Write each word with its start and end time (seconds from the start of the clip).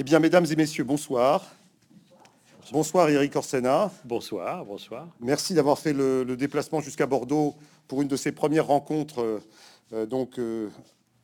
Eh 0.00 0.04
bien, 0.04 0.20
mesdames 0.20 0.46
et 0.48 0.54
messieurs, 0.54 0.84
bonsoir. 0.84 1.44
Bonsoir 2.70 3.10
Eric 3.10 3.34
Orsena. 3.34 3.90
Bonsoir, 4.04 4.64
bonsoir. 4.64 5.08
Merci 5.18 5.54
d'avoir 5.54 5.76
fait 5.76 5.92
le, 5.92 6.36
déplacement 6.36 6.80
jusqu'à 6.80 7.06
Bordeaux 7.06 7.56
pour 7.88 8.00
une 8.00 8.06
de 8.06 8.14
ces 8.14 8.30
premières 8.30 8.68
rencontres 8.68 9.22
euh, 9.22 9.40
euh, 9.92 10.06
donc, 10.06 10.38
euh, 10.38 10.68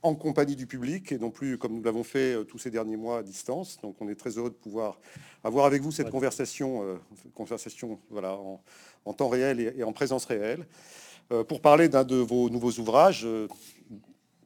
en 0.03 0.17
compagnie 0.17 0.57
du 0.57 0.67
public 0.67 1.13
et 1.13 1.19
non 1.19 1.31
plus 1.31 1.57
comme 1.57 1.73
nous 1.75 1.85
l'avons 1.85 2.03
fait 2.03 2.45
tous 2.47 2.59
ces 2.59 2.73
derniers 2.73 2.97
mois 2.97 3.19
à 3.19 3.23
distance. 3.23 3.79
Donc 3.81 3.95
on 4.01 4.09
est 4.09 4.17
très 4.17 4.39
heureux 4.39 4.51
de 4.51 4.57
pouvoir 4.57 4.99
avoir 5.45 5.67
avec 5.67 5.81
vous 5.81 5.93
cette 5.93 6.11
conversation, 6.11 6.99
conversation 7.33 8.01
voilà, 8.11 8.37
en, 9.05 9.13
temps 9.13 9.29
réel 9.29 9.61
et, 9.61 9.85
en 9.85 9.93
présence 9.93 10.25
réelle 10.25 10.67
pour 11.47 11.61
parler 11.61 11.89
d'un 11.89 12.03
de 12.03 12.17
vos 12.17 12.51
nouveaux 12.51 12.73
ouvrages. 12.73 13.25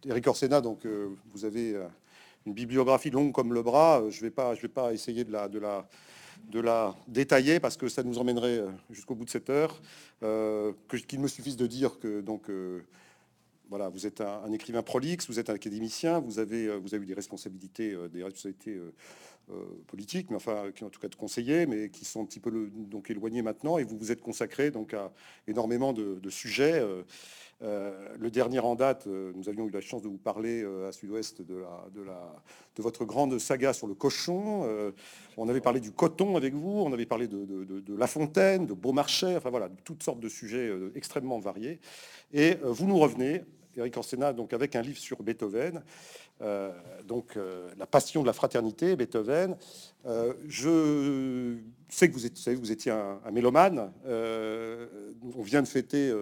Eric 0.06 0.26
Orsena, 0.26 0.60
donc 0.60 0.86
vous 1.32 1.46
avez 1.46 1.78
une 2.48 2.54
bibliographie 2.54 3.10
longue 3.10 3.32
comme 3.32 3.52
le 3.52 3.62
bras. 3.62 4.02
Je 4.08 4.18
ne 4.18 4.22
vais, 4.22 4.30
pas, 4.30 4.54
je 4.54 4.62
vais 4.62 4.68
pas 4.68 4.92
essayer 4.92 5.24
de 5.24 5.30
la, 5.32 5.48
de 5.48 5.58
la 5.58 5.86
de 6.48 6.60
la 6.60 6.94
détailler 7.08 7.60
parce 7.60 7.76
que 7.76 7.88
ça 7.88 8.02
nous 8.02 8.18
emmènerait 8.18 8.58
euh, 8.58 8.70
jusqu'au 8.90 9.14
bout 9.14 9.24
de 9.24 9.30
cette 9.30 9.50
heure. 9.50 9.80
Euh, 10.22 10.72
qu'il 11.06 11.20
me 11.20 11.28
suffise 11.28 11.56
de 11.56 11.66
dire 11.66 11.98
que 11.98 12.20
donc 12.20 12.48
euh, 12.48 12.80
voilà, 13.68 13.88
vous 13.88 14.06
êtes 14.06 14.20
un, 14.22 14.50
écrivain 14.52 14.82
prolixe, 14.82 15.28
vous 15.28 15.38
êtes 15.38 15.50
un 15.50 15.54
académicien, 15.54 16.20
vous 16.20 16.38
avez 16.38 16.74
vous 16.78 16.94
avez 16.94 17.02
eu 17.02 17.06
des 17.06 17.14
responsabilités, 17.14 17.94
des 18.10 18.24
responsabilités 18.24 18.80
politiques, 19.86 20.30
mais 20.30 20.36
enfin 20.36 20.70
qui 20.74 20.84
en 20.84 20.88
tout 20.88 20.98
cas 20.98 21.08
de 21.08 21.16
conseiller, 21.16 21.66
mais 21.66 21.90
qui 21.90 22.06
sont 22.06 22.22
un 22.22 22.24
petit 22.24 22.40
peu 22.40 22.50
donc 22.72 23.10
éloignées 23.10 23.42
maintenant, 23.42 23.76
et 23.76 23.84
vous 23.84 23.98
vous 23.98 24.10
êtes 24.10 24.22
consacré 24.22 24.70
donc 24.70 24.94
à 24.94 25.12
énormément 25.46 25.92
de, 25.92 26.18
de 26.18 26.30
sujets. 26.30 26.82
Euh, 27.60 28.14
le 28.16 28.30
dernier 28.30 28.60
en 28.60 28.76
date, 28.76 29.08
euh, 29.08 29.32
nous 29.34 29.48
avions 29.48 29.66
eu 29.66 29.70
la 29.70 29.80
chance 29.80 30.02
de 30.02 30.08
vous 30.08 30.18
parler 30.18 30.62
euh, 30.62 30.88
à 30.88 30.92
Sud-Ouest 30.92 31.42
de, 31.42 31.64
de, 31.92 32.04
de, 32.04 32.82
votre 32.82 33.04
grande 33.04 33.36
saga 33.40 33.72
sur 33.72 33.88
le 33.88 33.94
cochon. 33.94 34.92
on 35.36 35.48
avait 35.48 35.60
parlé 35.60 35.80
du 35.80 35.90
coton 35.90 36.36
avec 36.36 36.54
vous, 36.54 36.82
on 36.86 36.92
avait 36.92 37.06
parlé 37.06 37.26
de, 37.26 37.96
La 37.96 38.06
Fontaine, 38.06 38.66
de 38.66 38.74
Beaumarchais, 38.74 39.36
enfin 39.36 39.50
voilà, 39.50 39.68
toutes 39.84 40.04
sortes 40.04 40.20
de 40.20 40.28
sujets 40.28 40.70
extrêmement 40.94 41.40
variés. 41.40 41.80
Et 42.32 42.54
vous 42.62 42.86
nous 42.86 42.98
revenez, 42.98 43.42
Eric 43.78 43.96
Orsena, 43.96 44.32
donc 44.32 44.52
avec 44.52 44.76
un 44.76 44.82
livre 44.82 44.98
sur 44.98 45.22
Beethoven. 45.22 45.82
Euh, 46.40 46.70
donc 47.04 47.36
euh, 47.36 47.68
la 47.78 47.86
passion 47.86 48.22
de 48.22 48.26
la 48.26 48.32
fraternité, 48.32 48.94
Beethoven. 48.96 49.56
Euh, 50.06 50.34
je 50.46 51.56
sais 51.88 52.08
que 52.08 52.14
vous, 52.14 52.26
êtes, 52.26 52.48
vous, 52.50 52.70
étiez 52.70 52.92
un, 52.92 53.18
mélomane. 53.32 53.92
on 54.06 55.42
vient 55.42 55.62
de 55.62 55.68
fêter 55.68 56.12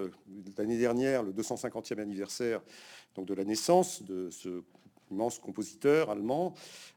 l'année 0.56 0.78
dernière 0.78 1.22
le 1.22 1.32
250e 1.32 2.00
anniversaire 2.00 2.60
donc, 3.14 3.26
de 3.26 3.34
la 3.34 3.44
naissance 3.44 4.02
de 4.02 4.30
ce 4.30 4.62
immense 5.10 5.38
compositeur 5.38 6.10
allemand. 6.10 6.54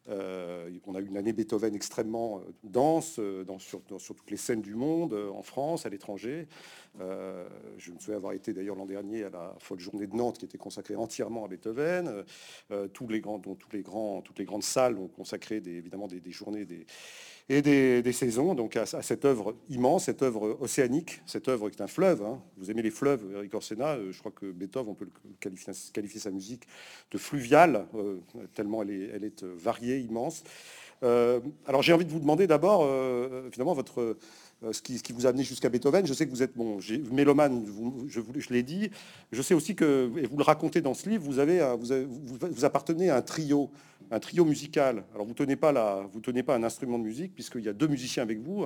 Euh, 0.08 0.70
on 0.88 0.96
a 0.96 1.00
eu 1.00 1.06
une 1.06 1.18
année 1.18 1.34
Beethoven 1.34 1.76
extrêmement 1.76 2.40
euh, 2.40 2.52
dense 2.64 3.18
euh, 3.20 3.46
sur, 3.60 3.82
toutes 3.84 4.32
les 4.32 4.38
scènes 4.38 4.62
du 4.62 4.76
monde, 4.76 5.14
en 5.14 5.44
France, 5.44 5.86
à 5.86 5.90
l'étranger. 5.90 6.48
je 6.98 7.92
me 7.92 8.00
souviens 8.00 8.16
avoir 8.16 8.34
été 8.34 8.54
d'ailleurs 8.54 8.76
l'an 8.76 8.86
dernier 8.86 9.24
à 9.24 9.30
la 9.30 9.56
folle 9.60 9.80
journée 9.80 10.08
de 10.08 10.16
Nantes 10.16 10.38
qui 10.38 10.46
était 10.46 10.58
consacrée 10.58 10.96
entièrement 10.96 11.46
à 11.46 11.48
Beethoven. 11.48 12.24
tous 12.94 13.08
les 13.08 13.22
grands, 13.22 13.38
dont 13.38 13.56
tous 13.56 13.72
les 13.72 13.82
grands, 13.82 14.22
toutes 14.22 14.40
les 14.40 14.46
grandes 14.46 14.64
salles 14.64 14.98
ont 14.98 15.08
consacré 15.08 15.58
évidemment 15.58 16.08
des, 16.08 16.20
des 16.20 16.32
journées 16.32 16.66
des 16.66 16.86
et 17.50 17.64
des, 17.64 18.14
saisons, 18.14 18.54
donc 18.54 18.78
à, 18.78 18.86
cette 18.86 19.26
œuvre 19.26 19.56
immense, 19.70 20.06
cette 20.06 20.22
œuvre 20.22 20.58
océanique, 20.62 21.22
cette 21.26 21.48
œuvre 21.48 21.70
qui 21.70 21.78
est 21.78 21.82
un 21.82 21.88
fleuve. 21.88 22.22
Hein. 22.24 22.40
Vous 22.58 22.70
aimez 22.70 22.84
les 22.84 22.92
fleuves, 22.92 23.24
Eric 23.34 23.54
Orsena, 23.56 23.96
euh, 23.96 24.12
je 24.12 24.20
crois 24.20 24.32
que 24.32 24.52
Beethoven, 24.52 24.92
on 24.92 24.94
peut 24.94 25.10
qualifier, 25.40 25.74
qualifier 25.92 26.20
sa 26.20 26.30
musique 26.30 26.68
de 27.10 27.18
fluviale, 27.18 27.88
euh, 27.96 28.20
tellement 28.54 28.84
elle 28.84 29.24
est, 29.24 29.44
euh, 29.44 29.56
variée, 29.58 30.00
immense. 30.00 30.44
alors 31.02 31.82
j'ai 31.82 31.94
envie 31.94 32.06
de 32.06 32.12
vous 32.12 32.20
demander 32.20 32.46
d'abord, 32.46 32.82
finalement, 33.52 33.74
votre 33.74 34.18
euh, 34.64 34.74
ce 34.74 34.82
qui, 34.82 35.14
vous 35.14 35.26
a 35.26 35.30
amené 35.30 35.44
jusqu'à 35.44 35.70
Beethoven. 35.70 36.06
Je 36.06 36.14
sais 36.14 36.26
que 36.26 36.32
vous 36.32 36.44
êtes 36.44 36.56
bon, 36.56 36.80
mélomane, 37.12 37.66
je, 38.08 38.20
je 38.38 38.54
l'ai 38.54 38.64
dit. 38.64 38.90
Je 39.32 39.42
sais 39.42 39.54
aussi 39.54 39.74
que, 39.74 40.12
et 40.18 40.26
vous 40.26 40.38
le 40.38 40.44
racontez 40.44 40.82
dans 40.82 40.94
ce 40.94 41.08
livre, 41.08 41.24
vous, 41.24 41.40
avez, 41.40 41.66
vous, 41.78 42.66
appartenez 42.66 43.10
à 43.10 43.16
un 43.16 43.22
trio, 43.22 43.72
un 44.12 44.20
trio 44.20 44.44
musical. 44.44 45.06
Alors 45.16 45.26
vous 45.26 45.34
tenez 45.34 45.56
pas 45.56 45.72
la, 45.72 46.06
vous 46.12 46.20
tenez 46.20 46.44
pas 46.44 46.56
un 46.56 46.64
instrument 46.64 47.00
de 47.00 47.04
musique 47.04 47.34
puisqu'il 47.34 47.64
y 47.64 47.70
a 47.70 47.74
deux 47.74 47.88
musiciens 47.88 48.24
avec 48.24 48.40
vous, 48.40 48.66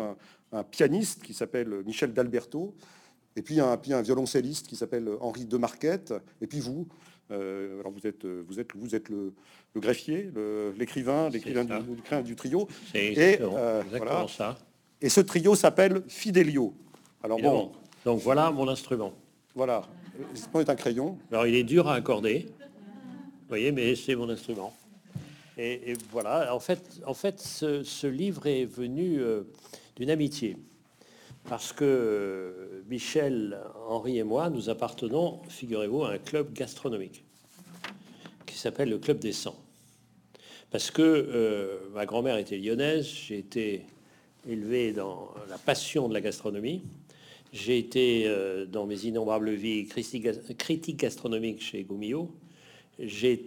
un, 0.52 0.64
pianiste 0.64 1.22
qui 1.22 1.34
s'appelle 1.36 1.84
Michel 1.86 2.12
D'Alberto, 2.12 2.74
et 3.36 3.44
puis 3.44 3.60
un, 3.60 3.78
puis 3.78 3.94
un 3.94 4.02
violoncelliste 4.02 4.66
qui 4.68 4.76
s'appelle 4.76 5.08
Henri 5.20 5.46
de 5.46 5.58
Marquette, 5.58 6.14
et 6.42 6.48
puis 6.48 6.60
vous. 6.60 6.88
Euh, 7.32 7.80
alors 7.80 7.92
vous 7.92 8.06
êtes, 8.06 8.26
vous 8.26 8.60
êtes, 8.60 8.76
vous 8.76 8.96
êtes 8.96 9.10
le, 9.10 9.34
greffier, 9.76 10.32
l'écrivain, 10.78 11.30
l'écrivain 11.30 11.64
du, 11.64 12.24
du, 12.24 12.36
trio. 12.36 12.68
Et 12.96 13.38
euh, 13.42 13.84
voilà. 13.92 14.26
ça. 14.28 14.58
Et 15.04 15.10
ce 15.10 15.20
trio 15.20 15.54
s'appelle 15.54 16.02
Fidelio. 16.08 16.74
Alors 17.22 17.38
bon, 17.38 17.74
donc 18.06 18.22
voilà 18.22 18.50
mon 18.52 18.70
instrument. 18.70 19.12
Voilà, 19.54 19.84
ce 20.34 20.60
est 20.60 20.70
un 20.70 20.76
crayon. 20.76 21.18
Alors 21.30 21.46
il 21.46 21.56
est 21.56 21.66
dur 21.66 21.90
à 21.90 21.96
accorder, 21.96 22.48
vous 22.58 23.50
voyez, 23.50 23.74
mais 23.74 23.96
c'est 23.96 24.16
mon 24.16 24.30
instrument. 24.30 24.74
Et, 25.58 25.94
voilà, 26.10 26.56
en 26.56 26.60
fait, 26.62 27.02
en 27.06 27.14
fait 27.14 27.42
ce, 27.42 28.08
livre 28.08 28.48
est 28.48 28.64
venu 28.64 29.20
euh, 29.20 29.44
d'une 29.98 30.10
amitié. 30.10 30.56
Parce 31.50 31.74
que 31.74 31.84
euh, 31.84 32.84
Michel, 32.90 33.60
Henri 33.90 34.20
et 34.20 34.24
moi, 34.24 34.50
nous 34.50 34.70
appartenons, 34.70 35.42
figurez-vous, 35.50 36.06
à 36.06 36.14
un 36.14 36.18
club 36.18 36.54
gastronomique 36.54 37.26
qui 38.46 38.56
s'appelle 38.56 38.90
le 38.90 39.00
Club 39.00 39.20
des 39.20 39.34
100. 39.34 39.54
Parce 40.72 40.92
que 40.92 41.02
euh, 41.02 41.90
ma 41.94 42.06
grand-mère 42.06 42.38
était 42.38 42.58
lyonnaise, 42.58 43.06
j'ai 43.06 43.40
été 43.40 43.86
élevé 44.48 44.94
dans 44.94 45.30
la 45.50 45.58
passion 45.58 46.08
de 46.08 46.14
la 46.14 46.22
gastronomie. 46.22 46.84
J'ai 47.52 47.78
été 47.78 48.24
euh, 48.26 48.66
dans 48.66 48.86
mes 48.86 49.06
innombrables 49.06 49.52
vies 49.52 49.86
critique 49.88 50.98
gastronomique 50.98 51.62
chez 51.62 51.84
Goumillot. 51.84 52.32
J'ai 53.00 53.38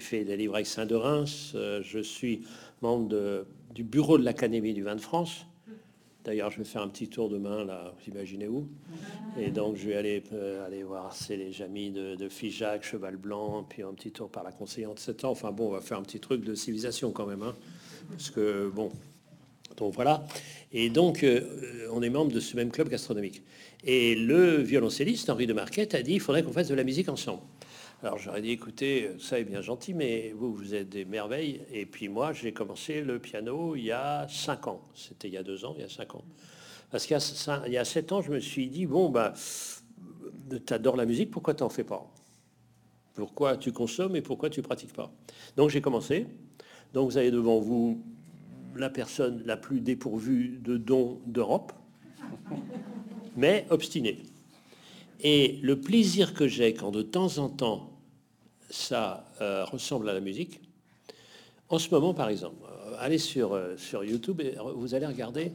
fait 0.00 0.24
des 0.24 0.36
livres 0.36 0.54
avec 0.54 0.66
Saint 0.66 0.86
de 0.86 0.94
Reims. 0.94 1.52
Euh, 1.54 1.80
je 1.82 1.98
suis 1.98 2.42
membre 2.80 3.46
du 3.74 3.84
bureau 3.84 4.18
de 4.18 4.24
l'Académie 4.24 4.74
du 4.74 4.82
vin 4.82 4.96
de 4.96 5.00
France. 5.00 5.46
D'ailleurs, 6.24 6.50
je 6.50 6.58
vais 6.58 6.64
faire 6.64 6.82
un 6.82 6.88
petit 6.88 7.08
tour 7.08 7.28
demain, 7.28 7.64
là, 7.64 7.92
vous 7.98 8.12
imaginez 8.12 8.46
où 8.46 8.68
Et 9.36 9.50
donc, 9.50 9.76
je 9.76 9.88
vais 9.88 9.96
aller, 9.96 10.22
euh, 10.32 10.64
aller 10.64 10.84
voir 10.84 11.12
les 11.30 11.62
amis 11.62 11.90
de, 11.90 12.14
de 12.14 12.28
Figeac, 12.28 12.84
Cheval 12.84 13.16
Blanc, 13.16 13.66
puis 13.68 13.82
un 13.82 13.92
petit 13.92 14.12
tour 14.12 14.30
par 14.30 14.44
la 14.44 14.52
conseillante 14.52 15.00
7 15.00 15.24
ans. 15.24 15.30
Enfin 15.30 15.50
bon, 15.50 15.68
on 15.68 15.72
va 15.72 15.80
faire 15.80 15.98
un 15.98 16.02
petit 16.02 16.20
truc 16.20 16.44
de 16.44 16.54
civilisation 16.54 17.10
quand 17.10 17.26
même. 17.26 17.42
Hein, 17.42 17.56
parce 18.10 18.30
que, 18.30 18.70
bon, 18.72 18.92
donc 19.76 19.94
voilà. 19.94 20.24
Et 20.72 20.88
donc, 20.90 21.22
euh, 21.22 21.88
on 21.92 22.02
est 22.02 22.10
membre 22.10 22.32
de 22.32 22.40
ce 22.40 22.56
même 22.56 22.70
club 22.70 22.88
gastronomique. 22.88 23.42
Et 23.84 24.14
le 24.14 24.56
violoncelliste, 24.56 25.28
Henri 25.28 25.46
de 25.46 25.52
Marquette, 25.52 25.94
a 25.94 26.02
dit 26.02 26.14
il 26.14 26.20
faudrait 26.20 26.42
qu'on 26.42 26.52
fasse 26.52 26.68
de 26.68 26.74
la 26.74 26.84
musique 26.84 27.08
ensemble. 27.08 27.42
Alors 28.02 28.18
j'aurais 28.18 28.42
dit 28.42 28.50
écoutez, 28.50 29.10
ça 29.20 29.38
est 29.38 29.44
bien 29.44 29.60
gentil, 29.60 29.94
mais 29.94 30.32
vous, 30.36 30.52
vous 30.52 30.74
êtes 30.74 30.88
des 30.88 31.04
merveilles. 31.04 31.60
Et 31.72 31.86
puis 31.86 32.08
moi, 32.08 32.32
j'ai 32.32 32.52
commencé 32.52 33.00
le 33.00 33.18
piano 33.18 33.76
il 33.76 33.84
y 33.84 33.92
a 33.92 34.26
cinq 34.28 34.66
ans. 34.66 34.80
C'était 34.94 35.28
il 35.28 35.34
y 35.34 35.36
a 35.36 35.44
deux 35.44 35.64
ans, 35.64 35.74
il 35.76 35.82
y 35.82 35.84
a 35.84 35.88
cinq 35.88 36.14
ans. 36.14 36.24
Parce 36.90 37.06
qu'il 37.06 37.16
y 37.68 37.76
a 37.76 37.84
sept 37.84 38.12
ans, 38.12 38.20
je 38.20 38.32
me 38.32 38.40
suis 38.40 38.68
dit 38.68 38.86
bon, 38.86 39.08
bah, 39.08 39.34
tu 40.50 40.74
adores 40.74 40.96
la 40.96 41.06
musique, 41.06 41.30
pourquoi 41.30 41.54
tu 41.54 41.62
n'en 41.62 41.68
fais 41.68 41.84
pas? 41.84 42.12
Pourquoi 43.14 43.56
tu 43.56 43.72
consommes 43.72 44.16
et 44.16 44.22
pourquoi 44.22 44.50
tu 44.50 44.62
pratiques 44.62 44.92
pas? 44.92 45.12
Donc 45.56 45.70
j'ai 45.70 45.80
commencé. 45.80 46.26
Donc 46.92 47.10
vous 47.10 47.16
avez 47.18 47.30
devant 47.30 47.60
vous 47.60 48.02
la 48.76 48.90
personne 48.90 49.42
la 49.44 49.56
plus 49.56 49.80
dépourvue 49.80 50.58
de 50.62 50.76
dons 50.76 51.20
d'Europe, 51.26 51.72
mais 53.36 53.66
obstinée. 53.70 54.22
Et 55.20 55.58
le 55.62 55.80
plaisir 55.80 56.34
que 56.34 56.48
j'ai 56.48 56.74
quand 56.74 56.90
de 56.90 57.02
temps 57.02 57.38
en 57.38 57.48
temps 57.48 57.92
ça 58.72 59.30
euh, 59.40 59.64
ressemble 59.66 60.08
à 60.08 60.14
la 60.14 60.20
musique, 60.20 60.60
en 61.68 61.78
ce 61.78 61.90
moment 61.90 62.14
par 62.14 62.28
exemple, 62.28 62.64
euh, 62.64 62.94
allez 62.98 63.18
sur, 63.18 63.52
euh, 63.52 63.76
sur 63.76 64.02
YouTube 64.02 64.40
et 64.40 64.56
vous 64.74 64.94
allez 64.94 65.06
regarder 65.06 65.52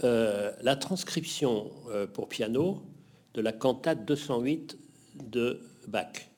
la 0.00 0.76
transcription 0.76 1.72
pour 2.12 2.28
piano 2.28 2.80
de 3.34 3.40
la 3.40 3.50
cantate 3.50 4.04
208 4.04 4.78
de 5.24 5.60
Bach, 5.88 6.30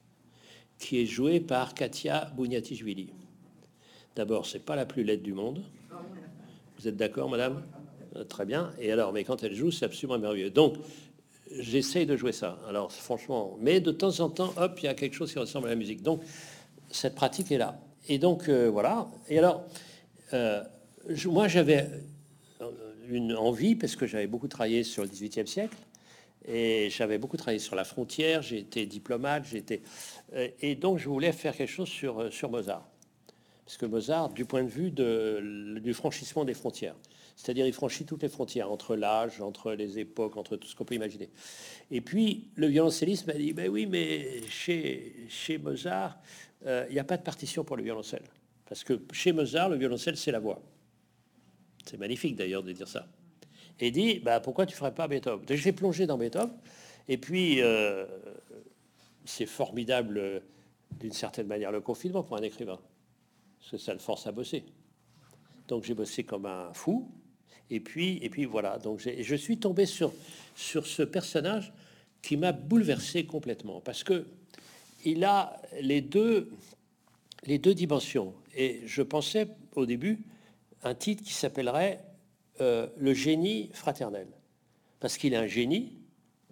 qui 0.79 0.99
est 0.99 1.05
jouée 1.05 1.41
par 1.41 1.75
Katia 1.75 2.33
Bouniatichvili. 2.35 3.13
D'abord, 4.17 4.47
c'est 4.47 4.65
pas 4.65 4.77
la 4.77 4.87
plus 4.87 5.05
laide 5.05 5.23
du 5.23 5.33
monde. 5.33 5.63
Vous 6.79 6.89
êtes 6.89 6.97
d'accord, 6.97 7.29
madame? 7.29 7.63
Euh, 8.17 8.25
Très 8.25 8.45
bien. 8.45 8.73
Et 8.81 8.91
alors, 8.91 9.13
mais 9.13 9.23
quand 9.25 9.43
elle 9.43 9.55
joue, 9.55 9.71
c'est 9.71 9.85
absolument 9.85 10.19
merveilleux. 10.19 10.51
Donc, 10.51 10.75
j'essaye 11.59 12.07
de 12.07 12.17
jouer 12.17 12.33
ça. 12.33 12.59
Alors, 12.69 12.91
franchement, 12.93 13.57
mais 13.61 13.81
de 13.81 13.93
temps 13.93 14.21
en 14.21 14.29
temps, 14.29 14.53
hop, 14.57 14.79
il 14.79 14.87
y 14.87 14.89
a 14.89 14.95
quelque 14.95 15.15
chose 15.15 15.33
qui 15.33 15.39
ressemble 15.39 15.67
à 15.67 15.71
la 15.71 15.77
musique. 15.77 16.03
Donc, 16.03 16.23
cette 16.91 17.15
pratique 17.15 17.53
est 17.53 17.59
là. 17.59 17.81
Et 18.09 18.19
donc, 18.19 18.49
euh, 18.49 18.69
voilà. 18.69 19.09
Et 19.29 19.39
alors, 19.39 19.65
euh, 20.33 20.63
moi, 21.27 21.47
j'avais 21.47 21.89
une 23.09 23.35
envie, 23.35 23.77
parce 23.77 23.95
que 23.95 24.07
j'avais 24.07 24.27
beaucoup 24.27 24.49
travaillé 24.49 24.83
sur 24.83 25.03
le 25.03 25.09
XVIIIe 25.09 25.47
siècle, 25.47 25.77
et 26.49 26.89
j'avais 26.91 27.19
beaucoup 27.19 27.37
travaillé 27.37 27.59
sur 27.59 27.77
la 27.77 27.85
frontière, 27.85 28.43
j'ai 28.43 28.59
été 28.59 28.87
diplomate, 28.87 29.45
j'étais... 29.45 29.83
et 30.61 30.75
donc, 30.77 30.99
je 30.99 31.09
voulais 31.09 31.33
faire 31.33 31.57
quelque 31.57 31.71
chose 31.71 31.89
sur, 31.89 32.33
sur 32.33 32.51
Mozart 32.51 32.90
Parce 33.71 33.79
que 33.79 33.87
Mozart, 33.87 34.31
du 34.31 34.45
point 34.45 34.65
de 34.65 34.69
vue 34.69 34.91
du 34.91 35.95
franchissement 35.95 36.45
des 36.45 36.55
frontières, 36.55 36.97
c'est-à-dire 37.37 37.69
il 37.69 37.73
franchit 37.73 38.05
toutes 38.05 38.25
les 38.25 38.29
frontières, 38.29 38.73
entre 38.73 38.97
l'âge, 38.97 39.41
entre 39.41 39.75
les 39.75 40.01
époques, 40.01 40.37
entre 40.37 40.57
tout 40.57 40.67
ce 40.67 40.75
qu'on 40.75 40.85
peut 40.85 40.97
imaginer. 40.97 41.31
Et 41.93 42.01
puis 42.01 42.49
le 42.57 42.67
violoncelliste 42.67 43.29
m'a 43.29 43.35
dit, 43.35 43.53
ben 43.53 43.71
oui, 43.71 43.87
mais 43.87 44.43
chez, 44.49 45.29
Mozart, 45.63 46.19
euh, 46.67 46.85
il 46.89 46.95
n'y 46.95 46.99
a 46.99 47.05
pas 47.05 47.17
de 47.17 47.23
partition 47.23 47.63
pour 47.63 47.77
le 47.77 47.85
violoncelle. 47.85 48.25
Parce 48.69 48.83
que 48.83 49.01
chez 49.13 49.31
Mozart, 49.31 49.69
le 49.69 49.77
violoncelle, 49.77 50.17
c'est 50.17 50.33
la 50.33 50.41
voix. 50.41 50.61
C'est 51.87 51.97
magnifique 51.97 52.35
d'ailleurs 52.35 52.65
de 52.65 52.73
dire 52.73 52.89
ça. 52.89 53.07
Et 53.79 53.93
dit, 53.93 54.19
bah, 54.19 54.41
pourquoi 54.41 54.67
tu 54.67 54.73
ne 54.73 54.79
ferais 54.79 54.95
pas 54.95 55.07
Beethoven? 55.07 55.47
J'ai 55.49 55.71
plongé 55.71 56.09
dans 56.09 56.19
Beethoven, 56.19 56.57
et 57.07 57.19
puis 57.19 57.63
euh, 57.63 58.05
c'est 59.25 59.47
formidable 59.47 60.19
euh, 60.19 60.41
d'une 60.99 61.13
certaine 61.13 61.47
manière 61.47 61.71
le 61.71 61.81
confinement 61.81 62.25
pour 62.25 62.37
un 62.37 62.43
écrivain 62.43 62.81
parce 63.61 63.71
que 63.73 63.79
ça 63.79 63.93
le 63.93 64.01
force 64.01 64.27
à 64.27 64.33
bosser. 64.33 64.65
Donc 65.69 65.85
j'ai 65.85 65.95
bossé 65.95 66.25
comme 66.25 66.47
un 66.47 66.73
fou. 66.73 67.11
Et 67.71 67.79
puis, 67.79 68.19
et 68.23 68.31
puis 68.31 68.45
voilà. 68.47 68.79
Donc 68.79 69.01
je 69.01 69.35
suis 69.37 69.59
tombé 69.59 69.87
sur, 69.87 70.13
sur 70.57 70.87
ce 70.87 71.03
personnage 71.03 71.73
qui 72.23 72.37
m'a 72.37 72.53
bouleversé 72.53 73.25
complètement 73.25 73.81
parce 73.81 74.03
que 74.03 74.27
il 75.05 75.25
a 75.25 75.61
les 75.81 76.01
deux, 76.01 76.51
les 77.45 77.59
deux 77.59 77.75
dimensions. 77.75 78.35
Et 78.55 78.81
je 78.85 79.03
pensais 79.03 79.49
au 79.75 79.87
début 79.87 80.19
un 80.83 80.95
titre 80.95 81.23
qui 81.23 81.33
s'appellerait 81.33 82.01
euh, 82.61 82.87
Le 82.99 83.15
génie 83.15 83.71
fraternel. 83.73 84.27
Parce 84.99 85.17
qu'il 85.17 85.33
est 85.33 85.39
un 85.39 85.47
génie, 85.47 85.97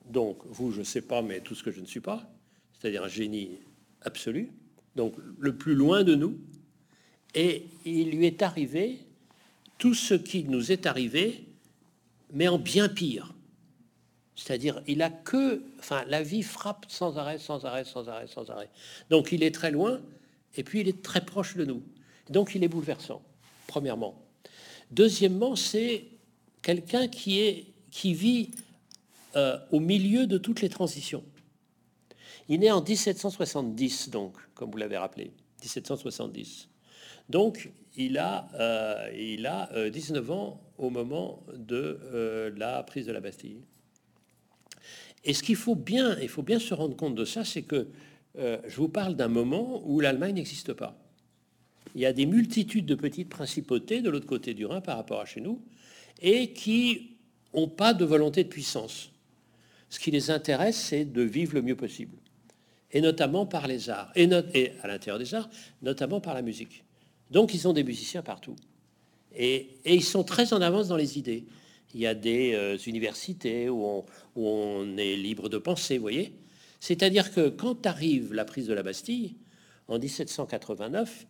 donc 0.06 0.38
vous, 0.46 0.70
je 0.70 0.82
sais 0.82 1.02
pas, 1.02 1.20
mais 1.20 1.40
tout 1.40 1.54
ce 1.54 1.62
que 1.62 1.70
je 1.70 1.80
ne 1.80 1.86
suis 1.86 2.00
pas, 2.00 2.30
c'est-à-dire 2.72 3.04
un 3.04 3.08
génie 3.08 3.58
absolu, 4.00 4.50
donc 4.96 5.14
le 5.38 5.56
plus 5.56 5.74
loin 5.74 6.04
de 6.04 6.14
nous, 6.14 6.38
et 7.34 7.66
il 7.84 8.10
lui 8.10 8.26
est 8.26 8.42
arrivé 8.42 9.00
tout 9.78 9.94
ce 9.94 10.14
qui 10.14 10.44
nous 10.44 10.72
est 10.72 10.86
arrivé, 10.86 11.44
mais 12.32 12.48
en 12.48 12.58
bien 12.58 12.88
pire. 12.88 13.34
C'est-à-dire, 14.34 14.82
il 14.86 15.02
a 15.02 15.10
que, 15.10 15.62
enfin, 15.78 16.04
la 16.06 16.22
vie 16.22 16.42
frappe 16.42 16.86
sans 16.88 17.18
arrêt, 17.18 17.38
sans 17.38 17.64
arrêt, 17.64 17.84
sans 17.84 18.08
arrêt, 18.08 18.26
sans 18.26 18.50
arrêt. 18.50 18.70
Donc, 19.10 19.32
il 19.32 19.42
est 19.42 19.54
très 19.54 19.70
loin, 19.70 20.00
et 20.56 20.62
puis 20.62 20.80
il 20.80 20.88
est 20.88 21.02
très 21.02 21.24
proche 21.24 21.56
de 21.56 21.64
nous. 21.64 21.82
Donc, 22.30 22.54
il 22.54 22.62
est 22.62 22.68
bouleversant. 22.68 23.22
Premièrement. 23.66 24.20
Deuxièmement, 24.90 25.56
c'est 25.56 26.04
quelqu'un 26.62 27.08
qui 27.08 27.64
vit 28.04 28.50
euh, 29.36 29.58
au 29.70 29.80
milieu 29.80 30.26
de 30.26 30.38
toutes 30.38 30.60
les 30.60 30.68
transitions. 30.68 31.24
Il 32.48 32.64
est 32.64 32.70
en 32.70 32.82
1770, 32.82 34.10
donc, 34.10 34.34
comme 34.54 34.70
vous 34.70 34.78
l'avez 34.78 34.96
rappelé, 34.96 35.32
1770. 35.60 36.68
Donc, 37.28 37.70
il 37.96 38.16
a, 38.16 38.48
euh, 38.54 39.10
il 39.16 39.46
a 39.46 39.68
19 39.90 40.30
euh, 40.30 40.32
ans 40.32 40.60
au 40.78 40.88
moment 40.88 41.44
de 41.54 41.98
euh, 42.12 42.50
la 42.56 42.82
prise 42.84 43.06
de 43.06 43.12
la 43.12 43.20
Bastille. 43.20 43.60
Et 45.24 45.34
ce 45.34 45.42
qu'il 45.42 45.56
faut 45.56 45.74
bien, 45.74 46.16
il 46.20 46.28
faut 46.28 46.42
bien 46.42 46.60
se 46.60 46.72
rendre 46.72 46.96
compte 46.96 47.16
de 47.16 47.24
ça, 47.24 47.44
c'est 47.44 47.62
que 47.62 47.88
je 48.36 48.76
vous 48.76 48.88
parle 48.88 49.16
d'un 49.16 49.26
moment 49.26 49.82
où 49.84 49.98
l'Allemagne 49.98 50.36
n'existe 50.36 50.72
pas. 50.72 50.96
Il 51.96 52.00
y 52.00 52.06
a 52.06 52.12
des 52.12 52.24
multitudes 52.24 52.86
de 52.86 52.94
petites 52.94 53.28
principautés 53.28 54.00
de 54.00 54.10
l'autre 54.10 54.26
côté 54.26 54.54
du 54.54 54.64
Rhin 54.64 54.80
par 54.80 54.96
rapport 54.96 55.20
à 55.20 55.24
chez 55.24 55.40
nous, 55.40 55.60
et 56.22 56.52
qui 56.52 57.16
n'ont 57.52 57.66
pas 57.66 57.94
de 57.94 58.04
volonté 58.04 58.44
de 58.44 58.48
puissance. 58.48 59.10
Ce 59.90 59.98
qui 59.98 60.12
les 60.12 60.30
intéresse, 60.30 60.76
c'est 60.76 61.04
de 61.04 61.22
vivre 61.22 61.54
le 61.54 61.62
mieux 61.62 61.74
possible, 61.74 62.16
et 62.92 63.00
notamment 63.00 63.44
par 63.44 63.66
les 63.66 63.90
arts, 63.90 64.12
et 64.14 64.72
à 64.82 64.86
l'intérieur 64.86 65.18
des 65.18 65.34
arts, 65.34 65.50
notamment 65.82 66.20
par 66.20 66.34
la 66.34 66.42
musique. 66.42 66.84
Donc 67.30 67.54
ils 67.54 67.68
ont 67.68 67.72
des 67.72 67.84
musiciens 67.84 68.22
partout. 68.22 68.56
Et, 69.34 69.76
ils 69.84 70.04
sont 70.04 70.24
très 70.24 70.52
en 70.52 70.60
avance 70.60 70.88
dans 70.88 70.96
les 70.96 71.18
idées. 71.18 71.44
Il 71.94 72.00
y 72.00 72.06
a 72.06 72.14
des 72.14 72.54
euh, 72.54 72.76
universités 72.86 73.68
où 73.68 74.04
on, 74.36 74.96
est 74.96 75.16
libre 75.16 75.48
de 75.48 75.58
penser, 75.58 75.96
vous 75.96 76.02
voyez. 76.02 76.32
C'est-à-dire 76.80 77.32
que 77.32 77.48
quand 77.48 77.86
arrive 77.86 78.34
la 78.34 78.44
prise 78.44 78.66
de 78.66 78.74
la 78.74 78.82
Bastille, 78.82 79.36
en 79.88 79.98
1789, 79.98 81.26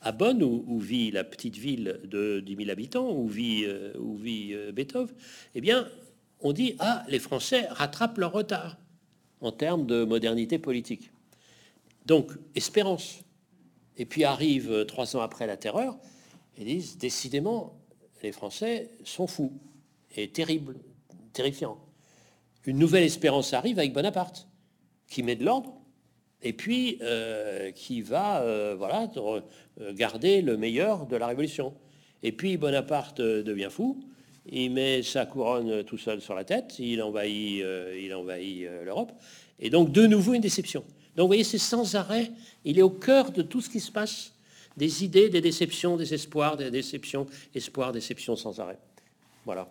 à 0.00 0.12
Bonn, 0.12 0.42
où, 0.42 0.78
vit 0.78 1.10
la 1.10 1.24
petite 1.24 1.56
ville 1.56 2.00
de 2.04 2.40
10 2.40 2.56
000 2.56 2.70
habitants, 2.70 3.10
où 3.10 3.26
vit, 3.26 3.64
euh, 3.64 3.92
euh, 3.96 4.72
Beethoven, 4.72 5.14
eh 5.54 5.60
bien, 5.60 5.88
on 6.40 6.52
dit, 6.52 6.76
ah, 6.78 7.04
les 7.08 7.18
Français 7.18 7.66
rattrapent 7.68 8.18
leur 8.18 8.32
retard 8.32 8.78
en 9.40 9.52
termes 9.52 9.86
de 9.86 10.04
modernité 10.04 10.58
politique. 10.58 11.10
Donc, 12.06 12.32
espérance. 12.54 13.20
Et 13.98 14.06
puis 14.06 14.24
arrive 14.24 14.70
euh, 14.70 14.84
trois 14.84 15.16
ans 15.16 15.20
après 15.20 15.46
la 15.46 15.56
terreur, 15.56 15.98
ils 16.56 16.64
disent 16.64 16.96
décidément, 16.98 17.76
les 18.22 18.32
Français 18.32 18.90
sont 19.04 19.26
fous 19.26 19.52
et 20.16 20.30
terribles, 20.30 20.76
terrifiants. 21.32 21.78
Une 22.64 22.78
nouvelle 22.78 23.04
espérance 23.04 23.52
arrive 23.52 23.78
avec 23.78 23.92
Bonaparte, 23.92 24.48
qui 25.08 25.22
met 25.22 25.36
de 25.36 25.44
l'ordre 25.44 25.74
et 26.42 26.52
puis 26.52 26.98
euh, 27.02 27.72
qui 27.72 28.00
va 28.00 28.42
euh, 28.42 28.76
voilà, 28.78 29.10
garder 29.92 30.42
le 30.42 30.56
meilleur 30.56 31.06
de 31.06 31.16
la 31.16 31.26
Révolution. 31.26 31.74
Et 32.22 32.32
puis 32.32 32.56
Bonaparte 32.56 33.20
devient 33.20 33.68
fou, 33.70 34.00
il 34.46 34.70
met 34.70 35.02
sa 35.02 35.26
couronne 35.26 35.84
tout 35.84 35.98
seul 35.98 36.20
sur 36.20 36.34
la 36.34 36.44
tête, 36.44 36.78
il 36.78 37.02
envahit, 37.02 37.64
il 38.00 38.14
envahit 38.14 38.66
l'Europe, 38.84 39.12
et 39.60 39.70
donc 39.70 39.92
de 39.92 40.06
nouveau 40.06 40.34
une 40.34 40.40
déception. 40.40 40.84
Donc 41.18 41.24
vous 41.24 41.30
voyez, 41.30 41.42
c'est 41.42 41.58
sans 41.58 41.96
arrêt, 41.96 42.30
il 42.64 42.78
est 42.78 42.82
au 42.82 42.90
cœur 42.90 43.32
de 43.32 43.42
tout 43.42 43.60
ce 43.60 43.68
qui 43.68 43.80
se 43.80 43.90
passe, 43.90 44.32
des 44.76 45.02
idées, 45.02 45.28
des 45.28 45.40
déceptions, 45.40 45.96
des 45.96 46.14
espoirs, 46.14 46.56
des 46.56 46.70
déceptions, 46.70 47.26
espoirs, 47.56 47.90
déceptions 47.90 48.36
sans 48.36 48.60
arrêt. 48.60 48.78
Voilà. 49.44 49.68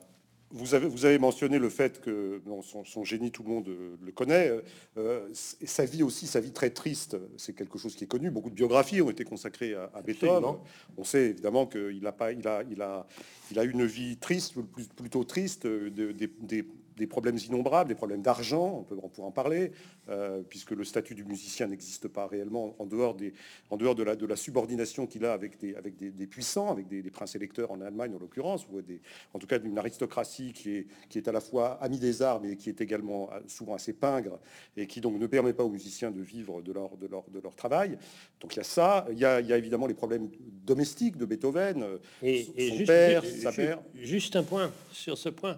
Vous 0.52 0.76
avez, 0.76 0.90
vous 0.90 1.06
avez 1.06 1.18
mentionné 1.18 1.58
le 1.58 1.70
fait 1.70 2.02
que 2.02 2.42
son, 2.84 3.06
génie, 3.06 3.32
tout 3.32 3.44
le 3.44 3.50
monde 3.50 3.70
le 4.04 4.12
connaît. 4.12 4.52
Euh, 4.98 5.30
sa 5.34 5.86
vie 5.86 6.04
aussi, 6.04 6.28
sa 6.28 6.42
vie 6.42 6.52
très 6.52 6.70
triste, 6.70 7.16
c'est 7.38 7.56
quelque 7.56 7.78
chose 7.78 7.96
qui 7.96 8.04
est 8.04 8.08
connu. 8.08 8.30
Beaucoup 8.30 8.50
de 8.50 8.56
biographies 8.56 9.02
ont 9.02 9.10
été 9.10 9.24
consacrées 9.24 9.74
à, 9.74 10.02
Beethoven. 10.02 10.58
On 10.98 11.06
sait 11.06 11.30
évidemment 11.30 11.66
qu'il 11.66 12.06
a 12.06 12.12
pas, 12.12 12.34
il 12.34 12.46
a, 12.46 12.64
il 12.70 12.82
a, 12.82 13.08
il 13.52 13.60
a 13.60 13.64
une 13.64 13.86
vie 13.86 14.18
triste, 14.18 14.56
plutôt 14.98 15.24
triste, 15.24 15.66
de, 15.66 16.12
des 16.12 16.28
des 16.42 16.66
problèmes 17.06 17.38
innombrables, 17.38 17.90
des 17.90 17.96
problèmes 17.96 18.24
d'argent, 18.24 18.80
on 18.80 18.84
peut 18.84 18.98
en, 19.04 19.10
pourra 19.10 19.28
en 19.28 19.32
parler, 19.32 19.72
euh, 20.10 20.42
puisque 20.42 20.72
le 20.72 20.84
statut 20.84 21.14
du 21.14 21.24
musicien 21.24 21.68
n'existe 21.68 22.08
pas 22.08 22.26
réellement 22.26 22.76
en 22.80 22.86
dehors, 22.86 23.14
des, 23.14 23.34
en 23.70 23.78
dehors 23.78 23.94
de, 23.94 24.04
la, 24.04 24.16
de 24.16 24.26
la 24.26 24.36
subordination 24.36 25.06
qu'il 25.06 25.26
a 25.26 25.34
avec 25.34 25.60
des, 25.60 25.76
avec 25.76 25.98
des, 25.98 26.28
puissants, 26.28 26.72
avec 26.72 26.88
des, 26.88 27.04
princes 27.12 27.36
électeurs 27.36 27.72
en 27.72 27.82
Allemagne 27.82 28.16
en 28.16 28.20
l'occurrence, 28.20 28.66
ou 28.72 28.82
des, 28.82 29.02
en 29.34 29.40
tout 29.40 29.48
cas 29.48 29.60
d'une 29.60 29.78
aristocratie 29.78 30.54
qui 30.54 30.72
est, 30.72 30.88
qui 31.10 31.20
est 31.20 31.28
à 31.28 31.32
la 31.32 31.42
fois 31.42 31.78
amie 31.84 32.00
des 32.00 32.22
arts, 32.22 32.42
mais 32.42 32.56
qui 32.56 32.70
est 32.70 32.82
également 32.82 33.30
euh, 33.32 33.40
souvent 33.48 33.76
assez 33.76 33.94
pingre, 33.94 34.40
et 34.76 34.88
qui 34.88 35.02
donc 35.02 35.20
ne 35.20 35.28
permet 35.28 35.54
pas 35.54 35.64
aux 35.64 35.70
musiciens 35.70 36.10
de 36.10 36.22
vivre 36.22 36.62
de 36.62 36.72
leur, 36.72 36.98
de 36.98 37.06
leur, 37.06 37.26
de 37.30 37.40
leur 37.40 37.56
travail. 37.56 37.98
Donc 38.40 38.56
il 38.56 38.58
y 38.58 38.62
a 38.62 38.64
ça, 38.64 39.06
il 39.12 39.20
y 39.20 39.26
a, 39.26 39.40
il 39.42 39.48
y 39.48 39.54
a 39.54 39.58
évidemment 39.58 39.88
les 39.88 39.94
problèmes 39.94 40.30
domestiques 40.66 41.18
de 41.18 41.26
Beethoven, 41.26 41.86
et, 42.24 42.44
son 42.44 42.86
père, 42.86 43.24
sa 43.26 43.52
mère. 43.52 43.80
Juste 43.96 44.36
un 44.36 44.44
point 44.44 44.72
sur 44.92 45.18
ce 45.18 45.30
point. 45.30 45.58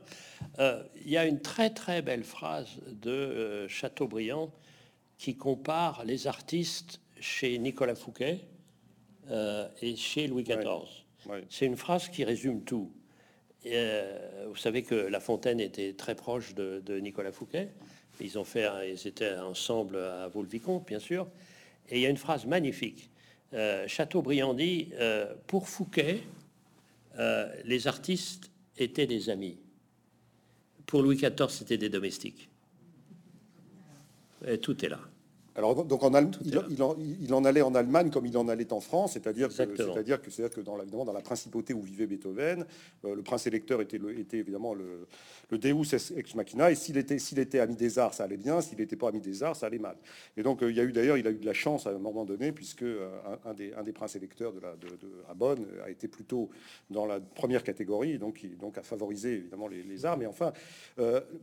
Euh, 0.60 0.84
il 1.06 1.10
y 1.10 1.18
a 1.18 1.26
une 1.26 1.40
très 1.40 1.70
très 1.70 2.02
belle 2.02 2.24
phrase 2.24 2.80
de 2.88 3.12
euh, 3.12 3.68
Chateaubriand 3.68 4.52
qui 5.18 5.36
compare 5.36 6.04
les 6.06 6.28
artistes 6.28 7.00
chez 7.20 7.58
Nicolas 7.58 7.96
Fouquet 7.96 8.42
euh, 9.30 9.68
et 9.82 9.96
chez 9.96 10.28
Louis 10.28 10.44
XIV. 10.44 11.06
C'est 11.50 11.66
une 11.66 11.78
phrase 11.78 12.10
qui 12.10 12.24
résume 12.24 12.64
tout. 12.64 12.92
vous 13.66 14.56
savez 14.56 14.84
que 14.84 14.96
La 14.96 15.20
Fontaine 15.20 15.60
était 15.60 15.94
très 15.94 16.16
proche 16.16 16.56
de, 16.56 17.00
Nicolas 17.00 17.32
Fouquet. 17.32 17.70
Ils 18.22 18.40
ont 18.40 18.46
fait, 18.46 18.68
ils 18.90 19.08
étaient 19.08 19.38
ensemble 19.38 19.98
à 19.98 20.28
Vaux-le-Vicomte, 20.30 20.88
bien 20.88 21.00
sûr. 21.00 21.28
Et 21.90 21.98
il 21.98 22.02
y 22.02 22.06
a 22.06 22.10
une 22.10 22.18
phrase 22.18 22.46
magnifique. 22.46 23.10
Chateaubriand 23.88 24.54
dit 24.54 24.92
pour 25.46 25.68
Fouquet, 25.68 26.24
les 27.66 27.88
artistes 27.88 28.50
étaient 28.78 29.08
des 29.08 29.30
amis. 29.30 29.58
Pour 30.90 31.04
Louis 31.04 31.18
XIV, 31.18 31.50
c'était 31.50 31.78
des 31.78 31.90
domestiques. 31.90 32.50
Et 34.48 34.58
tout 34.58 34.84
est 34.84 34.90
là. 34.90 35.00
Alors, 35.56 35.84
donc 35.86 36.04
en 36.04 36.12
il, 36.44 37.34
en, 37.34 37.44
allait 37.44 37.62
en 37.62 37.74
Allemagne 37.76 38.10
comme 38.12 38.26
il 38.26 38.38
en 38.38 38.48
allait 38.48 38.72
en 38.72 38.80
France, 38.80 39.14
c'est-à-dire 39.14 39.48
que, 39.50 39.54
c'est-à-dire 39.54 40.22
que, 40.22 40.30
c'est-à-dire 40.30 40.56
que 40.56 40.62
dans, 40.62 40.76
la, 40.76 40.86
dans 40.86 41.12
la 41.12 41.22
principauté 41.22 41.74
où 41.74 41.82
vivait 41.82 42.06
Beethoven, 42.06 42.66
euh, 43.06 43.16
le 43.16 43.22
prince 43.24 43.48
électeur 43.48 43.82
était, 43.82 43.98
le, 43.98 44.18
était 44.18 44.38
évidemment 44.38 44.74
le, 44.74 45.08
le, 45.50 45.58
Deus 45.58 45.96
ex 46.16 46.36
machina, 46.36 46.72
et 46.72 46.76
s'il 46.76 46.98
était, 46.98 47.18
s'il 47.18 47.40
était 47.40 47.60
ami 47.60 47.76
des 47.76 47.98
arts, 47.98 48.14
ça 48.14 48.26
allait 48.26 48.38
bien, 48.38 48.62
s'il 48.62 48.78
n'était 48.78 48.96
pas 48.96 49.10
ami 49.10 49.22
des 49.22 49.42
arts, 49.44 49.56
ça 49.56 49.66
allait 49.66 49.80
mal. 49.80 49.96
Et 50.38 50.44
donc, 50.44 50.62
euh, 50.62 50.70
il 50.70 50.78
y 50.78 50.80
a 50.80 50.84
eu 50.84 50.92
d'ailleurs, 50.92 51.18
il 51.18 51.26
a 51.28 51.32
eu 51.32 51.40
de 51.40 51.46
la 51.46 51.54
chance 51.54 51.88
à 51.88 51.90
un 51.90 52.00
moment 52.00 52.26
donné, 52.26 52.52
puisque 52.52 52.84
euh, 52.84 53.10
un, 53.46 53.54
des, 53.54 53.74
un 53.74 53.84
des 53.84 53.92
princes 53.92 54.16
électeurs 54.16 54.54
de 54.54 54.60
la, 54.60 54.76
de, 54.76 54.88
à 55.30 55.34
Bonn 55.34 55.66
a 55.84 55.90
été 55.90 56.08
plutôt 56.08 56.50
dans 56.90 57.06
la 57.06 57.20
première 57.20 57.64
catégorie, 57.64 58.20
donc, 58.20 58.44
il, 58.44 58.58
donc 58.58 58.78
a 58.78 58.84
favorisé 58.84 59.34
évidemment 59.34 59.68
les, 59.68 60.06
arts. 60.06 60.18
Mais 60.18 60.28
enfin, 60.28 60.54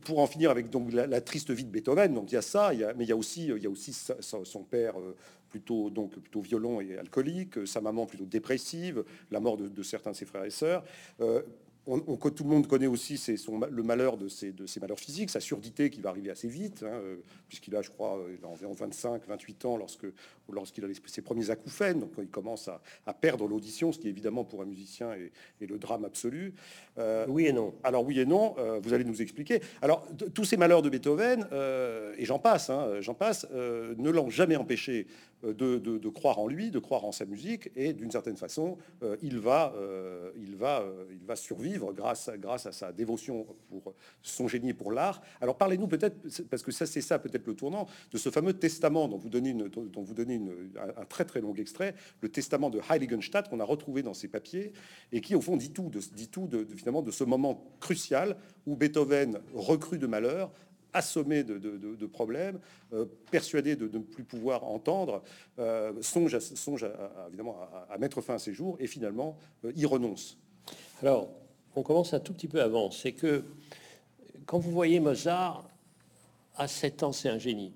pour 0.01 0.19
en 0.19 0.27
finir 0.27 0.49
avec 0.49 0.69
donc 0.69 0.91
la, 0.91 1.21
triste 1.21 1.51
vie 1.51 1.65
de 1.65 1.69
Beethoven, 1.69 2.13
donc 2.13 2.31
il 2.31 2.35
y 2.35 2.37
a 2.37 2.41
ça, 2.41 2.73
il 2.73 2.79
y 2.79 2.83
a, 2.83 2.93
mais 2.93 3.03
il 3.03 3.09
y 3.09 3.11
a 3.11 3.15
aussi, 3.15 3.47
il 3.47 3.61
y 3.61 3.67
a 3.67 3.69
aussi 3.69 3.93
son 4.21 4.63
père 4.63 4.95
plutôt, 5.49 5.89
donc, 5.89 6.11
plutôt 6.11 6.41
violent 6.41 6.81
et 6.81 6.97
alcoolique, 6.97 7.65
sa 7.65 7.81
maman 7.81 8.05
plutôt 8.05 8.25
dépressive, 8.25 9.03
la 9.31 9.39
mort 9.39 9.57
de, 9.57 9.83
certains 9.83 10.11
de 10.11 10.15
ses 10.15 10.25
frères 10.25 10.45
et 10.45 10.49
sœurs 10.49 10.83
on, 11.87 12.17
tout 12.17 12.43
le 12.43 12.49
monde 12.49 12.67
connaît 12.67 12.87
aussi 12.87 13.17
son, 13.17 13.59
le 13.59 13.83
malheur 13.83 14.17
de 14.17 14.27
ses, 14.27 14.51
de 14.51 14.65
ses, 14.65 14.79
malheurs 14.79 14.99
physiques, 14.99 15.29
sa 15.29 15.39
surdité 15.39 15.89
qui 15.89 16.01
va 16.01 16.09
arriver 16.09 16.29
assez 16.29 16.47
vite, 16.47 16.83
hein, 16.83 16.91
euh, 16.93 17.15
puisqu'il 17.47 17.75
a, 17.75 17.81
je 17.81 17.89
crois, 17.89 18.19
il 18.37 18.43
a 18.43 18.47
environ 18.47 18.73
25, 18.73 19.21
28 19.27 19.65
ans 19.65 19.77
lorsque, 19.77 20.05
lorsqu'il 20.51 20.83
a 20.83 20.87
ses 21.05 21.21
premiers 21.21 21.49
acouphènes, 21.49 22.01
donc 22.01 22.11
il 22.17 22.27
commence 22.27 22.67
à, 22.67 23.13
perdre 23.13 23.47
l'audition, 23.47 23.91
ce 23.91 23.99
qui 23.99 24.09
évidemment 24.09 24.43
pour 24.43 24.61
un 24.61 24.65
musicien 24.65 25.13
est, 25.13 25.31
le 25.65 25.77
drame 25.79 26.05
absolu. 26.05 26.53
Euh, 26.97 27.25
oui 27.29 27.47
et 27.47 27.53
non. 27.53 27.73
Alors 27.83 28.05
oui 28.05 28.19
et 28.19 28.25
non, 28.25 28.55
euh, 28.57 28.79
vous 28.81 28.93
allez 28.93 29.05
nous 29.05 29.21
expliquer. 29.21 29.61
Alors 29.81 30.05
tous 30.33 30.43
ces 30.43 30.57
malheurs 30.57 30.81
de 30.81 30.89
Beethoven, 30.89 31.47
et 32.17 32.25
j'en 32.25 32.39
passe, 32.39 32.69
hein, 32.69 32.99
j'en 32.99 33.13
passe, 33.13 33.47
ne 33.51 34.09
l'ont 34.09 34.29
jamais 34.29 34.55
empêché 34.55 35.07
de, 35.43 36.09
croire 36.09 36.39
en 36.39 36.47
lui, 36.47 36.71
de 36.71 36.79
croire 36.79 37.05
en 37.05 37.11
sa 37.11 37.25
musique, 37.25 37.69
et 37.75 37.93
d'une 37.93 38.11
certaine 38.11 38.37
façon, 38.37 38.77
il 39.21 39.39
va, 39.39 39.73
il 40.35 40.55
va, 40.55 41.35
survivre 41.35 41.93
grâce, 41.93 42.29
à 42.65 42.71
sa 42.71 42.91
dévotion 42.91 43.45
pour 43.69 43.93
son 44.21 44.47
génie 44.47 44.73
pour 44.73 44.91
l'art. 44.91 45.21
Alors 45.41 45.57
parlez-nous 45.57 45.87
peut-être, 45.87 46.15
parce 46.49 46.63
que 46.63 46.71
ça 46.71 46.85
c'est 46.85 47.01
ça 47.01 47.19
peut-être 47.19 47.45
le 47.45 47.55
tournant, 47.55 47.87
de 48.11 48.17
ce 48.17 48.29
fameux 48.29 48.53
testament 48.53 49.07
dont 49.07 49.17
vous 49.17 49.29
donnez, 49.29 49.55
un, 50.77 51.05
très 51.05 51.25
très 51.25 51.41
long 51.41 51.53
extrait, 51.55 51.95
le 52.21 52.29
testament 52.29 52.69
de 52.69 52.79
Heiligenstadt 52.89 53.49
qu'on 53.49 53.59
a 53.59 53.63
retrouvé 53.63 54.03
dans 54.03 54.13
ses 54.13 54.27
papiers 54.27 54.73
et 55.11 55.21
qui 55.21 55.35
au 55.35 55.41
fond 55.41 55.57
dit 55.57 55.71
tout, 55.71 55.89
de, 55.89 55.99
dit 55.99 56.29
tout 56.29 56.49
ce 57.11 57.23
moment 57.23 57.63
crucial 57.79 58.37
où 58.65 58.75
Beethoven, 58.75 59.39
recrut 59.53 59.97
de 59.97 60.07
malheur, 60.07 60.51
assommé 60.97 61.43
de, 61.43 62.05
problèmes, 62.05 62.59
euh, 62.93 63.05
persuadé 63.31 63.75
de, 63.75 63.87
ne 63.87 64.03
plus 64.03 64.23
pouvoir 64.23 64.63
entendre, 64.63 65.23
euh, 65.59 65.93
songe, 66.01 66.35
à, 66.35 67.27
évidemment 67.27 67.57
à, 67.89 67.97
mettre 67.97 68.21
fin 68.21 68.35
à 68.35 68.39
ses 68.39 68.53
jours 68.53 68.77
et 68.79 68.87
finalement 68.87 69.37
euh, 69.63 69.71
y 69.75 69.85
renonce. 69.85 70.37
Alors, 71.01 71.29
on 71.75 71.83
commence 71.83 72.13
un 72.13 72.19
tout 72.19 72.33
petit 72.33 72.47
peu 72.47 72.61
avant. 72.61 72.91
C'est 72.91 73.13
que 73.13 73.43
quand 74.45 74.59
vous 74.59 74.71
voyez 74.71 74.99
Mozart, 74.99 75.69
à 76.55 76.67
7 76.67 77.03
ans, 77.03 77.11
c'est 77.11 77.29
un 77.29 77.37
génie. 77.37 77.73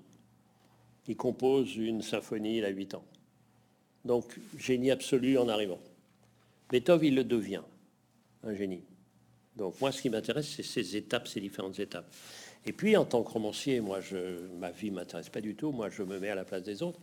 Il 1.06 1.16
compose 1.16 1.76
une 1.76 2.02
symphonie, 2.02 2.58
il 2.58 2.64
a 2.64 2.68
8 2.68 2.94
ans. 2.94 3.04
Donc, 4.04 4.38
génie 4.58 4.90
absolu 4.90 5.38
en 5.38 5.48
arrivant. 5.48 5.78
Beethoven, 6.70 7.06
il 7.06 7.14
le 7.14 7.24
devient, 7.24 7.62
un 8.42 8.54
génie. 8.54 8.82
Donc, 9.56 9.80
moi, 9.80 9.92
ce 9.92 10.02
qui 10.02 10.10
m'intéresse, 10.10 10.48
c'est 10.48 10.62
ces 10.62 10.96
étapes, 10.96 11.28
ces 11.28 11.40
différentes 11.40 11.78
étapes. 11.78 12.10
Et 12.64 12.72
puis, 12.72 12.96
en 12.96 13.04
tant 13.04 13.22
que 13.22 13.30
romancier, 13.30 13.80
moi, 13.80 14.00
je, 14.00 14.46
ma 14.58 14.70
vie 14.70 14.90
m'intéresse 14.90 15.28
pas 15.28 15.40
du 15.40 15.54
tout. 15.54 15.72
Moi, 15.72 15.88
je 15.90 16.02
me 16.02 16.18
mets 16.18 16.30
à 16.30 16.34
la 16.34 16.44
place 16.44 16.62
des 16.62 16.82
autres. 16.82 17.00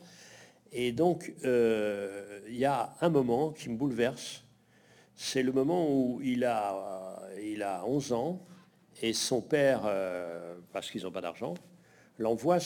Et 0.71 0.91
donc, 0.91 1.33
euh, 1.43 2.39
il 2.47 2.57
y 2.57 2.65
a 2.65 2.95
un 3.01 3.09
moment 3.09 3.51
qui 3.51 3.69
me 3.69 3.75
bouleverse 3.75 4.43
c'est 5.21 5.43
le 5.43 5.51
moment 5.51 5.85
où 5.91 6.21
il 6.23 6.45
a, 6.45 7.21
il 7.43 7.61
a 7.61 7.85
11 7.85 8.13
ans 8.13 8.41
et 9.01 9.11
son 9.11 9.41
père, 9.41 9.81
euh, 9.85 10.55
parce 10.71 10.89
qu'ils 10.89 11.03
n'ont 11.03 11.11
pas 11.11 11.19
d'argent, 11.19 11.55
l'envoie 12.17 12.59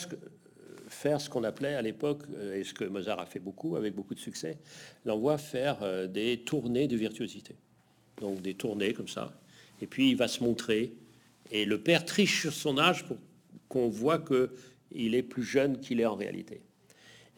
faire 0.86 1.20
ce 1.20 1.28
qu'on 1.28 1.42
appelait 1.42 1.74
à 1.74 1.82
l'époque, 1.82 2.22
euh, 2.32 2.54
et 2.54 2.62
ce 2.62 2.72
que 2.72 2.84
Mozart 2.84 3.18
a 3.18 3.26
fait 3.26 3.40
beaucoup, 3.40 3.74
avec 3.74 3.96
beaucoup 3.96 4.14
de 4.14 4.20
succès, 4.20 4.58
l'envoie 5.04 5.36
faire 5.36 6.08
des 6.08 6.44
tournées 6.44 6.86
de 6.86 6.96
virtuosité. 6.96 7.56
Donc 8.20 8.40
des 8.40 8.54
tournées 8.54 8.92
comme 8.92 9.08
ça. 9.08 9.32
Et 9.82 9.88
puis 9.88 10.10
il 10.10 10.16
va 10.16 10.28
se 10.28 10.44
montrer. 10.44 10.94
Et 11.50 11.64
le 11.64 11.80
père 11.80 12.04
triche 12.04 12.42
sur 12.42 12.52
son 12.52 12.78
âge 12.78 13.04
pour 13.04 13.18
qu'on 13.68 13.88
voit 13.88 14.18
qu'il 14.18 15.14
est 15.14 15.22
plus 15.22 15.44
jeune 15.44 15.80
qu'il 15.80 16.00
est 16.00 16.06
en 16.06 16.14
réalité. 16.14 16.62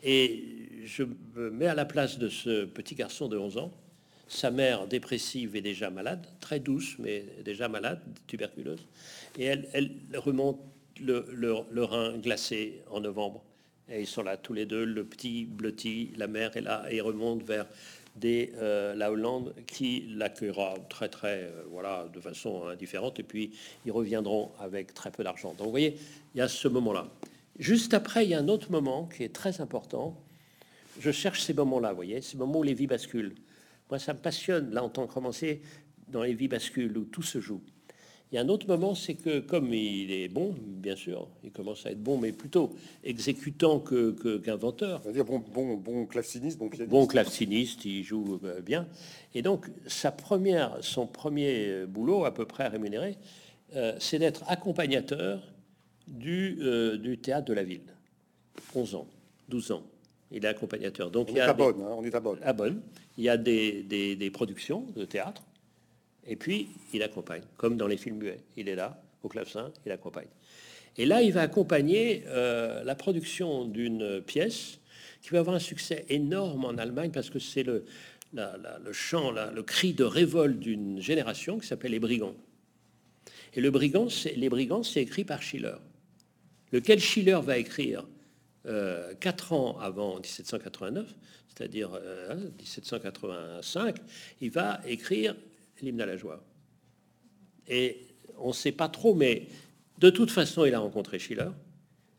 Et 0.02 0.44
je 0.84 1.04
me 1.34 1.50
mets 1.50 1.66
à 1.66 1.75
la 1.75 1.84
place 1.84 2.18
de 2.18 2.28
ce 2.28 2.64
petit 2.64 2.94
garçon 2.94 3.28
de 3.28 3.36
11 3.36 3.58
ans 3.58 3.72
sa 4.28 4.50
mère 4.50 4.86
dépressive 4.86 5.54
est 5.56 5.60
déjà 5.60 5.90
malade, 5.90 6.26
très 6.40 6.58
douce, 6.58 6.96
mais 6.98 7.25
déjà 7.44 7.68
malade, 7.68 8.00
tuberculeuse. 8.26 8.86
Et 9.38 9.44
elle, 9.44 9.92
remonte 10.14 10.60
le, 11.00 11.82
rein 11.82 12.18
glacé 12.18 12.82
en 12.90 13.00
novembre. 13.00 13.44
Et 13.88 14.00
ils 14.00 14.06
sont 14.06 14.25
là 14.25 14.36
tous 14.36 14.52
les 14.52 14.66
deux, 14.66 14.84
le 14.84 15.04
petit 15.04 15.44
blotti, 15.44 16.10
la 16.16 16.26
mère 16.26 16.56
est 16.56 16.60
là, 16.60 16.84
et 16.90 16.96
ils 16.96 17.02
remontent 17.02 17.44
vers 17.44 17.66
des, 18.16 18.52
euh, 18.56 18.94
la 18.94 19.12
Hollande 19.12 19.54
qui 19.66 20.06
l'accueillera 20.08 20.75
très 20.88 21.08
très 21.08 21.44
euh, 21.44 21.62
voilà 21.70 22.08
de 22.12 22.20
façon 22.20 22.66
indifférente 22.66 23.18
et 23.20 23.23
puis 23.23 23.52
ils 23.85 23.92
reviendront 23.92 24.50
avec 24.58 24.94
très 24.94 25.11
peu 25.11 25.23
d'argent. 25.23 25.54
Donc 25.54 25.66
vous 25.66 25.70
voyez, 25.70 25.96
il 26.35 26.38
y 26.38 26.40
a 26.40 26.49
ce 26.49 26.68
moment-là. 26.68 27.08
Juste 27.58 27.94
après, 27.94 28.25
il 28.25 28.30
y 28.30 28.35
a 28.35 28.38
un 28.38 28.49
autre 28.49 28.70
moment 28.70 29.06
qui 29.06 29.23
est 29.23 29.35
très 29.35 29.61
important. 29.61 30.20
Je 31.00 31.11
cherche 31.11 31.42
ces 31.42 31.54
moments-là, 31.54 31.90
vous 31.90 31.96
voyez, 31.96 32.20
ces 32.20 32.37
moments 32.37 32.58
où 32.61 32.62
les 32.62 32.75
vies 32.75 32.87
basculent. 32.87 33.35
Moi, 33.90 33.99
ça 33.99 34.12
me 34.14 34.18
passionne, 34.18 34.73
là, 34.73 34.82
en 34.82 34.88
tant 34.88 35.06
que 35.06 35.12
romancier, 35.12 35.62
dans 36.08 36.23
les 36.23 36.35
vies 36.35 36.49
bascules 36.49 36.96
où 36.96 37.04
tout 37.04 37.23
se 37.23 37.40
joue. 37.40 37.61
Il 38.30 38.35
y 38.35 38.38
a 38.38 38.40
un 38.40 38.49
autre 38.49 38.66
moment, 38.66 38.95
c'est 38.95 39.14
que 39.14 39.38
comme 39.38 39.73
il 39.73 40.11
est 40.11 40.28
bon, 40.28 40.54
bien 40.61 40.97
sûr, 40.97 41.28
il 41.45 41.52
commence 41.52 41.87
à 41.87 41.92
être 41.92 42.02
bon, 42.02 42.18
mais 42.18 42.33
plutôt 42.33 42.71
exécutant 43.04 43.78
que, 43.78 44.38
qu'inventeur. 44.38 45.00
dire 45.12 45.25
bon, 45.25 45.38
bon, 45.38 45.76
bon 45.76 46.06
claveciniste, 46.06 46.59
bon 46.59 46.68
pianiste. 46.68 46.90
Bon 46.90 47.06
claveciniste, 47.06 47.85
il 47.85 48.02
joue 48.02 48.40
euh, 48.45 48.61
bien. 48.61 48.88
Et 49.35 49.42
donc, 49.42 49.66
sa 49.87 50.11
première, 50.11 50.76
son 50.80 51.06
premier 51.06 51.87
boulot, 51.87 52.25
à 52.25 52.35
peu 52.35 52.47
près 52.47 52.66
rémunéré, 52.66 53.16
euh, 53.75 53.95
c'est 53.99 54.18
d'être 54.18 54.45
accompagnateur 54.49 55.42
du, 56.06 56.59
euh, 56.61 56.97
du 56.97 57.18
théâtre 57.18 57.47
de 57.47 57.52
la 57.52 57.64
ville. 57.64 57.95
11 58.75 58.95
ans, 58.95 59.06
12 59.49 59.73
ans. 59.73 59.83
Il 60.30 60.45
est 60.45 60.49
accompagnateur. 60.49 61.11
Donc, 61.11 61.28
on, 61.28 61.33
il 61.33 61.38
est 61.38 61.42
à 61.42 61.52
Bonne, 61.52 61.80
hein, 61.80 61.95
on 61.97 62.04
est 62.04 62.14
à 62.14 62.21
Bonne. 62.21 62.38
À 62.42 62.52
Bonne. 62.52 62.80
Il 63.16 63.25
y 63.25 63.28
a 63.28 63.37
des, 63.37 63.83
des, 63.83 64.30
productions 64.30 64.87
de 64.95 65.04
théâtre. 65.04 65.42
Et 66.26 66.37
puis, 66.37 66.68
il 66.92 67.02
accompagne, 67.02 67.42
comme 67.56 67.76
dans 67.76 67.87
les 67.87 67.97
films 67.97 68.18
muets. 68.18 68.40
Il 68.56 68.68
est 68.68 68.75
là, 68.75 69.00
au 69.23 69.28
clavecin, 69.28 69.73
il 69.85 69.92
accompagne. 69.92 70.28
Et 70.99 71.06
là, 71.06 71.23
il 71.23 71.33
va 71.33 71.42
accompagner 71.42 72.25
euh, 72.26 72.83
la 72.85 72.95
production 72.95 73.64
d'une 73.64 74.23
pièce 74.23 74.78
qui 75.23 75.30
va 75.30 75.40
avoir 75.40 75.56
un 75.56 75.61
succès 75.61 76.06
énorme 76.09 76.64
en 76.64 76.78
Allemagne 76.78 77.11
parce 77.11 77.30
que 77.30 77.38
c'est 77.38 77.62
le, 77.62 77.85
chant, 78.92 79.30
le 79.30 79.62
cri 79.62 79.92
de 79.92 80.04
révolte 80.04 80.59
d'une 80.59 81.00
génération 81.00 81.59
qui 81.59 81.66
s'appelle 81.66 81.92
Les 81.92 81.99
Brigands. 81.99 82.37
Et 83.54 83.61
le 83.61 83.71
brigand, 83.71 84.09
Les 84.37 84.49
Brigands, 84.49 84.83
c'est 84.83 85.02
écrit 85.02 85.25
par 85.25 85.42
Schiller. 85.42 85.76
Lequel 86.73 87.00
Schiller 87.00 87.38
va 87.42 87.59
écrire 87.59 88.06
euh, 88.66 89.14
quatre 89.14 89.52
ans 89.52 89.78
avant 89.80 90.16
1789, 90.16 91.14
c'est-à-dire 91.49 91.90
1785, 92.59 93.99
euh, 93.99 94.02
il 94.40 94.50
va 94.50 94.80
écrire 94.87 95.35
l'hymne 95.83 96.00
à 96.00 96.06
la 96.06 96.16
joie. 96.16 96.45
Et 97.68 98.06
on 98.38 98.49
ne 98.49 98.52
sait 98.52 98.73
pas 98.73 98.88
trop, 98.88 99.14
mais 99.14 99.49
de 99.99 100.11
toute 100.11 100.30
façon, 100.30 100.64
il 100.64 100.75
a 100.75 100.78
rencontré 100.78 101.18
Schiller, 101.18 101.50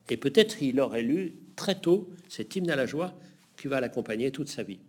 et 0.09 0.17
peut-être 0.17 0.61
il 0.61 0.79
aurait 0.79 1.01
lu 1.01 1.35
très 1.55 1.75
tôt 1.75 2.09
cet 2.27 2.55
hymne 2.55 2.69
à 2.69 2.75
la 2.75 2.85
joie 2.85 3.13
qui 3.55 3.67
va 3.67 3.81
l'accompagner 3.81 4.31
toute 4.31 4.49
sa 4.49 4.63
vie. 4.63 4.79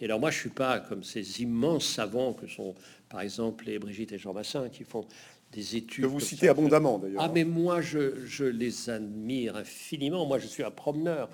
Et 0.00 0.04
alors 0.04 0.20
moi, 0.20 0.30
je 0.30 0.38
suis 0.38 0.50
pas 0.50 0.80
comme 0.80 1.02
ces 1.02 1.42
immenses 1.42 1.86
savants 1.86 2.32
que 2.32 2.46
sont, 2.46 2.74
par 3.08 3.20
exemple, 3.20 3.66
les 3.66 3.78
Brigitte 3.78 4.12
et 4.12 4.18
Jean 4.18 4.32
Massin, 4.32 4.68
qui 4.68 4.84
font 4.84 5.06
des 5.52 5.76
études. 5.76 6.04
Que 6.04 6.08
vous 6.08 6.20
citez 6.20 6.48
abondamment 6.48 6.98
d'ailleurs. 6.98 7.22
Ah, 7.22 7.30
mais 7.32 7.44
moi, 7.44 7.80
je, 7.80 8.24
je, 8.24 8.44
les 8.44 8.90
admire 8.90 9.56
infiniment. 9.56 10.24
Moi, 10.26 10.38
je 10.38 10.46
suis 10.46 10.62
un 10.62 10.70
promeneur 10.70 11.28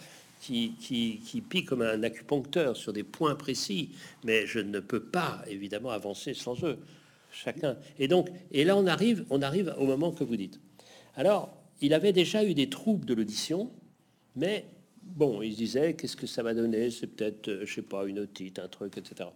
qui, 0.44 0.74
qui, 0.78 1.20
qui 1.24 1.40
pique 1.40 1.66
comme 1.66 1.80
un 1.80 2.02
acupuncteur 2.02 2.76
sur 2.76 2.92
des 2.92 3.02
points 3.02 3.34
précis, 3.34 3.90
mais 4.24 4.46
je 4.46 4.58
ne 4.58 4.78
peux 4.78 5.02
pas 5.02 5.42
évidemment 5.48 5.90
avancer 5.90 6.34
sans 6.34 6.62
eux. 6.64 6.78
Chacun. 7.32 7.76
Et 7.98 8.08
donc, 8.08 8.28
et 8.52 8.64
là, 8.64 8.76
on 8.76 8.86
arrive, 8.86 9.24
on 9.30 9.40
arrive 9.40 9.74
au 9.78 9.86
moment 9.86 10.12
que 10.12 10.22
vous 10.22 10.36
dites. 10.36 10.60
Alors, 11.16 11.56
il 11.80 11.94
avait 11.94 12.12
déjà 12.12 12.44
eu 12.44 12.52
des 12.52 12.68
troubles 12.68 13.06
de 13.06 13.14
l'audition, 13.14 13.72
mais 14.36 14.66
bon, 15.02 15.40
il 15.40 15.52
se 15.52 15.56
disait, 15.56 15.94
qu'est-ce 15.94 16.16
que 16.16 16.26
ça 16.26 16.42
va 16.42 16.52
donner 16.52 16.90
C'est 16.90 17.06
peut-être, 17.06 17.48
euh, 17.48 17.66
je 17.66 17.74
sais 17.74 17.82
pas, 17.82 18.04
une 18.04 18.18
otite, 18.18 18.58
un 18.58 18.68
truc, 18.68 18.98
etc. 18.98 19.30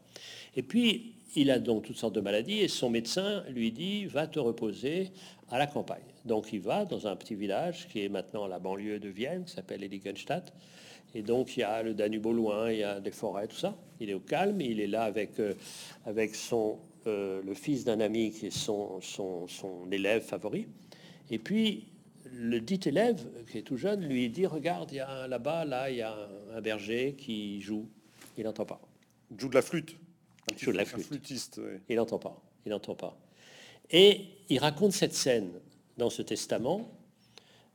Et 0.54 0.62
puis, 0.62 1.14
il 1.36 1.50
a 1.50 1.58
donc 1.58 1.84
toutes 1.84 1.96
sortes 1.96 2.14
de 2.14 2.20
maladies 2.20 2.60
et 2.60 2.68
son 2.68 2.90
médecin 2.90 3.44
lui 3.48 3.72
dit 3.72 4.06
va 4.06 4.26
te 4.26 4.38
reposer 4.38 5.10
à 5.50 5.58
la 5.58 5.66
campagne. 5.66 6.04
Donc 6.24 6.52
il 6.52 6.60
va 6.60 6.84
dans 6.84 7.06
un 7.06 7.16
petit 7.16 7.34
village 7.34 7.88
qui 7.88 8.04
est 8.04 8.08
maintenant 8.08 8.46
la 8.46 8.58
banlieue 8.58 8.98
de 8.98 9.08
Vienne, 9.08 9.44
qui 9.44 9.52
s'appelle 9.52 9.82
Heiligenstadt. 9.82 10.52
Et 11.14 11.22
donc 11.22 11.56
il 11.56 11.60
y 11.60 11.62
a 11.62 11.82
le 11.82 11.94
Danube 11.94 12.26
au 12.26 12.32
loin, 12.32 12.70
il 12.70 12.78
y 12.78 12.84
a 12.84 13.00
des 13.00 13.10
forêts, 13.10 13.46
tout 13.46 13.56
ça. 13.56 13.76
Il 14.00 14.10
est 14.10 14.14
au 14.14 14.20
calme, 14.20 14.60
il 14.60 14.80
est 14.80 14.86
là 14.86 15.02
avec, 15.02 15.40
euh, 15.40 15.54
avec 16.06 16.34
son, 16.34 16.78
euh, 17.06 17.42
le 17.42 17.54
fils 17.54 17.84
d'un 17.84 18.00
ami 18.00 18.30
qui 18.30 18.46
est 18.46 18.56
son, 18.56 19.00
son, 19.00 19.48
son 19.48 19.90
élève 19.90 20.22
favori. 20.22 20.66
Et 21.30 21.38
puis 21.38 21.84
le 22.32 22.60
dit 22.60 22.80
élève, 22.86 23.26
qui 23.50 23.58
est 23.58 23.62
tout 23.62 23.76
jeune, 23.76 24.06
lui 24.06 24.28
dit 24.28 24.46
Regarde, 24.46 24.90
il 24.92 24.96
y 24.96 25.00
a 25.00 25.26
là-bas, 25.26 25.64
là, 25.64 25.90
il 25.90 25.96
y 25.96 26.02
a 26.02 26.16
un 26.54 26.60
berger 26.60 27.14
qui 27.16 27.60
joue. 27.60 27.88
Il 28.36 28.44
n'entend 28.44 28.66
pas. 28.66 28.80
Il 29.30 29.40
joue 29.40 29.48
de 29.48 29.54
la 29.54 29.62
flûte. 29.62 29.96
Il 30.50 30.58
joue 30.58 30.72
de 30.72 30.76
la 30.76 30.84
flûte. 30.84 31.60
Il 31.88 31.96
n'entend 31.96 32.18
pas. 32.18 32.40
Il 32.64 32.70
n'entend 32.70 32.94
pas. 32.94 33.18
Et 33.90 34.26
il 34.48 34.58
raconte 34.58 34.92
cette 34.92 35.14
scène 35.14 35.50
dans 35.96 36.10
ce 36.10 36.22
testament 36.22 36.90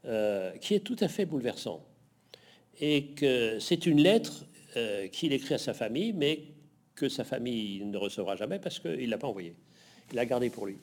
euh, 0.06 0.52
qui 0.58 0.76
est 0.76 0.80
tout 0.80 0.98
à 1.00 1.08
fait 1.08 1.26
bouleversant. 1.26 1.84
Et 2.80 3.08
que 3.08 3.60
c'est 3.60 3.86
une 3.86 4.02
lettre 4.02 4.46
euh, 4.76 5.08
qu'il 5.08 5.34
écrit 5.34 5.54
à 5.54 5.58
sa 5.58 5.74
famille, 5.74 6.14
mais 6.14 6.44
que 6.96 7.10
sa 7.10 7.24
famille 7.24 7.84
ne 7.86 7.98
recevra 7.98 8.36
jamais 8.36 8.60
parce 8.60 8.80
qu'il 8.80 9.06
ne 9.06 9.10
l'a 9.10 9.18
pas 9.18 9.28
envoyé. 9.28 9.56
Il 10.12 10.16
l'a 10.16 10.26
gardé 10.26 10.50
pour 10.50 10.66
lui. 10.66 10.78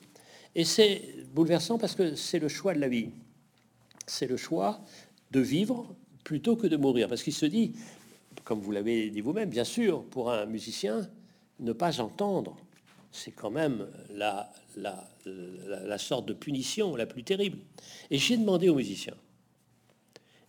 Et 0.55 0.65
c'est 0.65 1.03
bouleversant 1.33 1.79
parce 1.79 1.95
que 1.95 2.15
c'est 2.15 2.39
le 2.39 2.49
choix 2.49 2.75
de 2.75 2.81
la 2.81 2.89
vie. 2.89 3.11
C'est 4.07 4.27
le 4.27 4.37
choix 4.37 4.81
de 5.31 5.41
vivre 5.41 5.95
plutôt 6.25 6.57
que 6.57 6.67
de 6.67 6.77
mourir. 6.77 7.09
Parce 7.09 7.23
qu'il 7.23 7.33
se 7.33 7.47
dit, 7.47 7.73
comme 8.45 8.61
vous 8.61 8.73
l'avez 8.73 9.11
dit 9.11 9.21
vous-même, 9.21 9.49
bien 9.49 9.65
sûr, 9.65 10.05
pour 10.05 10.31
un 10.31 10.47
musicien, 10.47 11.09
ne 11.61 11.73
pas 11.73 12.01
entendre, 12.01 12.57
c'est 13.13 13.33
quand 13.33 13.51
même 13.51 13.89
la, 14.11 14.53
la, 14.77 15.09
la, 15.25 15.99
sorte 15.99 16.27
de 16.27 16.33
punition 16.33 16.97
la 16.97 17.07
plus 17.07 17.25
terrible. 17.25 17.59
Et 18.11 18.19
j'ai 18.19 18.37
demandé 18.37 18.69
aux 18.69 18.75
musiciens, 18.75 19.17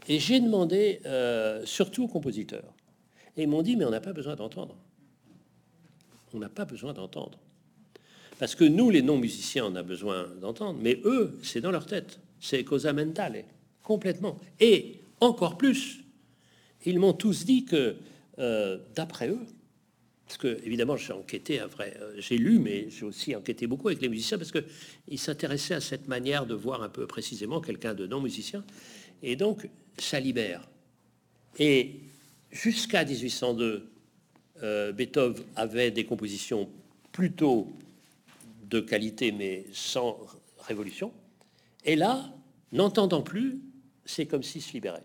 et 0.08 0.20
j'ai 0.20 0.40
demandé 0.40 1.02
euh, 1.06 1.66
surtout 1.66 2.04
aux 2.04 2.08
compositeurs, 2.08 2.74
et 3.38 3.44
ils 3.44 3.48
m'ont 3.48 3.62
dit, 3.62 3.76
mais 3.76 3.86
on 3.86 3.92
n'a 3.92 4.02
pas 4.02 4.14
besoin 4.14 4.36
d'entendre. 4.36 4.76
On 6.34 6.40
n'a 6.40 6.50
pas 6.50 6.66
besoin 6.66 6.94
d'entendre. 6.94 7.40
Parce 8.40 8.56
que 8.56 8.64
nous, 8.64 8.90
les 8.90 9.02
non-musiciens, 9.02 9.66
on 9.66 9.76
a 9.76 9.84
besoin 9.84 10.28
d'entendre, 10.42 10.80
mais 10.82 11.00
eux, 11.06 11.38
c'est 11.44 11.62
dans 11.62 11.72
leur 11.72 11.86
tête. 11.86 12.20
C'est 12.40 12.64
cosa 12.64 12.92
mentale, 12.92 13.44
complètement. 13.84 14.38
Et 14.60 15.00
encore 15.20 15.58
plus, 15.58 16.00
ils 16.86 17.00
m'ont 17.00 17.14
tous 17.14 17.46
dit 17.46 17.66
que, 17.66 17.96
euh, 18.40 18.80
d'après 18.96 19.30
eux, 19.30 19.46
parce 20.26 20.38
que 20.38 20.66
évidemment 20.66 20.96
j'ai 20.96 21.12
enquêté, 21.12 21.58
vrai, 21.60 21.98
euh, 22.00 22.14
j'ai 22.18 22.38
lu, 22.38 22.58
mais 22.58 22.90
j'ai 22.90 23.04
aussi 23.04 23.36
enquêté 23.36 23.68
beaucoup 23.68 23.90
avec 23.90 24.02
les 24.02 24.08
musiciens 24.08 24.38
parce 24.38 24.52
que 24.52 24.64
ils 25.10 25.20
s'intéressaient 25.20 25.74
à 25.74 25.82
cette 25.82 26.08
manière 26.08 26.46
de 26.46 26.54
voir 26.54 26.84
un 26.84 26.90
peu 26.90 27.06
précisément 27.06 27.60
quelqu'un 27.60 27.94
de 27.94 28.08
non 28.08 28.22
musicien, 28.22 28.64
et 29.22 29.36
donc 29.36 29.70
ça 29.98 30.20
libère. 30.20 30.68
Et 31.60 32.00
jusqu'à 32.52 33.06
1802, 33.06 33.92
euh, 34.64 34.92
Beethoven 34.92 35.44
avait 35.56 35.92
des 35.92 36.06
compositions 36.06 36.70
plutôt 37.12 37.68
de 38.64 38.80
qualité, 38.80 39.32
mais 39.32 39.66
sans 39.74 40.18
révolution. 40.60 41.12
Et 41.84 41.96
là, 41.96 42.32
n'entendant 42.72 43.22
plus, 43.22 43.60
c'est 44.06 44.26
comme 44.26 44.44
s'il 44.44 44.62
se 44.62 44.74
libérait. 44.74 45.04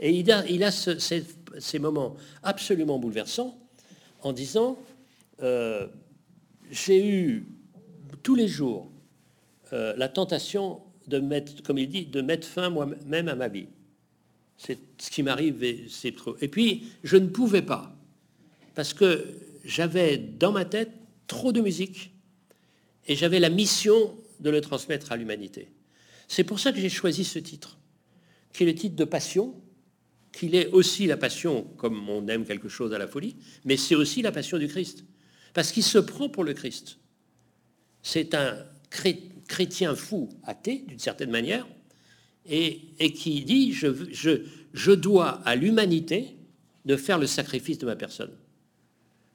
Et 0.00 0.10
il 0.10 0.30
a, 0.64 0.70
ces, 0.70 1.78
moments 1.78 2.16
absolument 2.42 2.98
bouleversants 2.98 3.56
en 4.22 4.32
disant 4.32 4.76
euh, 5.42 5.86
J'ai 6.70 7.08
eu 7.08 7.46
tous 8.22 8.34
les 8.34 8.48
jours 8.48 8.90
euh, 9.72 9.94
la 9.96 10.08
tentation 10.08 10.80
de 11.06 11.18
mettre, 11.20 11.62
comme 11.62 11.78
il 11.78 11.88
dit, 11.88 12.06
de 12.06 12.22
mettre 12.22 12.46
fin 12.46 12.70
moi-même 12.70 13.28
à 13.28 13.34
ma 13.34 13.48
vie. 13.48 13.68
C'est 14.56 14.78
ce 14.98 15.10
qui 15.10 15.22
m'arrive, 15.22 15.88
c'est 15.88 16.14
trop. 16.14 16.36
Et 16.40 16.48
puis, 16.48 16.88
je 17.02 17.16
ne 17.16 17.28
pouvais 17.28 17.62
pas, 17.62 17.96
parce 18.74 18.94
que 18.94 19.26
j'avais 19.64 20.16
dans 20.18 20.52
ma 20.52 20.64
tête 20.64 20.92
trop 21.26 21.52
de 21.52 21.60
musique 21.60 22.12
et 23.06 23.16
j'avais 23.16 23.40
la 23.40 23.50
mission 23.50 24.16
de 24.40 24.50
le 24.50 24.60
transmettre 24.60 25.12
à 25.12 25.16
l'humanité. 25.16 25.68
C'est 26.28 26.44
pour 26.44 26.58
ça 26.58 26.72
que 26.72 26.80
j'ai 26.80 26.88
choisi 26.88 27.24
ce 27.24 27.38
titre, 27.38 27.78
qui 28.52 28.62
est 28.62 28.66
le 28.66 28.74
titre 28.74 28.96
de 28.96 29.04
Passion, 29.04 29.54
qu'il 30.32 30.54
est 30.54 30.68
aussi 30.68 31.06
la 31.06 31.16
passion, 31.16 31.62
comme 31.76 32.08
on 32.08 32.26
aime 32.28 32.44
quelque 32.44 32.68
chose 32.68 32.92
à 32.92 32.98
la 32.98 33.06
folie, 33.06 33.36
mais 33.64 33.76
c'est 33.76 33.94
aussi 33.94 34.22
la 34.22 34.32
passion 34.32 34.58
du 34.58 34.68
Christ. 34.68 35.04
Parce 35.52 35.70
qu'il 35.70 35.84
se 35.84 35.98
prend 35.98 36.28
pour 36.28 36.44
le 36.44 36.54
Christ. 36.54 36.98
C'est 38.02 38.34
un 38.34 38.66
chrétien 39.46 39.94
fou, 39.94 40.28
athée, 40.42 40.84
d'une 40.88 40.98
certaine 40.98 41.30
manière, 41.30 41.66
et, 42.46 43.12
qui 43.12 43.44
dit 43.44 43.72
je, 43.72 44.92
dois 44.92 45.40
à 45.44 45.56
l'humanité 45.56 46.36
de 46.84 46.96
faire 46.96 47.18
le 47.18 47.26
sacrifice 47.26 47.78
de 47.78 47.86
ma 47.86 47.96
personne. 47.96 48.32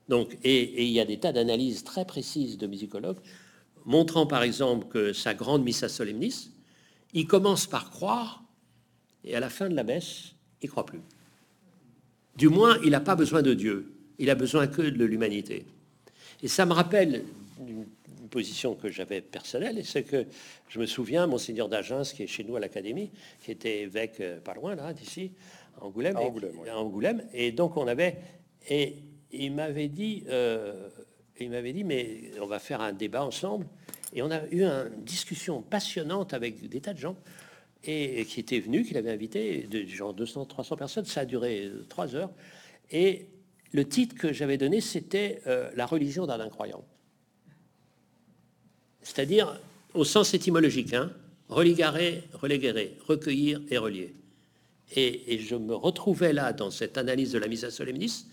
Donc, 0.08 0.38
et, 0.44 0.84
il 0.84 0.92
y 0.92 1.00
a 1.00 1.06
des 1.06 1.20
tas 1.20 1.32
d'analyses 1.32 1.84
très 1.84 2.06
précises 2.06 2.58
de 2.58 2.68
musicologues 2.68 3.20
montrant 3.86 4.28
par 4.28 4.44
exemple 4.44 4.88
que 4.88 5.14
sa 5.14 5.34
grande 5.34 5.64
Missa 5.64 5.90
Solemnis, 5.90 6.52
il 7.14 7.26
commence 7.26 7.66
par 7.66 7.90
croire, 7.90 8.44
et 9.24 9.36
à 9.36 9.40
la 9.40 9.50
fin 9.50 9.70
de 9.70 9.76
la 9.76 9.84
messe, 9.84 10.34
il 10.62 10.70
croit 10.70 10.86
plus. 10.86 11.02
Du 12.36 12.50
moins, 12.50 12.78
il 12.84 12.92
n'a 12.92 13.00
pas 13.00 13.16
besoin 13.16 13.42
de 13.42 13.54
Dieu, 13.54 13.92
il 14.20 14.30
a 14.30 14.36
besoin 14.36 14.68
que 14.68 14.82
de 14.82 15.06
l'humanité. 15.06 15.66
Et 16.44 16.48
ça 16.48 16.66
me 16.66 16.74
rappelle 16.74 17.24
position 18.30 18.76
que 18.76 18.90
j'avais 18.90 19.22
personnelle, 19.22 19.78
et 19.78 19.84
c'est 19.84 20.04
que 20.04 20.26
je 20.70 20.80
me 20.80 20.86
souviens, 20.86 21.28
monseigneur 21.28 21.70
d'Agens, 21.70 22.14
qui 22.14 22.24
est 22.24 22.28
chez 22.28 22.44
nous 22.44 22.56
à 22.56 22.60
l'Académie, 22.60 23.12
qui 23.42 23.52
était 23.52 23.82
évêque 23.82 24.22
euh, 24.22 24.40
pas 24.40 24.54
loin, 24.54 24.76
là, 24.76 24.94
d'ici, 24.94 25.32
à 25.80 25.86
Angoulême, 25.86 26.18
et, 26.66 26.72
Angoulême, 26.72 27.24
et 27.34 27.52
donc 27.52 27.78
on 27.78 27.88
avait, 27.88 28.18
et 28.70 28.96
il 29.32 29.54
m'avait 29.54 29.88
dit, 29.88 30.24
euh, 30.30 30.90
il 31.40 31.50
m'avait 31.50 31.74
dit, 31.74 31.84
mais 31.84 32.32
on 32.42 32.46
va 32.46 32.60
faire 32.60 32.82
un 32.82 32.94
débat 32.94 33.24
ensemble, 33.24 33.66
et 34.14 34.22
on 34.22 34.32
a 34.32 34.46
eu 34.48 34.64
une 34.64 35.04
discussion 35.04 35.62
passionnante 35.62 36.34
avec 36.34 36.68
des 36.68 36.82
tas 36.82 36.94
de 36.94 37.00
gens 37.00 37.16
et, 37.84 38.26
qui 38.26 38.40
était 38.40 38.60
venu, 38.60 38.84
qu'il 38.84 38.98
avait 38.98 39.12
invité, 39.12 39.64
de 39.64 39.86
genre 39.86 40.14
200, 40.14 40.46
300 40.46 40.76
personnes. 40.76 41.06
Ça 41.06 41.22
a 41.22 41.26
duré 41.26 41.66
euh, 41.66 41.86
trois 41.88 42.16
heures. 42.16 42.32
Et 42.92 43.28
le 43.72 43.88
titre 43.88 44.16
que 44.16 44.34
j'avais 44.34 44.58
donné, 44.58 44.82
c'était 44.82 45.42
euh, 45.48 45.70
La 45.76 45.86
religion 45.86 46.26
d'un 46.26 46.40
incroyant. 46.40 46.84
C'est-à-dire, 49.02 49.60
au 49.94 50.04
sens 50.04 50.34
étymologique, 50.34 50.94
hein, 50.94 51.12
reléguer, 51.48 52.22
recueillir 53.08 53.62
et 53.70 53.78
relier. 53.78 54.14
Et, 54.96 55.40
je 55.40 55.56
me 55.56 55.76
retrouvais 55.76 56.34
là 56.34 56.52
dans 56.52 56.72
cette 56.72 56.98
analyse 56.98 57.32
de 57.32 57.40
la 57.40 57.48
mise 57.48 57.64
à 57.64 57.72
solemnis 57.72 58.26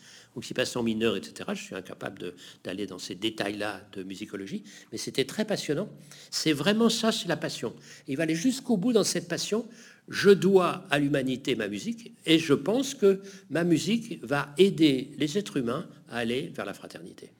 passe 0.54 0.76
en 0.76 0.82
mineur, 0.82 1.16
etc. 1.16 1.50
Je 1.54 1.62
suis 1.62 1.74
incapable 1.74 2.34
d'aller 2.64 2.86
dans 2.86 2.98
ces 2.98 3.14
détails-là 3.14 3.82
de 3.92 4.02
musicologie, 4.02 4.64
mais 4.92 4.98
c'était 4.98 5.24
très 5.24 5.44
passionnant. 5.44 5.88
C'est 6.30 6.52
vraiment 6.52 6.88
ça, 6.88 7.12
c'est 7.12 7.28
la 7.28 7.36
passion. 7.36 7.74
Il 8.08 8.16
va 8.16 8.24
aller 8.24 8.34
jusqu'au 8.34 8.76
bout 8.76 8.92
dans 8.92 9.04
cette 9.04 9.28
passion. 9.28 9.66
Je 10.08 10.30
dois 10.30 10.84
à 10.90 10.98
l'humanité 10.98 11.56
ma 11.56 11.68
musique, 11.68 12.12
et 12.26 12.38
je 12.38 12.54
pense 12.54 12.94
que 12.94 13.20
ma 13.50 13.64
musique 13.64 14.22
va 14.24 14.54
aider 14.58 15.10
les 15.18 15.38
êtres 15.38 15.56
humains 15.56 15.88
à 16.08 16.18
aller 16.18 16.52
vers 16.54 16.64
la 16.64 16.74
fraternité. 16.74 17.30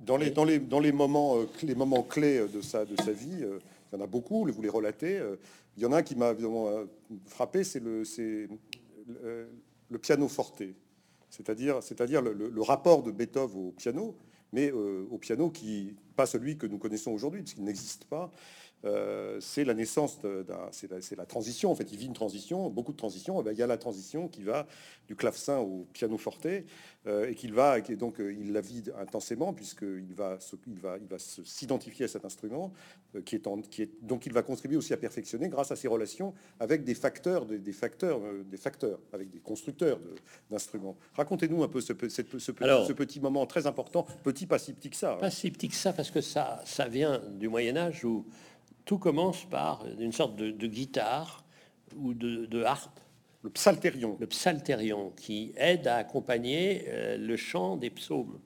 Dans 0.00 0.16
les, 0.16 0.30
dans 0.30 0.44
les, 0.44 0.58
dans 0.58 0.80
les, 0.80 0.92
moments, 0.92 1.38
euh, 1.38 1.46
les 1.62 1.74
moments 1.74 2.02
clés 2.02 2.46
de 2.48 2.60
sa, 2.60 2.84
de 2.84 2.96
sa 3.02 3.12
vie, 3.12 3.42
euh, 3.42 3.58
il 3.92 3.98
y 3.98 4.00
en 4.00 4.04
a 4.04 4.06
beaucoup, 4.06 4.46
vous 4.50 4.62
les 4.62 4.68
relatez. 4.68 5.18
Euh, 5.18 5.36
il 5.76 5.82
y 5.82 5.86
en 5.86 5.92
a 5.92 5.98
un 5.98 6.02
qui 6.02 6.16
m'a 6.16 6.34
frappé, 7.26 7.64
c'est 7.64 7.80
le, 7.80 8.02
le, 9.06 9.48
le 9.90 9.98
piano 9.98 10.28
forte 10.28 10.62
c'est-à-dire, 11.32 11.82
c'est-à-dire 11.82 12.20
le, 12.20 12.62
rapport 12.62 13.02
de 13.02 13.10
Beethoven 13.10 13.68
au 13.68 13.70
piano, 13.72 14.14
mais 14.52 14.70
euh, 14.70 15.06
au 15.10 15.16
piano 15.16 15.48
qui 15.48 15.96
pas 16.14 16.26
celui 16.26 16.58
que 16.58 16.66
nous 16.66 16.76
connaissons 16.76 17.10
aujourd'hui, 17.10 17.40
puisqu'il 17.40 17.64
n'existe 17.64 18.04
pas, 18.04 18.30
euh, 18.84 19.38
c'est 19.40 19.64
la 19.64 19.74
naissance, 19.74 20.18
c'est 20.72 20.90
la, 20.90 20.98
la, 21.16 21.26
transition. 21.26 21.70
En 21.70 21.74
fait, 21.74 21.92
il 21.92 21.98
vit 21.98 22.06
une 22.06 22.14
transition, 22.14 22.68
beaucoup 22.68 22.92
de 22.92 22.96
transitions. 22.96 23.40
Eh 23.40 23.44
ben, 23.44 23.52
il 23.52 23.58
y 23.58 23.62
a 23.62 23.66
la 23.66 23.78
transition 23.78 24.28
qui 24.28 24.42
va 24.42 24.66
du 25.06 25.14
clavecin 25.14 25.58
au 25.58 25.86
piano 25.92 26.18
forte 26.18 26.46
euh, 27.06 27.28
et 27.28 27.34
qu'il 27.34 27.52
va, 27.52 27.78
et 27.78 27.96
donc 27.96 28.20
euh, 28.20 28.32
il 28.32 28.52
la 28.52 28.60
vit 28.60 28.84
intensément 28.98 29.52
puisqu'il 29.52 30.14
va, 30.14 30.38
il 30.66 30.78
va, 30.78 30.96
il 30.98 31.06
va 31.06 31.16
s'identifier 31.18 32.04
à 32.04 32.08
cet 32.08 32.24
instrument 32.24 32.72
qui 33.24 33.34
est, 33.34 33.46
en, 33.46 33.60
qui 33.60 33.82
est, 33.82 33.90
donc 34.02 34.26
il 34.26 34.32
va 34.32 34.42
contribuer 34.42 34.76
aussi 34.76 34.92
à 34.92 34.96
perfectionner 34.96 35.48
grâce 35.48 35.70
à 35.70 35.76
ses 35.76 35.88
relations 35.88 36.32
avec 36.60 36.84
des 36.84 36.94
facteurs, 36.94 37.44
des, 37.46 37.72
facteurs, 37.72 38.20
des 38.44 38.56
facteurs, 38.56 39.00
avec 39.12 39.30
des 39.30 39.40
constructeurs 39.40 39.98
d'instruments. 40.50 40.96
Racontez-nous 41.14 41.62
un 41.62 41.68
peu 41.68 41.80
ce, 41.80 41.92
ce, 42.08 42.22
ce, 42.38 42.92
petit 42.92 43.20
moment 43.20 43.46
très 43.46 43.66
important, 43.66 44.06
petit 44.22 44.46
pas 44.46 44.58
si 44.58 44.72
petit 44.72 44.90
que 44.90 44.96
ça. 44.96 45.14
Hein. 45.14 45.18
Pas 45.18 45.30
si 45.30 45.50
petit 45.50 45.68
que 45.68 45.74
ça 45.74 45.92
parce 45.92 46.10
que 46.10 46.20
ça, 46.20 46.62
ça 46.64 46.88
vient 46.88 47.20
du 47.32 47.48
Moyen 47.48 47.76
Âge 47.76 48.04
où 48.04 48.24
tout 48.84 48.98
commence 48.98 49.44
par 49.44 49.84
une 49.98 50.12
sorte 50.12 50.36
de, 50.36 50.66
guitare 50.66 51.44
ou 51.96 52.14
de, 52.14 52.62
harpe. 52.62 53.00
Le 53.42 53.50
psalterion. 53.50 54.16
Le 54.20 54.26
psalterion 54.28 55.10
qui 55.16 55.52
aide 55.56 55.88
à 55.88 55.96
accompagner 55.96 56.84
euh, 56.86 57.16
le 57.16 57.36
chant 57.36 57.76
des 57.76 57.90
psaumes. 57.90 58.38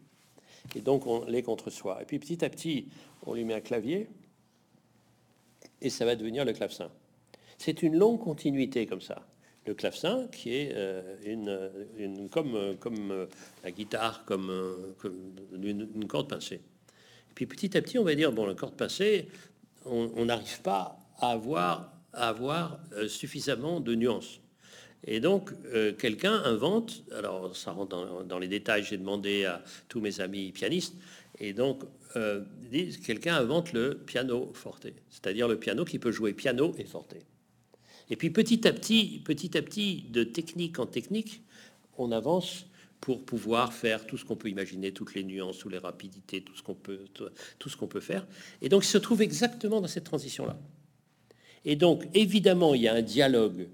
Et 0.75 0.81
donc 0.81 1.07
on 1.07 1.27
les 1.27 1.43
contre 1.43 1.69
soi. 1.69 2.01
Et 2.01 2.07
puis 2.07 2.19
petit 2.19 2.43
à 2.43 2.49
petit, 2.49 2.89
on 3.27 3.35
lui 3.35 3.45
met 3.45 3.53
un 3.53 3.61
clavier 3.61 4.09
et 5.83 5.91
ça 5.91 6.07
va 6.07 6.17
devenir 6.17 6.47
le 6.47 6.55
clavecin. 6.55 6.91
C'est 7.59 7.83
une 7.83 7.97
longue 7.97 8.21
continuité 8.21 8.87
comme 8.87 9.03
ça. 9.03 9.27
Le 9.67 9.75
clavecin 9.75 10.29
qui 10.29 10.55
est 10.55 10.73
euh, 10.75 11.17
une, 11.99 12.31
comme, 12.31 12.77
comme 12.81 13.11
euh, 13.11 13.27
la 13.65 13.73
guitare, 13.73 14.25
comme, 14.25 14.51
une, 15.53 15.91
une, 15.95 16.07
corde 16.07 16.31
pincée. 16.31 16.57
Et 17.31 17.35
puis 17.35 17.47
petit 17.47 17.77
à 17.77 17.83
petit, 17.83 17.99
on 17.99 18.05
va 18.05 18.15
dire, 18.15 18.33
bon, 18.33 18.47
la 18.47 18.55
corde 18.55 18.77
pincée, 18.77 19.29
on 19.89 20.25
n'arrive 20.25 20.61
pas 20.63 20.99
à 21.19 21.31
avoir, 22.13 22.81
euh, 22.93 23.09
suffisamment 23.09 23.81
de 23.81 23.95
nuances. 23.95 24.41
Et 25.05 25.21
donc, 25.21 25.53
euh, 25.67 25.93
quelqu'un 25.93 26.43
invente, 26.45 27.05
alors 27.13 27.55
ça 27.57 27.71
rentre 27.73 28.25
dans, 28.25 28.39
les 28.39 28.49
détails, 28.49 28.83
j'ai 28.83 28.97
demandé 28.97 29.45
à 29.45 29.63
tous 29.89 30.01
mes 30.01 30.21
amis 30.21 30.51
pianistes, 30.53 30.97
et 31.39 31.53
donc, 31.53 31.85
euh, 32.17 32.43
quelqu'un 33.05 33.37
invente 33.37 33.73
le 33.73 33.99
piano 33.99 34.51
forte, 34.55 34.87
c'est-à-dire 35.11 35.49
le 35.49 35.59
piano 35.59 35.85
qui 35.85 35.99
peut 35.99 36.11
jouer 36.11 36.33
piano 36.33 36.75
et 36.79 36.85
forte. 36.85 37.15
Et 38.09 38.17
puis 38.17 38.31
petit 38.31 38.67
à 38.67 38.73
petit, 38.73 39.21
petit 39.25 39.57
à 39.57 39.63
petit, 39.63 40.07
de 40.11 40.25
technique 40.25 40.79
en 40.79 40.87
technique, 40.87 41.43
on 41.99 42.13
avance 42.13 42.67
pour 43.01 43.25
pouvoir 43.25 43.73
faire 43.73 44.07
tout 44.07 44.17
ce 44.17 44.25
qu'on 44.25 44.37
peut 44.37 44.49
imaginer, 44.49 44.93
toutes 44.93 45.15
les 45.15 45.25
nuances, 45.25 45.59
toutes 45.59 45.73
les 45.73 45.79
rapidités, 45.79 46.43
tout 46.43 46.57
ce 46.57 46.63
qu'on 46.63 46.75
peut, 46.75 47.05
tout 47.59 47.69
ce 47.69 47.77
qu'on 47.77 47.87
peut 47.87 48.01
faire. 48.01 48.27
Et 48.63 48.69
donc, 48.69 48.85
il 48.85 48.89
se 48.89 48.99
trouve 48.99 49.23
exactement 49.23 49.81
dans 49.81 49.89
cette 49.89 50.05
transition-là. 50.05 50.59
Et 51.65 51.77
donc, 51.77 52.07
évidemment, 52.15 52.75
il 52.75 52.83
y 52.83 52.89
a 52.89 52.95
un 52.95 53.03
dialogue 53.03 53.69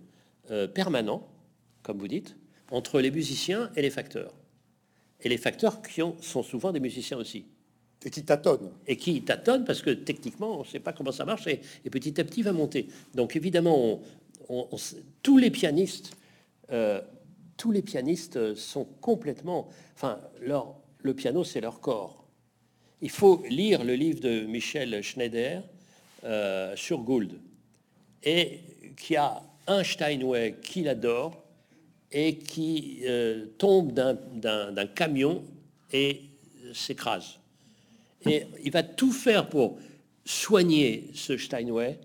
euh, 0.50 0.66
permanent, 0.66 1.28
comme 1.82 1.98
vous 1.98 2.08
dites, 2.08 2.36
entre 2.70 3.00
les 3.00 3.10
musiciens 3.10 3.70
et 3.76 3.82
les 3.82 3.90
facteurs. 3.90 4.34
Et 5.20 5.28
les 5.28 5.36
facteurs 5.36 5.82
qui 5.82 6.02
ont, 6.02 6.16
sont 6.20 6.42
souvent 6.42 6.72
des 6.72 6.80
musiciens 6.80 7.18
aussi. 7.18 7.44
Et 8.04 8.10
qui 8.10 8.24
tâtonnent. 8.24 8.72
Et 8.86 8.96
qui 8.96 9.22
tâtonnent 9.22 9.64
parce 9.64 9.82
que 9.82 9.90
techniquement, 9.90 10.58
on 10.58 10.62
ne 10.62 10.66
sait 10.66 10.80
pas 10.80 10.92
comment 10.92 11.12
ça 11.12 11.24
marche 11.24 11.46
et, 11.46 11.60
petit 11.90 12.20
à 12.20 12.24
petit 12.24 12.42
va 12.42 12.52
monter. 12.52 12.88
Donc 13.14 13.36
évidemment, 13.36 14.00
tous 15.22 15.38
les 15.38 15.50
pianistes 15.50 16.16
euh, 16.72 17.00
tous 17.56 17.70
les 17.70 17.82
pianistes 17.82 18.54
sont 18.54 18.84
complètement, 19.00 19.68
enfin, 19.94 20.18
le 20.40 21.14
piano, 21.14 21.44
c'est 21.44 21.60
leur 21.60 21.80
corps. 21.80 22.24
Il 23.00 23.10
faut 23.10 23.42
lire 23.48 23.84
le 23.84 23.94
livre 23.94 24.20
de 24.20 24.42
Michel 24.42 25.02
Schneider 25.02 25.62
euh, 26.24 26.76
sur 26.76 27.00
Gould, 27.00 27.32
et 28.22 28.60
qui 28.96 29.16
a 29.16 29.42
un 29.66 29.82
Steinway 29.82 30.56
qu'il 30.62 30.88
adore 30.88 31.42
et 32.10 32.36
qui 32.36 33.00
euh, 33.04 33.46
tombe 33.58 33.92
d'un 33.92 34.86
camion 34.94 35.42
et 35.92 36.20
s'écrase. 36.72 37.38
Et 38.24 38.46
il 38.62 38.70
va 38.70 38.82
tout 38.82 39.12
faire 39.12 39.48
pour 39.48 39.78
soigner 40.24 41.10
ce 41.14 41.36
Steinway, 41.36 41.98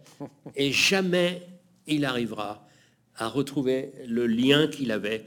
et 0.55 0.71
jamais 0.71 1.43
il 1.85 2.05
arrivera 2.05 2.67
à 3.15 3.27
retrouver 3.27 3.91
le 4.07 4.25
lien 4.25 4.67
qu'il 4.67 4.91
avait 4.91 5.25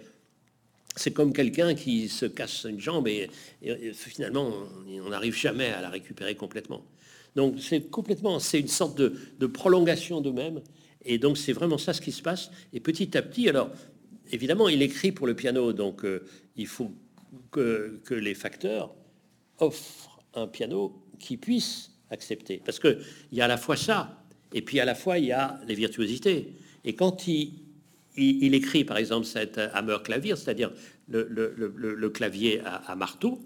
c'est 1.01 1.13
comme 1.13 1.33
quelqu'un 1.33 1.75
qui 1.75 2.09
se 2.09 2.27
casse 2.27 2.65
une 2.69 2.81
jambe 2.81 3.09
et, 3.09 3.31
finalement 3.93 4.53
on 5.03 5.09
n'arrive 5.09 5.35
jamais 5.35 5.69
à 5.69 5.81
la 5.81 5.89
récupérer 5.89 6.35
complètement. 6.35 6.85
Donc 7.37 7.57
c'est 7.61 7.91
complètement, 7.91 8.39
c'est 8.39 8.61
une 8.61 8.69
sorte 8.69 8.99
de, 8.99 9.47
prolongation 9.47 10.21
d'eux-mêmes. 10.21 10.61
Et 11.03 11.19
donc 11.19 11.39
c'est 11.39 11.53
vraiment 11.53 11.79
ça 11.79 11.95
ce 11.95 12.01
qui 12.01 12.13
se 12.13 12.23
passe. 12.23 12.51
Et 12.73 12.81
petit 12.81 13.17
à 13.17 13.23
petit, 13.23 13.49
alors 13.49 13.71
évidemment 14.31 14.69
il 14.69 14.83
écrit 14.83 15.13
pour 15.13 15.27
le 15.27 15.35
piano, 15.35 15.73
donc 15.73 16.05
euh, 16.05 16.27
il 16.57 16.67
faut 16.67 16.93
que, 17.51 18.01
les 18.11 18.35
facteurs 18.35 18.95
offrent 19.59 20.21
un 20.35 20.47
piano 20.47 21.03
qui 21.19 21.37
puisse 21.37 21.93
accepter. 22.11 22.61
Parce 22.65 22.79
qu'il 22.79 22.99
y 23.33 23.41
a 23.41 23.47
à 23.47 23.49
la 23.49 23.57
fois 23.57 23.77
ça, 23.77 24.23
et 24.53 24.63
puis 24.63 24.81
à 24.81 24.85
la 24.85 24.95
fois 24.95 25.19
il 25.19 25.27
y 25.27 25.33
a 25.33 25.59
les 25.67 25.75
virtuosités. 25.75 26.53
Et 26.85 26.95
quand 26.95 27.27
il, 27.27 27.53
il, 28.21 28.55
écrit 28.55 28.85
par 28.85 28.97
exemple 28.97 29.27
cet 29.27 29.59
hammer 29.59 29.99
clavier, 30.05 30.37
c'est-à-dire 30.37 30.73
le, 31.09 32.09
clavier 32.09 32.61
à, 32.65 32.95
marteau. 32.97 33.41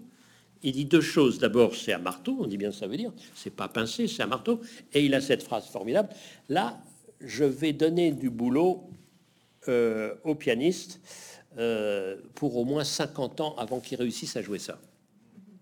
Il 0.63 0.73
dit 0.73 0.85
deux 0.85 1.01
choses. 1.01 1.37
D'abord, 1.39 1.75
c'est 1.75 1.93
à 1.93 1.99
marteau, 1.99 2.37
on 2.39 2.47
dit 2.47 2.57
bien 2.57 2.71
ça 2.71 2.87
veut 2.87 2.97
dire, 2.97 3.11
c'est 3.35 3.55
pas 3.55 3.67
pincé, 3.67 4.07
c'est 4.07 4.23
à 4.23 4.27
marteau. 4.27 4.61
Et 4.93 5.05
il 5.05 5.13
a 5.13 5.21
cette 5.21 5.43
phrase 5.43 5.67
formidable. 5.67 6.09
Là, 6.49 6.79
je 7.21 7.43
vais 7.43 7.73
donner 7.73 8.11
du 8.11 8.29
boulot 8.29 8.83
euh, 9.67 10.13
au 10.23 10.35
pianiste 10.35 10.99
euh, 11.57 12.17
pour 12.35 12.57
au 12.57 12.65
moins 12.65 12.83
50 12.83 13.41
ans 13.41 13.55
avant 13.57 13.79
qu'il 13.79 13.97
réussisse 13.97 14.35
à 14.35 14.41
jouer 14.41 14.59
ça. 14.59 14.79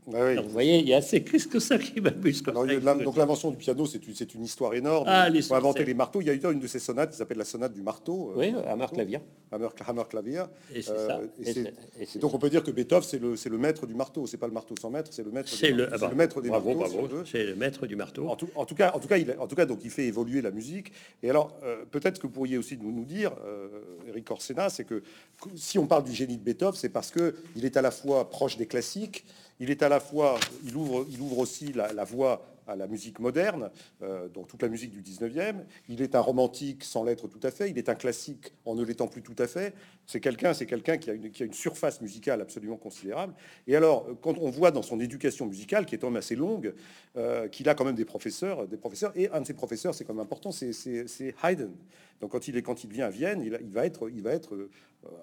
Bah 0.05 0.41
vous 0.41 0.49
voyez, 0.49 0.79
il 0.79 0.87
y 0.87 0.93
a 0.93 0.97
assez 0.97 1.21
plus 1.21 1.47
que 1.47 1.59
ça 1.59 1.77
qui 1.77 2.01
m'amuse. 2.01 2.43
Donc 2.43 3.17
l'invention 3.17 3.51
du 3.51 3.57
piano, 3.57 3.85
c'est 3.85 4.05
une, 4.05 4.13
une, 4.35 4.43
histoire 4.43 4.73
énorme. 4.73 5.05
Ah, 5.07 5.29
Pour 5.47 5.55
inventer 5.55 5.85
les 5.85 5.93
marteaux, 5.93 6.19
il 6.21 6.27
y 6.27 6.29
a 6.29 6.33
eu 6.33 6.41
une 6.43 6.59
de 6.59 6.67
ces 6.67 6.79
sonates 6.79 7.11
qui 7.11 7.17
s'appelle 7.17 7.37
la 7.37 7.45
sonate 7.45 7.73
du 7.73 7.81
marteau. 7.81 8.31
Euh, 8.31 8.39
oui, 8.39 8.53
Hammer 8.67 8.87
Clavier. 8.93 9.19
Hammer, 9.51 9.69
Hammer 9.87 10.03
Clavier. 10.09 10.43
Et, 10.75 10.81
euh, 10.89 11.27
et, 11.41 12.19
donc 12.19 12.33
on 12.33 12.39
peut 12.39 12.49
dire 12.49 12.63
que 12.63 12.71
Beethoven, 12.71 13.03
c'est 13.03 13.19
le, 13.19 13.35
le, 13.49 13.57
maître 13.57 13.87
du 13.87 13.95
marteau. 13.95 14.27
C'est 14.27 14.37
pas 14.37 14.47
le 14.47 14.53
marteau 14.53 14.75
sans 14.79 14.89
maître, 14.89 15.09
c'est 15.13 15.23
le 15.23 15.31
maître. 15.31 15.49
C'est 15.49 15.71
le, 15.71 15.87
ah 15.93 15.97
bah, 15.97 16.09
le, 16.09 16.15
maître 16.15 16.41
des 16.41 16.49
bravo, 16.49 16.75
marteaux. 16.75 17.23
C'est 17.25 17.45
le 17.45 17.55
maître 17.55 17.87
du 17.87 17.95
marteau. 17.95 18.27
En 18.27 18.35
tout, 18.35 18.49
en 18.55 18.65
tout, 18.65 18.75
cas, 18.75 18.91
en 18.93 18.99
tout 18.99 19.07
cas, 19.07 19.17
il, 19.17 19.33
en 19.39 19.47
tout 19.47 19.55
cas, 19.55 19.65
donc 19.65 19.79
il 19.85 19.89
fait 19.89 20.05
évoluer 20.05 20.41
la 20.41 20.51
musique. 20.51 20.91
Et 21.21 21.29
alors, 21.29 21.55
euh, 21.63 21.85
peut-être 21.89 22.19
que 22.19 22.27
vous 22.27 22.33
pourriez 22.33 22.57
aussi 22.57 22.77
nous, 22.77 22.91
nous 22.91 23.05
dire, 23.05 23.31
Eric 24.07 24.29
Orsena, 24.31 24.69
c'est 24.69 24.83
que 24.83 25.01
si 25.55 25.79
on 25.79 25.87
parle 25.87 26.03
du 26.03 26.13
génie 26.13 26.37
de 26.37 26.43
Beethoven, 26.43 26.75
c'est 26.75 26.89
parce 26.89 27.11
que 27.11 27.35
il 27.55 27.63
est 27.63 27.77
à 27.77 27.81
la 27.81 27.91
fois 27.91 28.29
proche 28.29 28.57
des 28.57 28.65
classiques 28.65 29.23
il 29.63 29.71
est 29.71 29.81
à 29.81 29.87
la 29.87 30.01
fois, 30.01 30.37
il 30.65 30.75
ouvre, 30.75 31.07
il 31.09 31.21
ouvre 31.21 31.39
aussi 31.39 31.71
la, 31.71 32.03
voie 32.03 32.45
à 32.67 32.75
la 32.75 32.85
musique 32.85 33.19
moderne, 33.19 33.71
euh, 34.01 34.27
donc 34.27 34.49
toute 34.49 34.61
la 34.61 34.67
musique 34.67 34.91
du 34.91 35.01
19e. 35.01 35.63
Il 35.87 36.01
est 36.01 36.15
un 36.15 36.19
romantique 36.19 36.83
sans 36.83 37.05
l'être 37.05 37.29
tout 37.29 37.39
à 37.43 37.49
fait. 37.49 37.69
Il 37.69 37.77
est 37.77 37.87
un 37.87 37.95
classique 37.95 38.51
en 38.65 38.75
ne 38.75 38.83
l'étant 38.83 39.07
plus 39.07 39.21
tout 39.21 39.35
à 39.37 39.47
fait. 39.47 39.73
C'est 40.05 40.19
quelqu'un, 40.19 40.53
c'est 40.53 40.65
quelqu'un 40.65 40.97
qui 40.97 41.09
a 41.09 41.13
une, 41.13 41.31
qui 41.31 41.43
a 41.43 41.45
une 41.45 41.53
surface 41.53 42.01
musicale 42.01 42.41
absolument 42.41 42.75
considérable. 42.75 43.35
Et 43.65 43.77
alors, 43.77 44.05
quand 44.21 44.37
on 44.37 44.49
voit 44.49 44.71
dans 44.71 44.81
son 44.81 44.99
éducation 44.99 45.45
musicale, 45.45 45.85
qui 45.85 45.95
est 45.95 45.97
quand 45.97 46.09
même 46.09 46.17
assez 46.17 46.35
longue, 46.35 46.73
euh, 47.15 47.47
qu'il 47.47 47.69
a 47.69 47.73
quand 47.73 47.85
même 47.85 47.95
des 47.95 48.03
professeurs, 48.03 48.67
des 48.67 48.75
professeurs, 48.75 49.13
et 49.15 49.29
un 49.29 49.39
de 49.39 49.47
ses 49.47 49.53
professeurs, 49.53 49.95
c'est 49.95 50.03
quand 50.03 50.13
même 50.13 50.23
important, 50.23 50.51
c'est 50.51 51.35
Haydn. 51.41 51.71
Donc 52.19 52.31
quand 52.31 52.49
il 52.49 52.57
est 52.57 52.61
quand 52.61 52.83
il 52.83 52.89
vient 52.89 53.05
à 53.05 53.09
Vienne, 53.09 53.41
il, 53.41 53.57
il 53.61 53.71
va 53.71 53.85
être, 53.85 54.09
il 54.09 54.21
va 54.21 54.31
être 54.31 54.55
euh, 54.55 54.69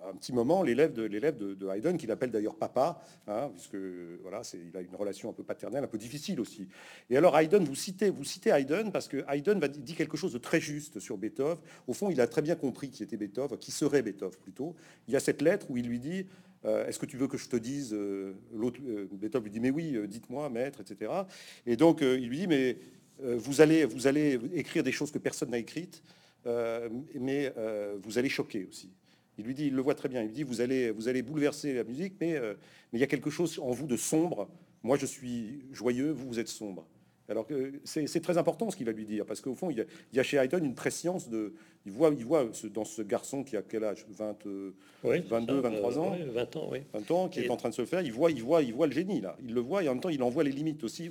un 0.09 0.15
petit 0.15 0.33
moment 0.33 0.63
l'élève 0.63 0.93
de 0.93 1.69
Haydn, 1.69 1.97
qu'il 1.97 2.11
appelle 2.11 2.31
d'ailleurs 2.31 2.57
papa, 2.57 3.03
hein, 3.27 3.51
puisque 3.55 3.77
voilà, 4.23 4.43
il 4.55 4.77
a 4.77 4.81
une 4.81 4.95
relation 4.95 5.31
un 5.31 5.33
peu 5.33 5.43
paternelle, 5.43 5.85
un 5.85 5.89
peu 5.89 5.99
difficile 5.99 6.41
aussi. 6.41 6.69
Et 7.09 7.17
alors 7.17 7.39
Haydn, 7.39 7.65
vous 7.65 7.75
citez, 7.75 8.11
vous 8.11 8.25
citez 8.25 8.51
Haydn 8.51 8.91
parce 8.91 9.09
que 9.09 9.25
Haydn 9.29 9.59
dit 9.67 9.95
quelque 9.95 10.17
chose 10.17 10.33
de 10.33 10.39
très 10.39 10.61
juste 10.61 11.01
sur 11.01 11.17
Beethoven. 11.17 11.59
Au 11.87 11.93
fond, 11.93 12.11
il 12.11 12.21
a 12.21 12.27
très 12.27 12.43
bien 12.43 12.57
compris 12.57 12.91
qui 12.91 13.03
était 13.03 13.17
Beethoven, 13.17 13.59
qui 13.59 13.71
serait 13.71 14.03
Beethoven 14.03 14.39
plutôt. 14.41 14.75
Il 15.09 15.15
y 15.15 15.17
a 15.17 15.21
cette 15.21 15.43
lettre 15.43 15.67
où 15.71 15.77
il 15.77 15.87
lui 15.87 15.99
dit 15.99 16.27
euh, 16.65 16.87
Est-ce 16.87 16.99
que 16.99 17.07
tu 17.07 17.17
veux 17.17 17.29
que 17.29 17.39
je 17.39 17.49
te 17.49 17.57
dise 17.57 17.93
euh, 17.95 18.35
Beethoven 19.13 19.45
lui 19.45 19.51
dit 19.51 19.61
Mais 19.61 19.71
oui, 19.71 19.97
dites-moi, 20.09 20.49
maître, 20.51 20.81
etc. 20.81 21.13
Et 21.67 21.77
donc 21.77 22.01
il 22.03 22.29
lui 22.29 22.39
dit 22.39 22.47
Mais 22.47 22.77
vous 23.19 23.61
allez 23.61 24.41
écrire 24.55 24.83
des 24.83 24.93
choses 24.93 25.11
que 25.11 25.19
personne 25.19 25.51
n'a 25.51 25.59
écrites. 25.59 26.03
mais 26.45 27.53
vous 28.03 28.19
allez 28.19 28.29
choquer 28.29 28.67
aussi. 28.69 28.91
Il 29.41 29.47
lui 29.47 29.55
dit, 29.55 29.67
il 29.69 29.75
le 29.75 29.81
voit 29.81 29.95
très 29.95 30.09
bien, 30.09 30.21
il 30.21 30.27
lui 30.27 30.35
dit, 30.35 30.43
vous 30.43 30.61
allez, 30.61 30.91
vous 30.91 31.09
allez 31.09 31.23
bouleverser 31.23 31.73
la 31.73 31.85
musique, 31.85 32.15
mais, 32.21 32.37
euh, 32.37 32.55
mais 32.93 32.99
il 32.99 33.01
y 33.01 33.05
a 33.05 33.07
quelque 33.07 33.31
chose 33.31 33.59
en 33.59 33.71
vous 33.71 33.87
de 33.87 33.97
sombre. 33.97 34.49
Moi, 34.83 34.99
je 34.99 35.07
suis 35.07 35.65
joyeux, 35.73 36.11
vous, 36.11 36.29
vous 36.29 36.39
êtes 36.39 36.49
sombre. 36.49 36.87
Alors 37.31 37.47
que 37.47 37.81
c'est 37.85 38.21
très 38.21 38.39
important 38.39 38.71
ce 38.71 38.77
qu'il 38.77 38.87
va 38.87 38.93
lui 38.93 39.07
dire, 39.07 39.25
parce 39.25 39.41
qu'au 39.41 39.55
fond, 39.55 39.71
il 39.71 39.87
y, 40.13 40.19
a, 40.19 40.23
chez 40.23 40.37
Hayton 40.37 40.59
une 40.59 40.75
préscience 40.75 41.29
de. 41.29 41.55
Il 41.87 41.93
voit, 41.93 42.11
il 42.11 42.25
voit 42.25 42.51
dans 42.75 42.85
ce 42.85 43.03
garçon 43.03 43.45
qui 43.45 43.57
a 43.57 43.63
quel 43.63 43.85
âge? 43.85 44.05
20, 44.11 44.39
22, 45.05 45.61
23 45.61 45.99
ans 45.99 46.17
20 46.35 46.57
ans, 46.57 46.69
oui. 46.73 46.81
20 46.93 47.11
ans, 47.13 47.29
qui 47.29 47.41
est 47.41 47.49
en 47.49 47.57
train 47.57 47.69
de 47.71 47.75
se 47.75 47.85
faire. 47.85 48.01
Il 48.03 48.13
voit, 48.13 48.33
il, 48.33 48.43
voit, 48.43 48.63
il 48.63 48.75
voit 48.75 48.89
le 48.89 48.93
génie, 48.93 49.21
là. 49.21 49.37
Il 49.47 49.55
le 49.55 49.61
voit 49.61 49.85
et 49.85 49.89
en 49.89 49.93
même 49.93 50.01
temps, 50.03 50.09
il 50.09 50.23
en 50.25 50.29
voit 50.29 50.43
les 50.43 50.51
limites 50.51 50.83
aussi. 50.83 51.09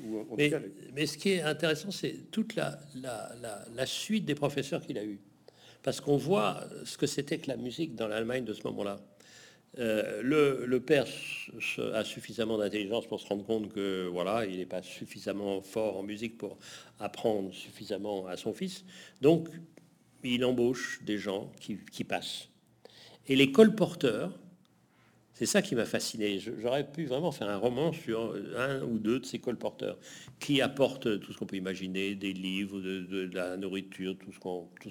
mais, 0.94 1.06
ce 1.06 1.18
qui 1.18 1.32
est 1.32 1.42
intéressant, 1.42 1.90
c'est 1.90 2.30
toute 2.32 2.56
la, 2.56 2.78
la, 2.96 3.34
la, 3.74 3.86
suite 3.86 4.26
des 4.26 4.36
professeurs 4.36 4.82
qu'il 4.82 4.98
a 4.98 5.06
eu 5.06 5.20
parce 5.84 6.02
qu'on 6.02 6.18
voit 6.18 6.64
ce 6.86 6.98
que 6.98 7.08
c'était 7.08 7.38
que 7.38 7.48
la 7.48 7.58
musique 7.58 7.96
dans 7.96 8.08
l'Allemagne 8.08 8.46
de 8.46 8.54
ce 8.54 8.64
moment-là. 8.64 9.00
Euh, 9.78 10.22
le, 10.24 10.80
père 10.80 11.06
a 11.94 12.04
suffisamment 12.04 12.58
d'intelligence 12.58 13.06
pour 13.06 13.22
se 13.22 13.28
rendre 13.28 13.46
compte 13.46 13.72
que 13.72 14.08
voilà, 14.08 14.46
il 14.46 14.58
n'est 14.58 14.66
pas 14.66 14.82
suffisamment 14.82 15.62
fort 15.62 15.98
en 15.98 16.04
musique 16.04 16.38
pour 16.38 16.58
apprendre 17.00 17.54
suffisamment 17.54 18.28
à 18.28 18.36
son 18.36 18.54
fils. 18.54 18.84
Donc, 19.22 19.48
il 20.24 20.44
embauche 20.44 21.02
des 21.04 21.18
gens 21.18 21.52
qui, 21.60 21.78
qui 21.92 22.04
passent. 22.04 22.50
Et 23.28 23.36
les 23.36 23.52
colporteurs, 23.52 24.38
c'est 25.40 25.46
ça 25.46 25.62
qui 25.62 25.74
m'a 25.74 25.86
fasciné. 25.86 26.38
J'aurais 26.38 26.86
pu 26.86 27.06
vraiment 27.06 27.32
faire 27.32 27.48
un 27.48 27.56
roman 27.56 27.94
sur 27.94 28.36
un 28.58 28.82
ou 28.82 29.00
deux 29.00 29.22
de 29.22 29.26
ces 29.26 29.40
colporteurs 29.40 29.98
qui 30.38 30.60
apportent 30.60 31.18
tout 31.22 31.32
ce 31.32 31.38
qu'on 31.38 31.46
peut 31.46 31.56
imaginer, 31.56 32.14
des 32.14 32.34
livres, 32.34 32.82
de, 32.82 33.30
la 33.34 33.56
nourriture, 33.56 34.18
tout 34.18 34.34
ce 34.34 34.40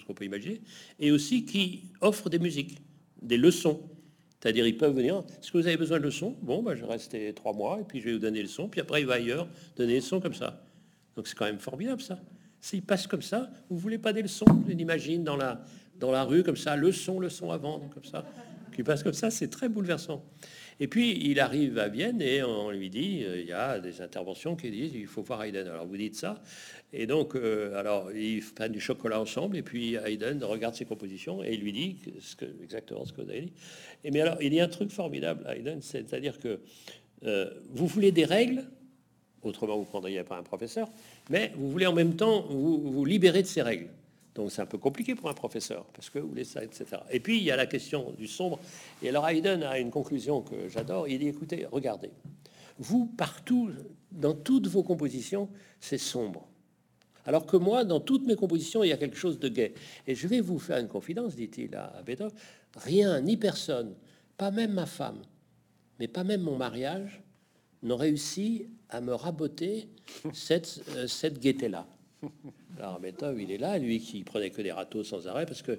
qu'on 0.07 0.15
peut 0.15 0.25
imaginer, 0.25 0.63
et 0.99 1.13
aussi 1.13 1.45
qui 1.45 1.83
offrent 2.01 2.31
des 2.31 2.39
musiques, 2.39 2.79
des 3.21 3.37
leçons. 3.37 3.79
C'est-à-dire, 4.41 4.67
ils 4.67 4.79
peuvent 4.79 4.97
venir. 4.97 5.23
Est-ce 5.39 5.53
que 5.53 5.59
vous 5.59 5.67
avez 5.67 5.77
besoin 5.77 5.99
de 5.99 6.05
leçons? 6.05 6.35
Bon, 6.41 6.63
ben, 6.63 6.75
je 6.75 6.81
vais 6.81 6.93
rester 6.93 7.35
trois 7.35 7.53
mois 7.53 7.81
et 7.83 7.85
puis 7.85 8.01
je 8.01 8.07
vais 8.07 8.13
vous 8.15 8.19
donner 8.19 8.41
le 8.41 8.49
son. 8.49 8.71
Puis 8.71 8.81
après, 8.81 9.03
il 9.03 9.07
va 9.07 9.15
ailleurs 9.15 9.49
donner 9.77 9.93
des 9.93 10.01
leçons 10.01 10.19
comme 10.19 10.33
ça. 10.33 10.65
Donc 11.15 11.29
c'est 11.29 11.37
quand 11.37 11.45
même 11.45 11.59
formidable 11.59 12.01
ça. 12.01 12.19
S'il 12.59 12.81
passe 12.81 13.07
comme 13.07 13.21
ça, 13.21 13.51
vous 13.69 13.77
voulez 13.77 13.99
pas 13.99 14.15
des 14.15 14.23
leçons 14.23 14.47
On 14.49 14.71
imagine 14.71 15.23
dans 15.25 15.37
la 15.37 16.25
rue 16.25 16.43
comme 16.43 16.57
ça, 16.57 16.75
leçon, 16.75 17.21
leçon 17.21 17.51
avant, 17.51 17.81
comme 17.93 18.05
ça 18.05 18.25
qui 18.71 18.83
passe 18.83 19.03
comme 19.03 19.13
ça, 19.13 19.31
c'est 19.31 19.49
très 19.49 19.69
bouleversant. 19.69 20.25
Et 20.81 20.87
puis 20.87 21.19
il 21.29 21.41
arrive 21.41 21.79
à 21.79 21.89
Vienne 21.89 22.23
et 22.23 22.43
on 22.43 22.71
lui 22.71 22.89
dit, 22.89 23.25
euh, 23.25 23.41
il 23.41 23.47
y 23.47 23.53
a 23.53 23.81
des 23.81 24.01
interventions 24.01 24.55
qui 24.55 24.71
disent, 24.71 24.93
il 24.95 25.07
faut 25.07 25.23
voir 25.23 25.43
Haydn. 25.43 25.67
Alors 25.67 25.87
vous 25.87 25.97
dites 25.97 26.15
ça, 26.15 26.41
et 26.93 27.07
donc 27.07 27.35
euh, 27.35 27.75
alors 27.75 28.13
ils 28.13 28.43
prennent 28.43 28.73
du 28.73 28.81
chocolat 28.81 29.21
ensemble 29.21 29.57
et 29.57 29.63
puis 29.63 29.95
Haydn 29.95 30.43
regarde 30.45 30.75
ses 30.75 30.85
compositions 30.85 31.43
et 31.43 31.55
il 31.55 31.61
lui 31.61 31.73
dit 31.73 31.97
ce 32.21 32.37
que, 32.37 32.45
exactement 32.63 33.05
ce 33.05 33.13
que 33.13 33.23
vous 33.23 33.31
avez 33.31 33.43
dit. 33.43 33.53
Et 34.05 34.11
mais 34.13 34.21
alors 34.21 34.41
il 34.41 34.55
y 34.55 34.61
a 34.61 34.65
un 34.65 34.69
truc 34.69 34.91
formidable 34.91 35.45
Haydn, 35.49 35.81
c'est-à-dire 35.81 36.39
que 36.39 36.61
euh, 37.25 37.51
vous 37.71 37.89
voulez 37.89 38.13
des 38.13 38.25
règles, 38.25 38.63
autrement 39.43 39.77
vous 39.77 39.85
prendriez 39.85 40.23
pas 40.23 40.37
un 40.37 40.45
professeur, 40.45 40.89
mais 41.29 41.53
vous 41.57 41.71
voulez 41.71 41.87
en 41.87 41.93
même 41.93 42.15
temps 42.15 42.43
vous, 42.49 42.93
vous 42.93 43.05
libérer 43.05 43.43
de 43.43 43.49
ces 43.49 43.63
règles. 43.63 43.89
Donc 44.39 44.53
c'est 44.53 44.63
un 44.63 44.67
peu 44.67 44.79
compliqué 44.79 45.17
pour 45.17 45.29
un 45.29 45.35
professeur, 45.35 45.85
parce 45.87 46.11
que 46.11 46.21
vous 46.21 46.29
voulez 46.29 46.45
ça, 46.45 46.63
etc. 46.63 46.87
Et 47.11 47.19
puis 47.19 47.39
il 47.39 47.43
y 47.43 47.51
a 47.51 47.57
la 47.57 47.67
question 47.67 48.13
du 48.17 48.29
sombre. 48.29 48.61
Et 49.03 49.09
alors 49.09 49.29
Haydn 49.29 49.65
a 49.65 49.81
une 49.81 49.91
conclusion 49.91 50.43
que 50.43 50.69
j'adore. 50.69 51.09
Il 51.09 51.19
dit, 51.19 51.27
écoutez, 51.27 51.67
regardez, 51.73 52.11
vous, 52.79 53.07
partout, 53.07 53.73
dans 54.13 54.35
toutes 54.35 54.69
vos 54.69 54.85
compositions, 54.85 55.49
c'est 55.81 55.99
sombre. 55.99 56.47
Alors 57.27 57.47
que 57.47 57.57
moi, 57.57 57.83
dans 57.83 57.99
toutes 57.99 58.25
mes 58.29 58.37
compositions, 58.37 58.85
il 58.85 58.91
y 58.91 58.93
a 58.93 58.97
quelque 58.97 59.17
chose 59.17 59.41
de 59.41 59.49
gai. 59.49 59.75
Et 60.07 60.15
je 60.15 60.29
vais 60.29 60.41
vous 60.41 60.61
faire 60.61 60.79
une 60.79 60.87
confidence, 60.87 61.35
dit-il 61.35 61.75
à 61.75 62.01
Beethoven, 62.07 62.33
rien, 62.77 63.21
ni 63.21 63.37
personne, 63.37 63.97
pas 64.37 64.53
même 64.53 64.73
ma 64.73 64.87
femme, 64.87 65.21
mais 65.99 66.07
pas 66.07 66.23
même 66.23 66.43
mon 66.43 66.57
mariage, 66.57 67.25
n'ont 67.83 67.97
réussi 67.97 68.69
à 68.89 69.01
me 69.01 69.15
raboter 69.15 69.89
cette, 70.33 70.81
euh, 70.91 71.09
cette 71.09 71.41
gaieté-là. 71.41 71.89
Alors 72.79 73.01
Beethoven, 73.01 73.41
il 73.41 73.53
est 73.53 73.59
là, 73.59 73.79
lui 73.79 74.01
qui 74.01 74.23
prenait 74.25 74.51
que 74.51 74.63
des 74.63 74.73
râteaux 74.73 75.05
sans 75.05 75.27
arrêt, 75.27 75.47
parce 75.47 75.63
que 75.63 75.79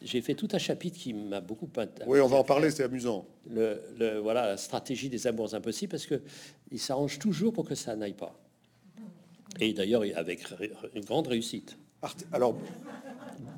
j'ai 0.00 0.20
fait 0.20 0.34
tout 0.34 0.48
un 0.52 0.58
chapitre 0.58 0.98
qui 0.98 1.14
m'a 1.14 1.40
beaucoup 1.40 1.68
Oui, 2.06 2.20
on 2.20 2.26
va 2.26 2.36
en 2.36 2.44
parler, 2.44 2.70
c'est 2.70 2.84
amusant. 2.84 3.26
Le, 3.48 4.18
voilà, 4.18 4.46
la 4.46 4.56
stratégie 4.56 5.08
des 5.08 5.26
amours 5.26 5.54
impossibles, 5.54 5.90
parce 5.90 6.06
que 6.06 6.20
il 6.70 6.78
s'arrange 6.78 7.18
toujours 7.18 7.52
pour 7.52 7.68
que 7.68 7.74
ça 7.74 7.94
n'aille 7.94 8.14
pas. 8.14 8.38
Et 9.60 9.72
d'ailleurs, 9.72 10.02
avec 10.16 10.44
une 10.94 11.04
grande 11.04 11.28
réussite. 11.28 11.76
Alors, 12.32 12.56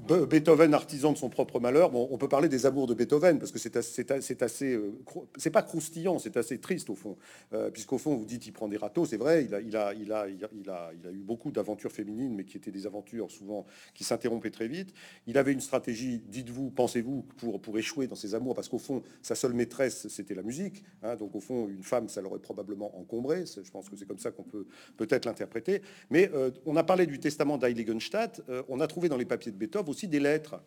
Beethoven, 0.07 0.75
artisan 0.75 1.13
de 1.13 1.17
son 1.17 1.31
propre 1.31 1.61
malheur. 1.61 1.95
On 1.95 2.19
peut 2.19 2.29
parler 2.29 2.49
des 2.49 2.67
amours 2.67 2.87
de 2.87 2.93
Beethoven 2.93 3.39
parce 3.39 3.51
que 3.51 3.59
c'est 3.59 3.77
assez, 3.77 4.05
c'est 4.21 4.75
euh, 4.75 5.51
pas 5.51 5.63
croustillant, 5.63 6.19
c'est 6.19 6.37
assez 6.37 6.59
triste 6.59 6.91
au 6.91 6.95
fond, 6.95 7.17
euh, 7.55 7.71
puisqu'au 7.71 7.97
fond 7.97 8.15
vous 8.15 8.27
dites 8.27 8.47
il 8.47 8.53
prend 8.53 8.69
des 8.69 8.77
râteaux, 8.77 9.07
c'est 9.07 9.17
vrai, 9.17 9.49
il 9.65 9.77
a, 9.77 9.95
eu 9.95 11.23
beaucoup 11.23 11.51
d'aventures 11.51 11.91
féminines, 11.91 12.35
mais 12.35 12.45
qui 12.45 12.59
étaient 12.59 12.71
des 12.71 12.87
aventures 12.87 13.31
souvent 13.31 13.65
qui 13.95 14.05
s'interrompaient 14.05 14.51
très 14.51 14.69
vite. 14.69 14.93
Il 15.27 15.39
avait 15.39 15.53
une 15.53 15.63
stratégie, 15.63 16.23
dites-vous, 16.27 16.71
pensez-vous, 16.71 17.23
pour 17.39 17.63
pour 17.63 17.79
échouer 17.79 18.07
dans 18.07 18.15
ses 18.15 18.35
amours, 18.35 18.55
parce 18.55 18.69
qu'au 18.69 18.79
fond 18.79 19.03
sa 19.23 19.35
seule 19.35 19.55
maîtresse 19.55 20.09
c'était 20.09 20.35
la 20.35 20.43
musique, 20.43 20.85
hein, 21.03 21.17
donc 21.17 21.35
au 21.35 21.41
fond 21.41 21.67
une 21.69 21.83
femme 21.83 22.11
ça 22.11 22.21
l'aurait 22.21 22.41
probablement 22.41 22.99
encombré. 22.99 23.45
Je 23.47 23.71
pense 23.71 23.89
que 23.89 23.97
c'est 23.97 24.07
comme 24.07 24.19
ça 24.19 24.33
qu'on 24.33 24.43
peut 24.43 24.67
peut-être 24.99 25.25
l'interpréter. 25.25 25.81
Mais 26.11 26.31
euh, 26.35 26.51
on 26.67 26.77
a 26.77 26.85
parlé 26.85 27.07
du 27.07 27.19
testament 27.19 27.57
d'Heiligenstadt, 27.57 28.34
on 28.69 28.81
a 28.81 28.87
trouvé 28.87 29.09
dans 29.09 29.17
les 29.17 29.25
papiers 29.25 29.53
de 29.53 29.57
Beethoven 29.57 29.91
aussi 29.91 30.09
des 30.09 30.21
lettres 30.21 30.61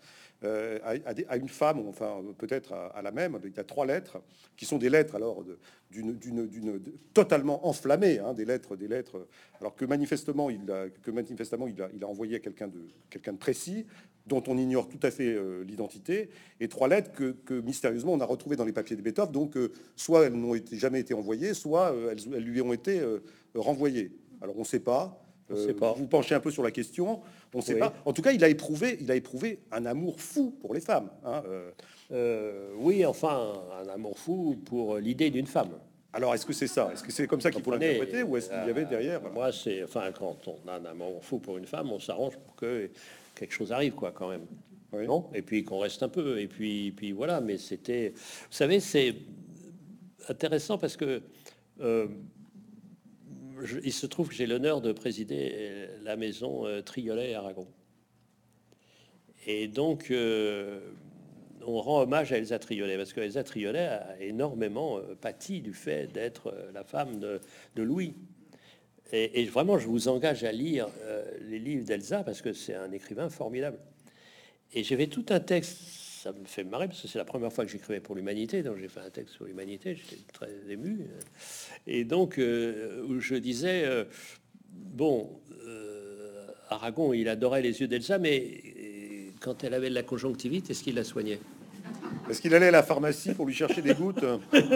euh, 0.44 0.78
à, 0.84 1.38
une 1.38 1.50
femme, 1.50 1.80
enfin 1.88 2.22
peut-être 2.38 2.74
à, 2.74 3.02
la 3.02 3.12
même. 3.12 3.40
Il 3.44 3.56
y 3.56 3.60
a 3.60 3.64
trois 3.64 3.88
lettres 3.88 4.22
qui 4.56 4.66
sont 4.66 4.78
des 4.78 4.90
lettres 4.90 5.16
alors 5.16 5.44
d'une 5.90 6.20
totalement 7.16 7.68
enflammées, 7.68 8.20
hein, 8.20 8.36
des 8.36 8.46
lettres, 8.46 8.76
des 8.76 8.88
lettres. 8.88 9.28
Alors 9.60 9.76
que 9.76 9.84
manifestement 9.84 10.52
il 10.52 10.72
a, 10.72 12.08
envoyé 12.08 12.36
à 12.36 12.40
quelqu'un 12.40 12.68
de 12.68 13.38
précis 13.38 13.88
dont 14.28 14.44
on 14.46 14.60
ignore 14.60 14.90
tout 14.90 15.00
à 15.02 15.10
fait 15.10 15.34
euh, 15.34 15.64
l'identité, 15.64 16.30
et 16.60 16.68
trois 16.68 16.88
lettres 16.88 17.12
que, 17.12 17.62
mystérieusement 17.62 18.14
on 18.14 18.20
a 18.20 18.26
retrouvées 18.26 18.58
dans 18.58 18.66
les 18.66 18.74
papiers 18.74 18.96
de 18.96 19.02
Beethoven. 19.02 19.32
Donc 19.32 19.58
euh, 19.58 19.72
soit 19.96 20.26
elles 20.26 20.34
n'ont 20.34 20.54
jamais 20.74 21.00
été 21.00 21.16
envoyées, 21.16 21.56
soit 21.56 21.96
elles, 22.12 22.44
lui 22.44 22.62
ont 22.62 22.74
été 22.74 23.02
renvoyées. 23.56 24.12
Alors 24.40 24.56
on 24.56 24.62
ne 24.62 24.66
sait 24.66 24.82
pas. 24.82 25.27
Euh, 25.52 25.74
vous 25.96 26.08
penchez 26.08 26.36
un 26.36 26.40
peu 26.40 26.52
sur 26.52 26.64
la 26.64 26.72
question, 26.72 27.22
on 27.54 27.58
ne 27.58 27.64
sait 27.64 27.76
pas. 27.76 27.94
En 28.06 28.14
tout 28.14 28.22
cas, 28.22 28.32
il 28.32 28.44
a 28.44 28.50
éprouvé, 28.50 28.98
il 29.00 29.10
a 29.10 29.16
éprouvé 29.16 29.60
un 29.72 29.86
amour 29.86 30.20
fou 30.20 30.52
pour 30.60 30.74
les 30.74 30.82
femmes. 30.82 31.10
Hein, 31.24 31.44
euh. 31.48 31.72
Euh, 32.12 32.70
oui, 32.78 33.06
enfin, 33.06 33.54
un 33.82 33.90
amour 33.90 34.18
fou 34.18 34.58
pour 34.66 34.98
l'idée 34.98 35.30
d'une 35.30 35.48
femme. 35.48 35.72
Alors, 36.14 36.34
est-ce 36.34 36.46
que 36.46 36.54
c'est 36.54 36.68
ça? 36.68 36.90
Est-ce 36.92 37.04
que 37.04 37.12
c'est 37.12 37.28
comme 37.28 37.42
ça 37.42 37.52
qu'il 37.52 37.64
faut 37.64 37.72
l'interpréter 37.72 38.24
ou 38.24 38.38
est-ce 38.38 38.50
qu'il 38.50 38.58
y 38.58 38.70
avait 38.70 38.86
derrière 38.86 39.22
Moi, 39.32 39.52
c'est 39.52 39.84
enfin 39.84 40.12
quand 40.18 40.48
on 40.48 40.70
a 40.70 40.76
un 40.76 40.86
amour 40.86 41.24
fou 41.24 41.40
pour 41.40 41.58
une 41.58 41.66
femme, 41.66 41.92
on 41.92 42.00
s'arrange 42.00 42.38
pour 42.38 42.56
que 42.56 42.90
quelque 43.36 43.54
chose 43.54 43.72
arrive, 43.72 43.94
quoi, 43.94 44.12
quand 44.12 44.30
même. 44.30 44.46
Non? 44.94 45.30
Et 45.34 45.42
puis 45.42 45.64
qu'on 45.64 45.80
reste 45.80 46.02
un 46.04 46.10
peu. 46.10 46.40
Et 46.40 46.48
puis, 46.48 46.92
puis 46.92 47.12
voilà. 47.12 47.40
Mais 47.40 47.58
c'était, 47.58 48.14
vous 48.16 48.48
savez, 48.50 48.80
c'est 48.80 49.16
intéressant 50.28 50.78
parce 50.78 50.98
que 50.98 51.22
il 53.84 53.93
se 53.93 54.06
trouve 54.06 54.30
que 54.30 54.36
j'ai 54.36 54.48
l'honneur 54.48 54.82
de 54.82 54.91
présider 54.91 55.52
euh, 55.54 55.98
la 56.04 56.15
maison 56.15 56.65
euh, 56.65 56.82
Triolet 56.82 57.34
à 57.34 57.39
Aragon. 57.39 57.67
Et 59.46 59.67
donc, 59.67 60.12
euh, 60.12 60.80
on 61.65 61.80
rend 61.80 62.02
hommage 62.02 62.34
à 62.34 62.38
Elsa 62.38 62.60
Triolet, 62.60 62.98
parce 62.98 63.13
que 63.13 63.22
Elsa 63.22 63.43
Triolet 63.43 63.88
a 63.88 64.20
énormément 64.20 65.00
pâti 65.22 65.62
du 65.62 65.74
fait 65.74 66.12
d'être 66.12 66.54
la 66.74 66.84
femme 66.84 67.20
de, 67.20 67.39
Louis. 67.82 68.13
Et, 69.13 69.46
vraiment, 69.46 69.78
je 69.78 69.88
vous 69.88 70.10
engage 70.10 70.43
à 70.43 70.52
lire 70.52 70.88
les 71.41 71.60
livres 71.60 71.86
d'Elsa, 71.86 72.24
parce 72.24 72.41
que 72.41 72.52
c'est 72.52 72.76
un 72.76 72.91
écrivain 72.91 73.30
formidable. 73.30 73.80
Et 74.74 74.84
j'avais 74.84 75.08
tout 75.08 75.26
un 75.30 75.39
texte 75.39 76.07
ça 76.28 76.34
me 76.34 76.46
fait 76.46 76.63
marrer 76.66 76.88
parce 76.88 77.02
que 77.02 77.08
c'est 77.08 77.18
la 77.18 77.26
première 77.26 77.54
fois 77.54 77.66
que 77.66 77.72
j'écrivais 77.72 78.02
pour 78.02 78.13
l'humanité, 78.13 78.62
donc 78.62 78.78
j'ai 78.78 78.90
fait 78.90 79.00
un 79.00 79.10
texte 79.10 79.36
sur 79.36 79.46
l'humanité, 79.46 79.96
j'étais 79.96 80.22
très 80.34 80.52
ému. 80.70 81.08
Et 81.86 82.04
donc, 82.04 82.38
euh, 82.38 83.02
où 83.08 83.20
je 83.22 83.36
disais, 83.36 83.86
euh, 83.86 84.04
bon, 84.70 85.40
euh, 85.66 86.48
Aragon, 86.70 87.13
il 87.13 87.30
adorait 87.30 87.62
les 87.62 87.80
yeux 87.80 87.88
d'Elsa, 87.88 88.18
mais 88.18 88.62
quand 89.40 89.63
elle 89.63 89.74
avait 89.74 89.90
de 89.90 89.96
la 89.96 90.04
conjonctivite, 90.04 90.70
est-ce 90.70 90.84
qu'il 90.84 90.96
la 90.96 91.06
soignait? 91.06 91.40
Est-ce 92.30 92.42
qu'il 92.42 92.54
allait 92.54 92.68
à 92.68 92.72
la 92.72 92.84
pharmacie 92.84 93.34
pour 93.34 93.46
lui 93.46 93.54
chercher 93.54 93.82
des 93.82 93.94
gouttes? 93.94 94.24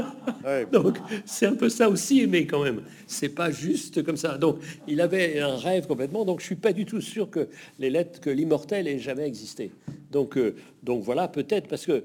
Donc 0.72 0.98
c'est 1.26 1.46
un 1.46 1.56
peu 1.56 1.70
ça 1.70 1.90
aussi, 1.90 2.26
mais 2.28 2.46
quand 2.46 2.64
même, 2.64 2.82
c'est 3.08 3.30
pas 3.30 3.52
juste 3.52 4.04
comme 4.04 4.18
ça. 4.18 4.38
Donc 4.38 4.58
il 4.88 5.02
avait 5.02 5.40
un 5.40 5.58
rêve 5.58 5.88
complètement. 5.88 6.26
Donc 6.26 6.40
je 6.40 6.46
suis 6.46 6.56
pas 6.56 6.74
du 6.74 6.86
tout 6.86 7.02
sûr 7.02 7.30
que 7.30 7.50
les 7.80 7.90
lettres, 7.90 8.20
que 8.20 8.30
l'immortel 8.30 8.88
ait 8.88 9.00
jamais 9.00 9.28
existé. 9.28 9.72
Donc 10.12 10.38
euh, 10.38 10.56
donc 10.84 11.04
voilà, 11.04 11.28
peut-être 11.28 11.68
parce 11.68 11.86
que 11.86 12.04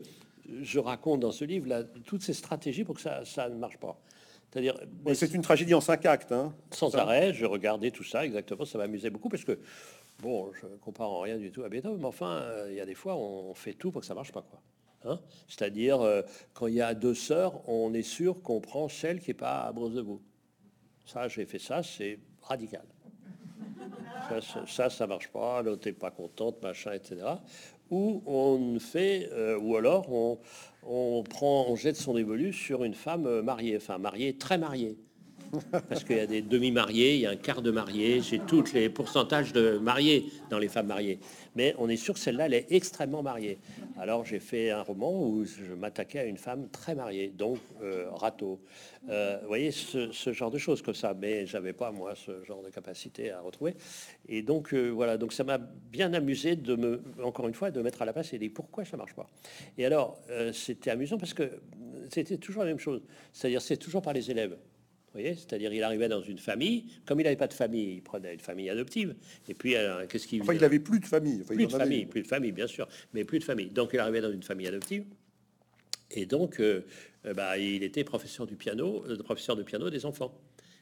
je 0.62 0.78
raconte 0.78 1.20
dans 1.20 1.32
ce 1.32 1.44
livre 1.44 1.68
là, 1.68 1.82
toutes 2.04 2.22
ces 2.22 2.35
stratégies 2.35 2.85
pour 2.85 2.96
que 2.96 3.00
ça, 3.00 3.24
ça 3.24 3.48
ne 3.48 3.56
marche 3.56 3.78
pas. 3.78 4.00
C'est-à-dire, 4.50 4.78
c'est 5.14 5.35
une 5.35 5.42
tragédie 5.42 5.74
en 5.74 5.80
cinq 5.80 6.06
actes. 6.06 6.32
Hein, 6.32 6.54
sans 6.70 6.94
arrêt, 6.94 7.35
je 7.35 7.44
regardais 7.44 7.90
tout 7.90 8.04
ça 8.04 8.24
exactement. 8.24 8.64
Ça 8.64 8.78
m'amusait 8.78 9.11
beaucoup 9.11 9.28
parce 9.28 9.44
que 9.44 9.59
bon, 10.22 10.50
je 10.54 10.66
compare 10.80 11.11
en 11.11 11.20
rien 11.20 11.37
du 11.37 11.50
tout 11.50 11.62
à 11.62 11.68
Beethoven, 11.68 11.98
mais 11.98 12.06
enfin, 12.06 12.37
euh, 12.37 12.68
il 12.70 12.76
y 12.76 12.80
a 12.80 12.87
des 12.87 12.94
fois, 12.94 13.16
on 13.16 13.54
fait 13.54 13.74
tout 13.74 13.90
pour 13.90 14.00
que 14.00 14.06
ça 14.06 14.14
marche 14.14 14.32
pas, 14.32 14.42
quoi. 14.42 14.61
Hein. 15.06 15.20
C'est-à-dire, 15.48 16.00
euh, 16.00 16.22
quand 16.54 16.66
il 16.66 16.74
y 16.74 16.80
a 16.80 16.94
deux 16.94 17.14
sœurs, 17.14 17.68
on 17.68 17.94
est 17.94 18.02
sûr 18.02 18.42
qu'on 18.42 18.60
prend 18.60 18.88
celle 18.88 19.20
qui 19.20 19.30
n'est 19.30 19.34
pas 19.34 19.60
à 19.60 19.72
vous. 19.72 20.20
Ça, 21.04 21.28
j'ai 21.28 21.46
fait 21.46 21.58
ça, 21.58 21.82
c'est 21.82 22.18
radical. 22.42 22.84
Ça, 24.66 24.90
ça, 24.90 25.06
marche 25.06 25.28
pas, 25.28 25.62
l'autre 25.62 25.86
n'est 25.86 25.92
pas 25.92 26.10
contente, 26.10 26.60
machin, 26.62 26.92
etc. 26.92 27.24
Ou 27.90 28.22
on 28.26 28.78
fait, 28.80 29.28
euh, 29.32 29.56
ou 29.58 29.76
alors 29.76 30.12
on, 30.12 30.40
on, 30.82 31.22
prend, 31.22 31.66
on 31.68 31.76
jette 31.76 31.96
son 31.96 32.16
évolu 32.16 32.52
sur 32.52 32.82
une 32.82 32.94
femme 32.94 33.42
mariée, 33.42 33.76
enfin 33.76 33.98
mariée, 33.98 34.36
très 34.36 34.58
mariée. 34.58 34.98
Parce 35.88 36.04
qu'il 36.04 36.16
y 36.16 36.20
a 36.20 36.26
des 36.26 36.42
demi-mariés, 36.42 37.14
il 37.14 37.20
y 37.20 37.26
a 37.26 37.30
un 37.30 37.37
quart 37.37 37.62
de 37.62 37.70
mariés, 37.70 38.20
j'ai 38.20 38.38
tous 38.38 38.72
les 38.72 38.88
pourcentages 38.88 39.52
de 39.52 39.78
mariés 39.78 40.26
dans 40.50 40.59
les 40.59 40.68
femmes 40.68 40.87
mariées. 40.87 41.18
Mais 41.54 41.74
on 41.78 41.88
est 41.88 41.96
sûr 41.96 42.14
que 42.14 42.20
celle-là, 42.20 42.46
elle 42.46 42.54
est 42.54 42.66
extrêmement 42.70 43.22
mariée. 43.22 43.59
Alors 43.98 44.24
j'ai 44.24 44.40
fait 44.40 44.70
un 44.70 44.82
roman 44.82 45.22
où 45.22 45.44
je 45.44 45.72
m'attaquais 45.72 46.18
à 46.18 46.24
une 46.24 46.37
femme 46.37 46.68
très 46.68 46.94
mariée, 46.94 47.28
donc 47.28 47.59
euh, 47.82 48.11
râteau. 48.11 48.61
Euh, 49.09 49.38
vous 49.42 49.48
voyez, 49.48 49.70
ce, 49.70 50.32
genre 50.32 50.50
de 50.50 50.59
choses 50.59 50.82
comme 50.82 50.94
ça. 50.94 51.14
Mais 51.14 51.46
j'avais 51.46 51.72
pas, 51.72 51.90
moi, 51.92 52.14
ce 52.14 52.44
genre 52.44 52.62
de 52.62 52.68
capacité 52.68 53.30
à 53.30 53.40
retrouver. 53.40 53.74
Et 54.28 54.42
donc, 54.42 54.74
euh, 54.74 54.90
voilà, 54.90 55.16
donc 55.16 55.32
ça 55.32 55.44
m'a 55.44 55.59
bien 55.59 56.12
amusé 56.12 56.56
de 56.56 56.74
me, 56.74 57.02
encore 57.22 57.48
une 57.48 57.54
fois, 57.54 57.70
de 57.70 57.80
mettre 57.80 58.02
à 58.02 58.04
la 58.04 58.12
place 58.12 58.32
et 58.32 58.38
dire 58.38 58.50
pourquoi 58.54 58.85
ça 58.85 58.96
marche 58.96 59.14
pas? 59.14 59.26
Et 59.78 59.87
alors, 59.87 60.18
c'était 60.52 60.90
amusant 60.90 61.18
parce 61.18 61.35
que 61.35 61.50
c'était 62.11 62.37
toujours 62.37 62.62
la 62.62 62.68
même 62.68 62.78
chose. 62.78 63.02
C'est-à-dire, 63.32 63.62
c'est 63.62 63.76
toujours 63.76 64.02
par 64.02 64.12
les 64.12 64.30
élèves. 64.30 64.56
C'est-à-dire, 65.24 65.72
il 65.72 65.83
arrivait 65.83 66.09
dans 66.09 66.22
une 66.22 66.38
famille, 66.38 66.87
comme 67.05 67.20
il 67.20 67.24
n'avait 67.24 67.37
pas 67.37 67.48
de 67.48 67.55
famille, 67.55 67.94
il 67.94 68.02
prenait 68.02 68.35
une 68.35 68.40
famille 68.40 68.70
adoptive. 68.70 69.14
Et 69.48 69.55
puis, 69.55 69.74
qu'est-ce 70.09 70.26
qu'il 70.26 70.42
Enfin, 70.42 70.55
il 70.55 70.61
n'avait 70.61 70.79
plus 70.79 71.00
de 71.00 71.07
famille. 71.07 71.42
plus 71.44 71.66
de 71.66 71.72
famille, 71.72 72.07
plus 72.07 72.22
de 72.22 72.26
famille, 72.26 72.52
bien 72.52 72.66
sûr, 72.66 72.88
mais 73.14 73.24
plus 73.24 73.38
de 73.38 73.44
famille. 73.44 73.70
Donc, 73.70 73.90
il 73.92 73.98
arrivait 73.98 74.20
dans 74.20 74.33
une 74.33 74.42
famille 74.42 74.66
adoptive. 74.66 75.05
Et 76.11 76.26
donc, 76.26 76.61
euh, 76.61 76.85
euh, 77.26 77.35
bah, 77.35 77.59
il 77.59 77.83
était 77.83 78.05
professeur 78.05 78.46
du 78.46 78.57
piano, 78.57 79.05
euh, 79.09 79.16
professeur 79.22 79.57
de 79.57 79.62
piano 79.62 79.90
des 79.90 80.07
enfants, 80.07 80.33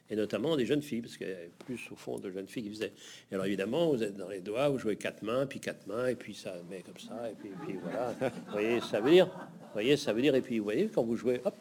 et 0.09 0.15
notamment 0.15 0.55
des 0.55 0.65
jeunes 0.65 0.83
filles, 0.83 1.01
parce 1.01 1.17
qu'il 1.17 1.27
y 1.27 1.31
avait 1.31 1.49
plus 1.65 1.79
au 1.91 1.95
fond 1.95 2.19
de 2.19 2.29
jeunes 2.29 2.47
filles 2.47 2.63
qui 2.63 2.69
faisaient. 2.69 2.93
Et 3.31 3.33
alors 3.33 3.47
évidemment, 3.47 3.89
vous 3.89 4.03
êtes 4.03 4.15
dans 4.15 4.29
les 4.29 4.41
doigts, 4.41 4.69
vous 4.69 4.77
jouez 4.77 4.97
quatre 4.97 5.23
mains, 5.23 5.47
puis 5.47 5.59
quatre 5.59 5.87
mains, 5.87 6.07
et 6.07 6.15
puis 6.15 6.35
ça 6.35 6.55
met 6.69 6.81
comme 6.81 6.99
ça, 6.99 7.29
et 7.29 7.33
puis, 7.33 7.49
et 7.49 7.65
puis 7.65 7.77
voilà. 7.81 8.13
vous 8.21 8.51
voyez, 8.51 8.79
ça 8.81 8.99
veut 8.99 9.11
dire, 9.11 9.25
vous 9.25 9.73
voyez, 9.73 9.97
ça 9.97 10.13
veut 10.13 10.21
dire, 10.21 10.35
et 10.35 10.41
puis 10.41 10.59
vous 10.59 10.65
voyez, 10.65 10.89
quand 10.93 11.03
vous 11.03 11.15
jouez, 11.15 11.41
hop, 11.43 11.55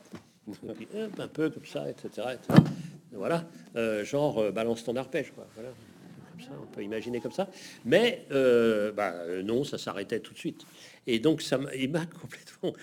un 1.19 1.29
peu 1.29 1.51
comme 1.51 1.67
ça, 1.67 1.89
etc. 1.89 2.37
Voilà, 3.13 3.49
euh, 3.77 4.05
genre 4.05 4.39
euh, 4.39 4.51
balance 4.51 4.85
ton 4.85 4.97
arpège, 4.97 5.31
quoi. 5.33 5.47
Voilà, 5.55 5.71
comme 6.33 6.41
ça, 6.41 6.51
on 6.61 6.67
peut 6.67 6.83
imaginer 6.83 7.21
comme 7.21 7.33
ça. 7.33 7.49
Mais 7.85 8.27
euh, 8.33 8.93
bah, 8.93 9.15
non, 9.43 9.65
ça 9.65 9.79
s'arrêtait 9.79 10.21
tout 10.21 10.35
de 10.35 10.39
suite. 10.39 10.67
Et 11.07 11.19
donc 11.19 11.41
ça, 11.41 11.59
il 11.77 11.91
m'a 11.91 12.07
complètement. 12.21 12.75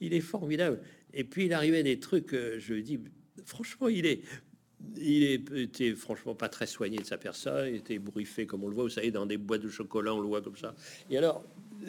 il 0.00 0.14
est 0.14 0.20
formidable. 0.20 0.80
Et 1.14 1.24
puis 1.24 1.46
il 1.46 1.52
arrivait 1.52 1.82
des 1.82 2.00
trucs. 2.00 2.32
je 2.32 2.74
dis, 2.74 3.00
franchement, 3.44 3.88
il 3.88 4.06
est 4.06 4.22
il 4.96 5.22
était 5.58 5.92
franchement 5.92 6.34
pas 6.34 6.48
très 6.48 6.66
soigné 6.66 6.96
de 6.96 7.04
sa 7.04 7.18
personne, 7.18 7.68
il 7.68 7.76
était 7.76 7.98
bourriffé 7.98 8.46
comme 8.46 8.64
on 8.64 8.68
le 8.68 8.74
voit, 8.74 8.84
vous 8.84 8.88
savez, 8.88 9.10
dans 9.10 9.26
des 9.26 9.36
boîtes 9.36 9.60
de 9.60 9.68
chocolat, 9.68 10.14
on 10.14 10.20
le 10.20 10.26
voit 10.26 10.40
comme 10.40 10.56
ça. 10.56 10.74
Et 11.10 11.18
alors, 11.18 11.44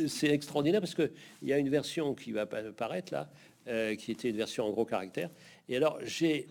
c'est 0.08 0.28
extraordinaire 0.28 0.82
parce 0.82 0.96
qu'il 0.96 1.12
y 1.44 1.54
a 1.54 1.58
une 1.58 1.70
version 1.70 2.14
qui 2.14 2.32
va 2.32 2.46
paraître 2.46 3.14
là, 3.14 3.30
euh, 3.68 3.96
qui 3.96 4.12
était 4.12 4.30
une 4.30 4.38
version 4.38 4.66
en 4.66 4.72
gros 4.72 4.86
caractère. 4.86 5.30
Et 5.70 5.76
alors, 5.78 6.00
j'ai 6.04 6.48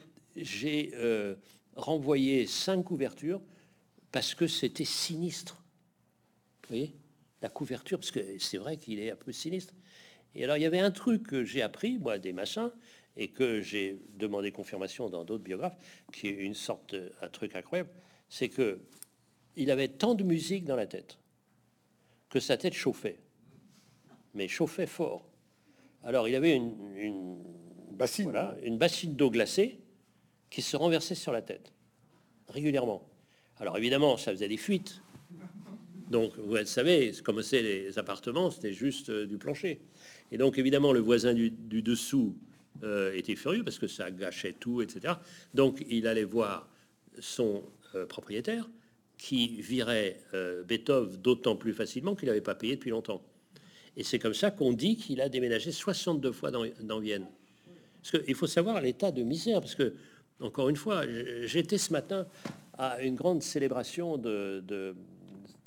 euh, 0.94 1.34
renvoyé 1.74 2.46
cinq 2.46 2.84
couvertures 2.84 3.42
parce 4.12 4.34
que 4.34 4.46
c'était 4.46 4.84
sinistre. 4.84 5.62
Vous 6.62 6.68
voyez? 6.68 6.94
La 7.42 7.48
couverture, 7.48 7.98
parce 7.98 8.10
que 8.10 8.38
c'est 8.38 8.58
vrai 8.58 8.76
qu'il 8.76 8.98
est 9.00 9.10
un 9.10 9.16
peu 9.16 9.32
sinistre. 9.32 9.74
Et 10.34 10.44
alors, 10.44 10.56
il 10.56 10.62
y 10.62 10.66
avait 10.66 10.80
un 10.80 10.90
truc 10.90 11.24
que 11.24 11.44
j'ai 11.44 11.62
appris, 11.62 11.98
moi, 11.98 12.18
des 12.18 12.32
machins, 12.32 12.70
et 13.16 13.28
que 13.28 13.60
j'ai 13.60 14.00
demandé 14.14 14.52
confirmation 14.52 15.08
dans 15.08 15.24
d'autres 15.24 15.42
biographes, 15.42 15.76
qui 16.12 16.28
est 16.28 16.32
une 16.32 16.54
sorte, 16.54 16.94
un 17.20 17.28
truc 17.28 17.56
incroyable, 17.56 17.90
c'est 18.28 18.48
que 18.48 18.80
il 19.56 19.70
avait 19.70 19.88
tant 19.88 20.14
de 20.14 20.22
musique 20.22 20.64
dans 20.64 20.76
la 20.76 20.86
tête 20.86 21.18
que 22.28 22.38
sa 22.38 22.56
tête 22.56 22.74
chauffait, 22.74 23.18
mais 24.34 24.46
chauffait 24.48 24.86
fort. 24.86 25.29
Alors 26.04 26.28
il 26.28 26.34
avait 26.34 26.56
une, 26.56 26.74
une 26.96 27.36
bassine, 27.92 28.32
une 28.62 28.78
bassine 28.78 29.14
d'eau 29.14 29.30
glacée 29.30 29.78
qui 30.48 30.62
se 30.62 30.76
renversait 30.76 31.14
sur 31.14 31.32
la 31.32 31.42
tête 31.42 31.72
régulièrement. 32.48 33.08
Alors 33.58 33.76
évidemment, 33.76 34.16
ça 34.16 34.32
faisait 34.32 34.48
des 34.48 34.56
fuites. 34.56 35.02
Donc 36.10 36.32
vous 36.38 36.56
savez, 36.64 37.12
comme 37.22 37.42
c'est 37.42 37.62
les 37.62 37.98
appartements, 37.98 38.50
c'était 38.50 38.72
juste 38.72 39.10
euh, 39.10 39.26
du 39.26 39.38
plancher. 39.38 39.80
Et 40.32 40.38
donc 40.38 40.58
évidemment, 40.58 40.92
le 40.92 40.98
voisin 40.98 41.34
du 41.34 41.50
dessous 41.82 42.36
euh, 42.82 43.14
était 43.14 43.36
furieux 43.36 43.62
parce 43.62 43.78
que 43.78 43.86
ça 43.86 44.10
gâchait 44.10 44.54
tout, 44.54 44.82
etc. 44.82 45.14
Donc 45.54 45.84
il 45.88 46.06
allait 46.06 46.24
voir 46.24 46.68
son 47.20 47.62
euh, 47.94 48.06
propriétaire 48.06 48.68
qui 49.18 49.60
virait 49.60 50.18
Beethoven 50.66 51.20
d'autant 51.20 51.54
plus 51.54 51.74
facilement 51.74 52.14
qu'il 52.14 52.28
n'avait 52.28 52.40
pas 52.40 52.54
payé 52.54 52.76
depuis 52.76 52.88
longtemps. 52.88 53.22
Et 53.96 54.04
c'est 54.04 54.18
comme 54.18 54.34
ça 54.34 54.50
qu'on 54.50 54.72
dit 54.72 54.96
qu'il 54.96 55.20
a 55.20 55.28
déménagé 55.28 55.72
62 55.72 56.32
fois 56.32 56.50
dans, 56.50 57.00
Vienne. 57.00 57.26
Parce 58.02 58.24
qu'il 58.24 58.34
faut 58.34 58.46
savoir 58.46 58.80
l'état 58.80 59.10
de 59.10 59.22
misère, 59.22 59.60
parce 59.60 59.74
que, 59.74 59.94
encore 60.40 60.68
une 60.68 60.76
fois, 60.76 61.02
j'étais 61.44 61.78
ce 61.78 61.92
matin 61.92 62.26
à 62.78 63.02
une 63.02 63.14
grande 63.14 63.42
célébration 63.42 64.16
de, 64.16 64.62
de 64.66 64.94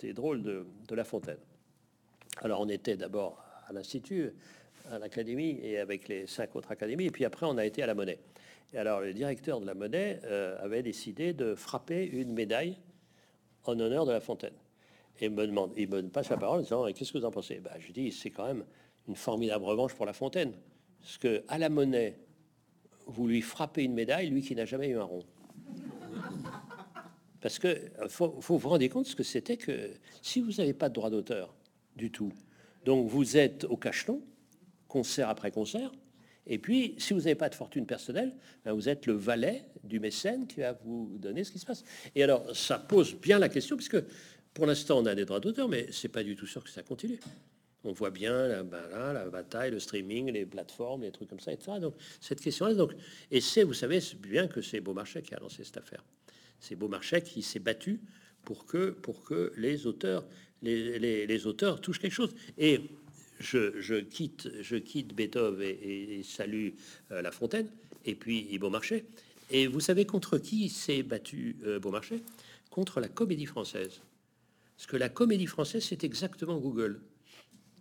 c'était 0.03 0.13
drôle, 0.13 0.41
de, 0.41 0.65
La 0.95 1.03
Fontaine. 1.03 1.37
Alors 2.41 2.61
on 2.61 2.69
était 2.69 2.97
d'abord 2.97 3.43
à 3.67 3.73
l'Institut, 3.73 4.31
à 4.89 4.99
l'académie 4.99 5.59
et 5.61 5.77
avec 5.77 6.07
les 6.07 6.27
cinq 6.27 6.55
autres 6.55 6.71
académies. 6.71 7.05
Et 7.05 7.11
puis 7.11 7.25
après, 7.25 7.45
on 7.45 7.57
a 7.57 7.65
été 7.65 7.83
à 7.83 7.87
la 7.87 7.93
Monnaie. 7.93 8.19
Et 8.73 8.77
alors, 8.77 9.01
le 9.01 9.13
directeur 9.13 9.61
de 9.61 9.65
la 9.65 9.75
Monnaie 9.75 10.19
euh, 10.25 10.57
avait 10.63 10.81
décidé 10.81 11.33
de 11.33 11.53
frapper 11.53 12.05
une 12.05 12.33
médaille 12.33 12.77
en 13.65 13.79
honneur 13.79 14.05
de 14.05 14.11
La 14.11 14.19
Fontaine. 14.19 14.53
Et 15.19 15.29
me 15.29 15.45
demande, 15.45 15.71
il 15.77 15.89
me 15.89 16.01
passe 16.09 16.29
la 16.29 16.37
parole 16.37 16.59
en 16.59 16.63
disant 16.63 16.85
Qu'est-ce 16.91 17.13
que 17.13 17.17
vous 17.17 17.25
en 17.25 17.31
pensez? 17.31 17.59
Ben, 17.59 17.73
Je 17.79 17.91
dis 17.91 18.11
C'est 18.11 18.31
quand 18.31 18.45
même 18.45 18.65
une 19.07 19.15
formidable 19.15 19.65
revanche 19.65 19.93
pour 19.93 20.05
La 20.05 20.13
Fontaine. 20.13 20.53
Parce 21.01 21.17
que 21.17 21.43
à 21.47 21.57
la 21.57 21.69
Monnaie, 21.69 22.17
vous 23.05 23.27
lui 23.27 23.41
frappez 23.41 23.83
une 23.83 23.93
médaille, 23.93 24.29
lui 24.29 24.41
qui 24.41 24.55
n'a 24.55 24.65
jamais 24.65 24.89
eu 24.89 24.97
un 24.97 25.03
rond. 25.03 25.23
Parce 27.41 27.59
que 27.59 27.77
faut, 28.07 28.39
faut 28.39 28.57
vous 28.57 28.69
rendre 28.69 28.87
compte 28.87 29.05
ce 29.05 29.15
que 29.15 29.23
c'était 29.23 29.57
que 29.57 29.91
si 30.21 30.39
vous 30.39 30.51
n'avez 30.51 30.73
pas 30.73 30.87
de 30.87 30.93
droit 30.93 31.09
d'auteur 31.09 31.53
du 31.97 32.09
tout, 32.09 32.31
donc 32.85 33.09
vous 33.09 33.35
êtes 33.35 33.65
au 33.65 33.75
cacheton, 33.75 34.21
concert 34.87 35.27
après 35.27 35.51
concert. 35.51 35.91
Et 36.45 36.57
puis, 36.57 36.95
si 36.97 37.13
vous 37.13 37.21
n'avez 37.21 37.35
pas 37.35 37.49
de 37.49 37.55
fortune 37.55 37.85
personnelle, 37.85 38.35
ben, 38.65 38.73
vous 38.73 38.89
êtes 38.89 39.05
le 39.05 39.13
valet 39.13 39.65
du 39.83 39.99
mécène 39.99 40.45
qui 40.45 40.59
va 40.59 40.73
vous 40.83 41.17
donner 41.17 41.43
ce 41.43 41.51
qui 41.51 41.59
se 41.59 41.65
passe. 41.65 41.83
Et 42.15 42.23
alors, 42.23 42.55
ça 42.55 42.77
pose 42.77 43.15
bien 43.15 43.39
la 43.39 43.49
question, 43.49 43.77
puisque 43.77 43.97
pour 44.53 44.65
l'instant, 44.65 44.99
on 44.99 45.05
a 45.05 45.15
des 45.15 45.25
droits 45.25 45.39
d'auteur, 45.39 45.67
mais 45.67 45.87
c'est 45.91 46.09
pas 46.09 46.23
du 46.23 46.35
tout 46.35 46.47
sûr 46.47 46.63
que 46.63 46.69
ça 46.69 46.83
continue. 46.83 47.19
On 47.83 47.91
voit 47.91 48.11
bien 48.11 48.47
la, 48.47 48.63
ben 48.63 49.29
bataille, 49.29 49.71
le 49.71 49.79
streaming, 49.79 50.31
les 50.31 50.45
plateformes, 50.45 51.01
les 51.01 51.11
trucs 51.11 51.29
comme 51.29 51.39
ça, 51.39 51.51
etc. 51.51 51.79
Donc, 51.81 51.95
cette 52.21 52.39
question-là, 52.39 52.75
donc, 52.75 52.93
et 53.29 53.41
c'est, 53.41 53.63
vous 53.63 53.73
savez 53.73 53.99
bien 54.19 54.47
que 54.47 54.61
c'est 54.61 54.79
Beaumarchais 54.79 55.21
qui 55.21 55.33
a 55.35 55.39
lancé 55.39 55.63
cette 55.63 55.77
affaire. 55.77 56.03
C'est 56.59 56.75
Beaumarchais 56.75 57.21
qui 57.21 57.41
s'est 57.41 57.59
battu 57.59 57.99
pour 58.45 58.65
que, 58.65 58.91
pour 58.91 59.23
que 59.23 59.51
les 59.57 59.85
auteurs, 59.85 60.25
les 60.61 61.45
auteurs 61.45 61.81
touchent 61.81 61.99
quelque 61.99 62.13
chose. 62.13 62.33
Et 62.57 62.79
je, 63.43 63.99
quitte, 63.99 64.49
je 64.61 64.75
quitte 64.75 65.13
Beethoven 65.13 65.75
et, 65.81 66.21
salue 66.23 66.69
euh, 67.11 67.21
La 67.21 67.31
Fontaine, 67.31 67.67
et 68.05 68.15
puis 68.15 68.57
Beaumarchais. 68.57 69.05
Et 69.51 69.67
vous 69.67 69.79
savez 69.79 70.05
contre 70.05 70.37
qui 70.37 70.69
s'est 70.69 71.03
battu 71.03 71.57
euh, 71.65 71.79
Beaumarchais? 71.79 72.21
Contre 72.69 72.99
la 72.99 73.07
comédie 73.07 73.45
française. 73.45 74.01
Parce 74.75 74.87
que 74.87 74.97
la 74.97 75.09
comédie 75.09 75.47
française, 75.47 75.83
c'est 75.83 76.03
exactement 76.03 76.57
Google. 76.57 77.01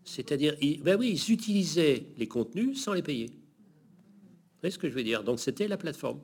C'est-à-dire, 0.04 0.56
ben 0.82 0.96
oui, 0.98 1.10
ils 1.10 1.32
utilisaient 1.32 2.06
les 2.16 2.28
contenus 2.28 2.82
sans 2.82 2.92
les 2.92 3.02
payer. 3.02 3.26
Vous 3.26 4.60
voyez 4.60 4.72
ce 4.72 4.78
que 4.78 4.88
je 4.88 4.94
veux 4.94 5.04
dire? 5.04 5.22
Donc 5.24 5.40
c'était 5.40 5.68
la 5.68 5.76
plateforme. 5.76 6.20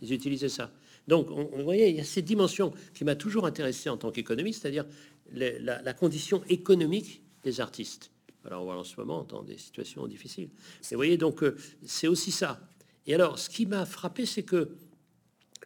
Ils 0.00 0.12
utilisaient 0.12 0.48
ça. 0.48 0.70
Donc, 1.06 1.28
vous 1.28 1.64
voyez, 1.64 1.90
il 1.90 1.96
y 1.96 2.00
a 2.00 2.04
cette 2.04 2.24
dimension 2.24 2.72
qui 2.94 3.04
m'a 3.04 3.14
toujours 3.14 3.46
intéressé 3.46 3.90
en 3.90 3.96
tant 3.96 4.10
qu'économiste, 4.10 4.62
c'est-à-dire 4.62 4.86
la, 5.32 5.92
condition 5.92 6.42
économique 6.48 7.22
des 7.42 7.60
artistes. 7.60 8.10
Alors 8.44 8.62
on 8.62 8.64
voit 8.66 8.76
en 8.76 8.84
ce 8.84 8.96
moment 8.96 9.24
dans 9.24 9.42
des 9.42 9.56
situations 9.56 10.06
difficiles. 10.06 10.48
Et 10.82 10.94
vous 10.94 10.96
voyez, 10.96 11.16
donc 11.16 11.42
euh, 11.42 11.56
c'est 11.84 12.08
aussi 12.08 12.30
ça. 12.30 12.60
Et 13.06 13.14
alors, 13.14 13.38
ce 13.38 13.48
qui 13.48 13.66
m'a 13.66 13.86
frappé, 13.86 14.26
c'est 14.26 14.42
que 14.42 14.70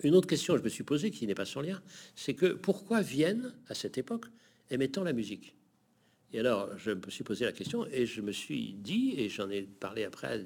une 0.02 0.14
autre 0.14 0.28
question 0.28 0.54
que 0.54 0.61
je 0.61 0.64
me 0.64 0.68
suis 0.68 0.84
posée, 0.84 1.11
qui 1.11 1.26
n'est 1.26 1.34
pas 1.34 1.44
sans 1.44 1.61
lien, 1.61 1.82
c'est 2.14 2.34
que 2.34 2.46
pourquoi 2.46 3.00
Vienne, 3.00 3.54
à 3.68 3.74
cette 3.74 3.98
époque, 3.98 4.26
aimait 4.70 4.88
tant 4.88 5.02
la 5.02 5.12
musique? 5.12 5.54
Et 6.32 6.40
alors, 6.40 6.76
je 6.76 6.90
me 6.90 7.11
suis 7.11 7.24
posé 7.24 7.46
la 7.46 7.52
question 7.52 7.87
et 7.90 8.04
je 8.04 8.20
me 8.20 8.32
suis 8.32 8.74
dit, 8.74 9.14
et 9.16 9.28
j'en 9.28 9.48
ai 9.48 9.62
parlé 9.62 10.04
après 10.04 10.44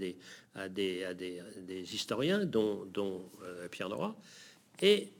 à 0.54 0.68
des, 0.68 1.94
historiens, 1.94 2.44
dont, 2.44 2.84
dont 2.86 3.28
euh, 3.42 3.68
Pierre 3.68 3.88
Nora, 3.88 4.16
et 4.80 5.12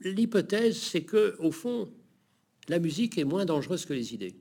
l'hypothèse, 0.00 0.76
c'est 0.76 1.04
que 1.04 1.36
au 1.38 1.50
fond, 1.50 1.90
la 2.68 2.78
musique 2.78 3.18
est 3.18 3.24
moins 3.24 3.44
dangereuse 3.46 3.86
que 3.86 3.94
les 3.94 4.14
idées 4.14 4.36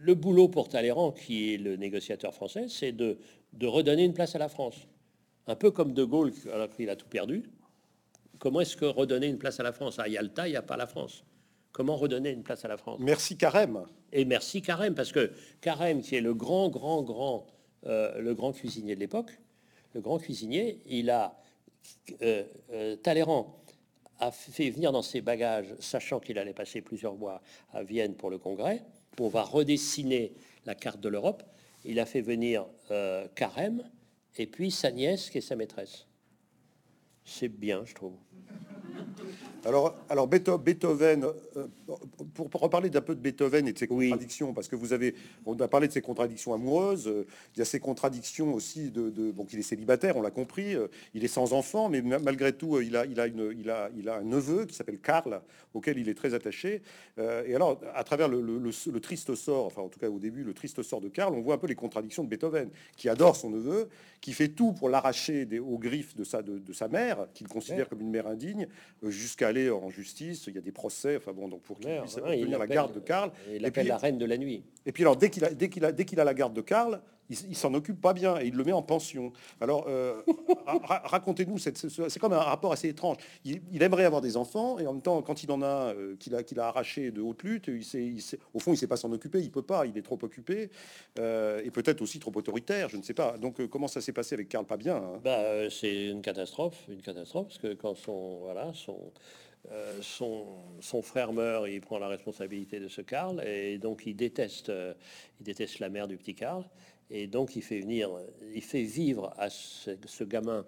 le 0.00 0.14
boulot 0.14 0.48
pour 0.48 0.68
Talleyrand, 0.68 1.12
qui 1.12 1.54
est 1.54 1.56
le 1.56 1.76
négociateur 1.76 2.34
français, 2.34 2.66
c'est 2.68 2.90
de, 2.90 3.18
de, 3.52 3.66
redonner 3.66 4.04
une 4.04 4.12
place 4.12 4.34
à 4.34 4.38
la 4.38 4.48
France. 4.48 4.88
Un 5.46 5.54
peu 5.54 5.70
comme 5.70 5.92
De 5.92 6.02
Gaulle, 6.04 6.32
alors 6.52 6.68
qu'il 6.68 6.90
a 6.90 6.96
tout 6.96 7.08
perdu. 7.08 7.44
Comment 8.38 8.62
est-ce 8.62 8.76
que 8.76 8.84
redonner 8.84 9.28
une 9.28 9.38
place 9.38 9.60
à 9.60 9.62
la 9.62 9.72
France? 9.72 10.00
À 10.00 10.08
Yalta, 10.08 10.48
il 10.48 10.50
n'y 10.50 10.56
a 10.56 10.62
pas 10.62 10.76
la 10.76 10.86
France. 10.86 11.24
Comment 11.72 11.96
redonner 11.96 12.30
une 12.30 12.42
place 12.42 12.64
à 12.64 12.68
la 12.68 12.76
France? 12.76 12.98
Merci 13.00 13.36
Carême. 13.36 13.84
Et 14.12 14.24
merci 14.24 14.62
Carême, 14.62 14.94
parce 14.94 15.12
que 15.12 15.30
Carême, 15.60 16.02
qui 16.02 16.16
est 16.16 16.20
le 16.20 16.34
grand, 16.34 16.68
grand, 16.68 17.02
grand, 17.02 17.46
euh, 17.86 18.18
le 18.20 18.34
grand 18.34 18.52
cuisinier 18.52 18.94
de 18.94 19.00
l'époque, 19.00 19.38
le 19.96 20.02
grand 20.02 20.18
cuisinier, 20.18 20.78
il 20.84 21.08
a 21.08 21.40
euh, 22.20 22.44
euh, 22.70 22.96
Talleyrand 22.96 23.62
a 24.20 24.30
fait 24.30 24.68
venir 24.68 24.92
dans 24.92 25.00
ses 25.00 25.22
bagages, 25.22 25.74
sachant 25.78 26.20
qu'il 26.20 26.38
allait 26.38 26.52
passer 26.52 26.82
plusieurs 26.82 27.14
mois 27.14 27.40
à 27.72 27.82
Vienne 27.82 28.14
pour 28.14 28.28
le 28.28 28.36
congrès, 28.36 28.82
on 29.18 29.28
va 29.28 29.42
redessiner 29.42 30.34
la 30.66 30.74
carte 30.74 31.00
de 31.00 31.08
l'Europe. 31.08 31.42
Il 31.86 31.98
a 31.98 32.04
fait 32.04 32.20
venir 32.20 32.66
euh, 32.90 33.26
Carême 33.34 33.90
et 34.36 34.46
puis 34.46 34.70
sa 34.70 34.90
nièce 34.90 35.30
qui 35.30 35.38
est 35.38 35.42
sa 35.42 35.56
maîtresse. 35.56 36.06
C'est 37.24 37.48
bien, 37.48 37.86
je 37.86 37.94
trouve. 37.94 38.16
Alors, 39.66 39.96
alors 40.08 40.28
Beethoven, 40.28 41.24
euh, 41.56 41.66
pour, 42.34 42.48
reparler 42.60 42.88
d'un 42.88 43.00
peu 43.00 43.16
de 43.16 43.20
Beethoven 43.20 43.66
et 43.66 43.72
de 43.72 43.78
ses 43.78 43.88
contradictions, 43.88 44.52
parce 44.52 44.68
que 44.68 44.76
vous 44.76 44.92
avez, 44.92 45.16
on 45.44 45.58
a 45.58 45.66
parlé 45.66 45.88
de 45.88 45.92
ses 45.92 46.00
contradictions 46.00 46.54
amoureuses, 46.54 47.08
euh, 47.08 47.26
il 47.56 47.58
y 47.58 47.62
a 47.62 47.64
ses 47.64 47.80
contradictions 47.80 48.54
aussi 48.54 48.92
de, 48.92 49.32
bon, 49.32 49.44
qu'il 49.44 49.58
est 49.58 49.62
célibataire, 49.62 50.16
on 50.16 50.22
l'a 50.22 50.30
compris, 50.30 50.76
euh, 50.76 50.86
il 51.14 51.24
est 51.24 51.28
sans 51.28 51.52
enfant, 51.52 51.88
mais 51.88 52.00
malgré 52.00 52.52
tout, 52.52 52.80
il 52.80 52.96
a, 52.96 53.06
il 53.06 53.18
a 53.18 53.26
une, 53.26 53.52
il 53.58 53.68
a, 53.68 53.90
il 53.98 54.08
a 54.08 54.18
un 54.18 54.22
neveu 54.22 54.66
qui 54.66 54.74
s'appelle 54.74 55.00
Karl, 55.00 55.40
auquel 55.74 55.98
il 55.98 56.08
est 56.08 56.14
très 56.14 56.32
attaché. 56.32 56.82
et 57.18 57.54
alors, 57.54 57.80
à 57.94 58.04
travers 58.04 58.28
le, 58.28 59.00
triste 59.00 59.34
sort, 59.34 59.66
enfin 59.66 59.82
en 59.82 59.88
tout 59.88 59.98
cas 59.98 60.08
au 60.08 60.18
début, 60.18 60.44
le 60.44 60.54
triste 60.54 60.82
sort 60.82 61.00
de 61.00 61.08
Karl, 61.08 61.34
on 61.34 61.42
voit 61.42 61.56
un 61.56 61.58
peu 61.58 61.66
les 61.66 61.74
contradictions 61.74 62.22
de 62.22 62.28
Beethoven, 62.28 62.70
qui 62.96 63.08
adore 63.08 63.34
son 63.34 63.50
neveu, 63.50 63.88
qui 64.20 64.32
fait 64.32 64.48
tout 64.48 64.72
pour 64.72 64.88
l'arracher 64.88 65.46
aux 65.60 65.78
griffes 65.78 66.16
de 66.16 66.24
sa, 66.24 66.42
de, 66.42 66.72
sa 66.72 66.88
mère, 66.88 67.26
qu'il 67.34 67.48
considère 67.48 67.88
comme 67.88 68.00
une 68.00 68.10
mère 68.10 68.26
indigne, 68.26 68.68
jusqu'à 69.02 69.50
en 69.50 69.90
justice, 69.90 70.46
il 70.46 70.54
y 70.54 70.58
a 70.58 70.60
des 70.60 70.72
procès, 70.72 71.16
enfin 71.16 71.32
bon, 71.32 71.48
donc 71.48 71.62
pour 71.62 71.78
qu'il 71.78 71.90
puisse 72.00 72.16
obtenir 72.16 72.58
la 72.58 72.66
garde 72.66 72.94
de 72.94 73.00
Karl. 73.00 73.30
Il 73.52 73.64
appelle 73.64 73.86
la 73.86 73.98
reine 73.98 74.18
de 74.18 74.26
la 74.26 74.38
nuit. 74.38 74.64
Et 74.84 74.92
puis 74.92 75.02
alors, 75.02 75.16
dès 75.16 75.30
qu'il 75.30 75.44
a, 75.44 75.50
dès 75.50 75.68
qu'il 75.68 75.84
a, 75.84 75.92
dès 75.92 76.04
qu'il 76.04 76.20
a 76.20 76.24
la 76.24 76.34
garde 76.34 76.54
de 76.54 76.60
Karl, 76.60 77.00
il, 77.28 77.56
s'en 77.56 77.74
occupe 77.74 78.00
pas 78.00 78.12
bien 78.12 78.38
et 78.40 78.46
il 78.46 78.54
le 78.54 78.64
met 78.64 78.72
en 78.72 78.82
pension. 78.82 79.32
Alors, 79.60 79.86
euh, 79.88 80.22
racontez-nous, 80.66 81.58
c'est 81.58 82.18
comme 82.18 82.32
un 82.32 82.38
rapport 82.40 82.72
assez 82.72 82.88
étrange. 82.88 83.16
Il, 83.44 83.82
aimerait 83.82 84.04
avoir 84.04 84.20
des 84.20 84.36
enfants 84.36 84.78
et 84.78 84.86
en 84.86 84.94
même 84.94 85.02
temps, 85.02 85.20
quand 85.22 85.42
il 85.42 85.50
en 85.50 85.62
a, 85.62 85.94
euh, 85.94 86.16
qu'il 86.16 86.34
a, 86.34 86.42
qu'il 86.42 86.58
a 86.60 86.66
arraché 86.66 87.10
de 87.10 87.20
haute 87.20 87.42
lutte, 87.42 87.68
il 87.68 87.84
sait, 87.84 88.04
il 88.04 88.22
sait, 88.22 88.38
au 88.54 88.58
fond, 88.58 88.72
il 88.72 88.76
sait 88.76 88.86
pas 88.86 88.96
s'en 88.96 89.12
occuper, 89.12 89.40
il 89.40 89.50
peut 89.50 89.62
pas, 89.62 89.86
il 89.86 89.96
est 89.96 90.02
trop 90.02 90.18
occupé 90.22 90.70
euh, 91.18 91.60
et 91.64 91.70
peut-être 91.70 92.02
aussi 92.02 92.18
trop 92.18 92.32
autoritaire, 92.34 92.88
je 92.88 92.96
ne 92.96 93.02
sais 93.02 93.14
pas. 93.14 93.36
Donc, 93.38 93.66
comment 93.68 93.88
ça 93.88 94.00
s'est 94.00 94.12
passé 94.12 94.34
avec 94.34 94.48
Karl 94.48 94.66
Pas 94.66 94.76
bien. 94.76 94.96
Hein? 94.96 95.20
Bah, 95.22 95.70
c'est 95.70 96.06
une 96.06 96.22
catastrophe, 96.22 96.84
une 96.88 97.02
catastrophe, 97.02 97.48
parce 97.48 97.58
que 97.58 97.74
quand 97.74 97.94
son, 97.94 98.38
voilà, 98.42 98.72
son 98.74 99.12
son, 100.00 100.46
son, 100.78 101.02
frère 101.02 101.32
meurt, 101.32 101.66
il 101.68 101.80
prend 101.80 101.98
la 101.98 102.06
responsabilité 102.06 102.78
de 102.78 102.86
ce 102.86 103.00
Karl, 103.00 103.42
et 103.44 103.78
donc 103.78 104.06
il 104.06 104.14
déteste, 104.14 104.70
il 105.40 105.44
déteste 105.44 105.80
la 105.80 105.88
mère 105.88 106.06
du 106.06 106.16
petit 106.16 106.36
Karl, 106.36 106.64
et 107.10 107.26
donc 107.26 107.56
il 107.56 107.62
fait 107.62 107.80
venir, 107.80 108.10
il 108.54 108.62
fait 108.62 108.82
vivre 108.82 109.32
à 109.38 109.50
ce, 109.50 110.24
gamin 110.24 110.64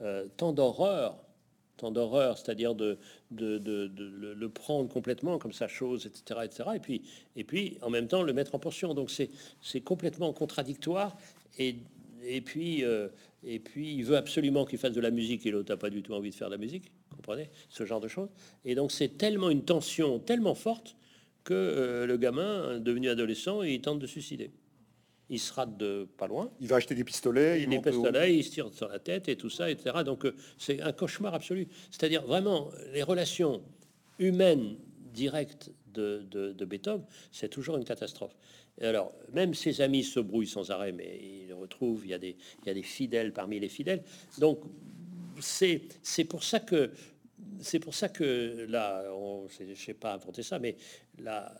euh, 0.00 0.26
tant 0.36 0.52
d'horreur, 0.52 1.16
tant 1.76 1.90
d'horreur, 1.90 2.38
c'est-à-dire 2.38 2.74
de, 2.74 2.98
le 3.30 4.48
prendre 4.48 4.88
complètement 4.88 5.38
comme 5.38 5.52
sa 5.52 5.68
chose, 5.68 6.06
etc., 6.06 6.40
etc., 6.44 6.70
et 6.74 6.80
puis, 6.80 7.02
et 7.36 7.44
puis 7.44 7.78
en 7.82 7.90
même 7.90 8.08
temps 8.08 8.22
le 8.22 8.32
mettre 8.32 8.54
en 8.54 8.58
pension. 8.58 8.94
Donc 8.94 9.10
c'est 9.10 9.80
complètement 9.80 10.32
contradictoire, 10.32 11.16
et, 11.58 11.76
et 12.24 12.40
puis, 12.40 12.82
et 13.44 13.58
puis 13.60 13.94
il 13.94 14.04
veut 14.04 14.16
absolument 14.16 14.64
qu'il 14.64 14.78
fasse 14.78 14.92
de 14.92 15.00
la 15.00 15.10
musique, 15.10 15.46
et 15.46 15.50
l'autre 15.50 15.72
n'a 15.72 15.76
pas 15.76 15.90
du 15.90 16.02
tout 16.02 16.14
envie 16.14 16.30
de 16.30 16.34
faire 16.34 16.48
de 16.48 16.54
la 16.54 16.58
musique 16.58 16.90
comprenez 17.18 17.50
Ce 17.68 17.84
genre 17.84 18.00
de 18.00 18.08
choses. 18.08 18.30
Et 18.64 18.74
donc 18.74 18.92
c'est 18.92 19.18
tellement 19.18 19.50
une 19.50 19.64
tension 19.64 20.18
tellement 20.18 20.54
forte 20.54 20.96
que 21.44 21.54
euh, 21.54 22.06
le 22.06 22.16
gamin, 22.16 22.78
devenu 22.78 23.08
adolescent, 23.08 23.62
il 23.62 23.80
tente 23.80 23.98
de 23.98 24.06
suicider. 24.06 24.50
Il 25.30 25.38
se 25.38 25.52
rate 25.52 25.76
de 25.76 26.08
pas 26.16 26.26
loin. 26.26 26.50
Il 26.60 26.68
va 26.68 26.76
acheter 26.76 26.94
des 26.94 27.04
pistolets. 27.04 27.62
Il 27.62 27.68
des 27.68 27.80
pistolets, 27.80 28.36
il 28.36 28.44
se 28.44 28.50
tire 28.50 28.72
sur 28.72 28.88
la 28.88 28.98
tête 28.98 29.28
et 29.28 29.36
tout 29.36 29.50
ça, 29.50 29.70
etc. 29.70 29.98
Donc 30.04 30.24
euh, 30.24 30.34
c'est 30.56 30.80
un 30.80 30.92
cauchemar 30.92 31.34
absolu. 31.34 31.68
C'est-à-dire 31.90 32.22
vraiment 32.22 32.70
les 32.92 33.02
relations 33.02 33.62
humaines 34.18 34.76
directes 35.12 35.70
de, 35.92 36.52
de, 36.52 36.64
Beethoven, 36.64 37.04
c'est 37.32 37.48
toujours 37.48 37.76
une 37.76 37.84
catastrophe. 37.84 38.36
Et 38.80 38.86
alors, 38.86 39.12
même 39.32 39.54
ses 39.54 39.80
amis 39.80 40.04
se 40.04 40.20
brouillent 40.20 40.46
sans 40.46 40.70
arrêt, 40.70 40.92
mais 40.92 41.20
il 41.20 41.52
retrouve, 41.52 42.02
il 42.04 42.10
y, 42.10 42.14
a 42.14 42.18
des, 42.18 42.36
il 42.62 42.68
y 42.68 42.70
a 42.70 42.74
des 42.74 42.82
fidèles 42.84 43.32
parmi 43.32 43.58
les 43.58 43.68
fidèles. 43.68 44.02
Donc, 44.38 44.60
c'est 45.40 45.80
pour 46.28 46.44
ça 46.44 46.60
que 46.60 46.92
c'est 47.60 47.78
pour 47.78 47.94
ça 47.94 48.08
que 48.08 48.66
là, 48.68 49.04
je 49.58 49.64
ne 49.64 49.74
sais 49.74 49.94
pas 49.94 50.14
inventer 50.14 50.42
ça, 50.42 50.58
mais 50.58 50.76
la, 51.18 51.54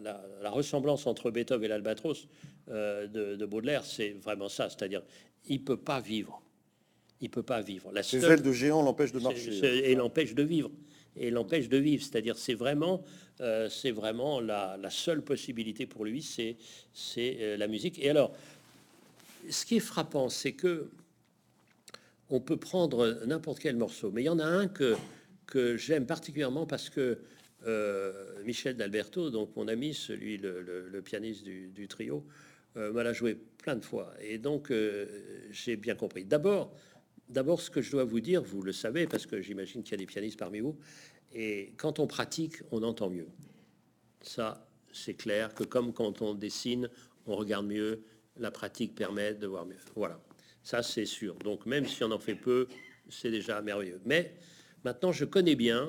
la, 0.00 0.50
ressemblance 0.50 1.06
entre 1.06 1.30
Beethoven 1.30 1.64
et 1.64 1.68
l'Albatros 1.68 2.28
euh, 2.68 3.06
de, 3.06 3.46
Baudelaire, 3.46 3.84
c'est 3.84 4.10
vraiment 4.10 4.48
ça. 4.48 4.68
C'est-à-dire, 4.70 5.02
il 5.46 5.62
peut 5.62 5.76
pas 5.76 6.00
vivre. 6.00 6.42
Il 7.20 7.30
peut 7.30 7.42
pas 7.42 7.60
vivre. 7.60 7.92
La 7.92 8.02
Ses 8.02 8.24
ailes 8.24 8.42
de 8.42 8.52
géant 8.52 8.82
l'empêchent 8.82 9.12
de 9.12 9.20
marcher. 9.20 9.90
Et 9.90 9.94
l'empêche 9.94 10.34
de 10.34 10.42
vivre. 10.42 10.70
Et 11.16 11.30
l'empêche 11.30 11.68
de 11.68 11.78
vivre. 11.78 12.02
C'est-à-dire, 12.02 12.36
c'est 12.36 12.54
vraiment, 12.54 13.02
euh, 13.40 13.68
c'est 13.68 13.90
vraiment 13.90 14.40
la, 14.40 14.78
seule 14.90 15.22
possibilité 15.22 15.86
pour 15.86 16.04
lui, 16.04 16.22
c'est 16.22 16.56
euh, 17.18 17.56
la 17.56 17.68
musique. 17.68 17.98
Et 17.98 18.10
alors, 18.10 18.32
ce 19.48 19.64
qui 19.64 19.76
est 19.76 19.80
frappant, 19.80 20.28
c'est 20.28 20.52
que 20.52 20.90
on 22.30 22.40
peut 22.40 22.56
prendre 22.56 23.24
n'importe 23.26 23.60
quel 23.60 23.76
morceau, 23.76 24.10
mais 24.10 24.22
il 24.22 24.26
y 24.26 24.30
en 24.30 24.38
a 24.38 24.44
un 24.44 24.68
que, 24.68 24.96
j'aime 25.76 26.06
particulièrement 26.06 26.66
parce 26.66 26.90
que 26.90 27.18
euh, 27.66 28.42
Michel 28.44 28.76
d'Alberto, 28.76 29.30
donc 29.30 29.54
mon 29.56 29.68
ami, 29.68 29.94
celui 29.94 30.38
le, 30.38 31.00
pianiste 31.04 31.44
du, 31.44 31.88
trio, 31.88 32.26
euh, 32.76 32.92
m'a 32.92 33.02
l'a 33.02 33.12
joué 33.12 33.34
plein 33.34 33.76
de 33.76 33.84
fois, 33.84 34.12
et 34.20 34.38
donc 34.38 34.70
euh, 34.70 35.06
j'ai 35.50 35.76
bien 35.76 35.94
compris. 35.94 36.24
D'abord, 36.24 36.74
d'abord, 37.28 37.60
ce 37.60 37.70
que 37.70 37.80
je 37.80 37.90
dois 37.90 38.04
vous 38.04 38.20
dire, 38.20 38.42
vous 38.42 38.62
le 38.62 38.72
savez 38.72 39.06
parce 39.06 39.26
que 39.26 39.40
j'imagine 39.40 39.82
qu'il 39.82 39.92
y 39.92 39.94
a 39.94 39.98
des 39.98 40.06
pianistes 40.06 40.38
parmi 40.38 40.60
vous, 40.60 40.76
et 41.32 41.72
quand 41.76 41.98
on 41.98 42.06
pratique, 42.06 42.56
on 42.70 42.82
entend 42.82 43.08
mieux. 43.08 43.28
Ça, 44.20 44.68
c'est 44.92 45.14
clair 45.14 45.54
que 45.54 45.64
comme 45.64 45.92
quand 45.92 46.22
on 46.22 46.34
dessine, 46.34 46.90
on 47.26 47.36
regarde 47.36 47.66
mieux. 47.66 48.02
La 48.38 48.50
pratique 48.50 48.94
permet 48.94 49.34
de 49.34 49.46
voir 49.46 49.64
mieux. 49.64 49.76
Voilà. 49.94 50.20
Ça, 50.66 50.82
c'est 50.82 51.06
sûr. 51.06 51.36
Donc, 51.36 51.64
même 51.64 51.86
si 51.86 52.02
on 52.02 52.10
en 52.10 52.18
fait 52.18 52.34
peu, 52.34 52.66
c'est 53.08 53.30
déjà 53.30 53.62
merveilleux. 53.62 54.00
Mais 54.04 54.34
maintenant, 54.82 55.12
je 55.12 55.24
connais 55.24 55.54
bien 55.54 55.88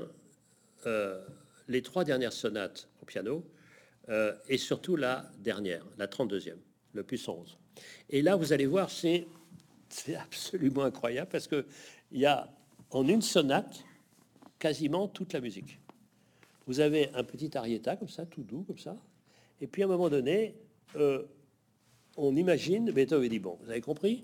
euh, 0.86 1.20
les 1.68 1.82
trois 1.82 2.04
dernières 2.04 2.32
sonates 2.32 2.88
au 3.02 3.06
piano 3.06 3.44
euh, 4.10 4.36
et 4.48 4.60
surtout 4.60 4.96
la 4.96 5.32
dernière, 5.40 5.84
la 5.98 6.06
32e, 6.06 6.58
le 6.94 7.02
plus 7.02 7.28
11. 7.28 7.58
Et 8.12 8.22
là, 8.22 8.36
vous 8.36 8.54
allez 8.54 8.68
voir, 8.68 8.92
c'est 8.92 9.26
absolument 10.16 10.84
incroyable 10.84 11.30
parce 11.32 11.48
que 11.48 11.66
il 12.12 12.20
y 12.20 12.28
a 12.28 12.48
en 12.92 13.08
une 13.08 13.24
sonate 13.24 13.84
quasiment 14.60 15.08
toute 15.08 15.34
la 15.34 15.42
musique. 15.42 15.80
Vous 16.68 16.82
avez 16.82 17.10
un 17.16 17.24
petit 17.24 17.58
arietta 17.58 17.96
comme 17.96 18.10
ça, 18.10 18.28
tout 18.28 18.44
doux 18.44 18.62
comme 18.62 18.78
ça, 18.78 18.96
et 19.60 19.66
puis 19.66 19.82
à 19.82 19.86
un 19.86 19.90
moment 19.90 20.10
donné, 20.10 20.54
euh, 20.98 21.24
on 22.16 22.36
imagine 22.36 22.92
Beethoven 22.92 23.28
dit 23.28 23.40
bon, 23.40 23.58
vous 23.64 23.72
avez 23.72 23.82
compris? 23.82 24.24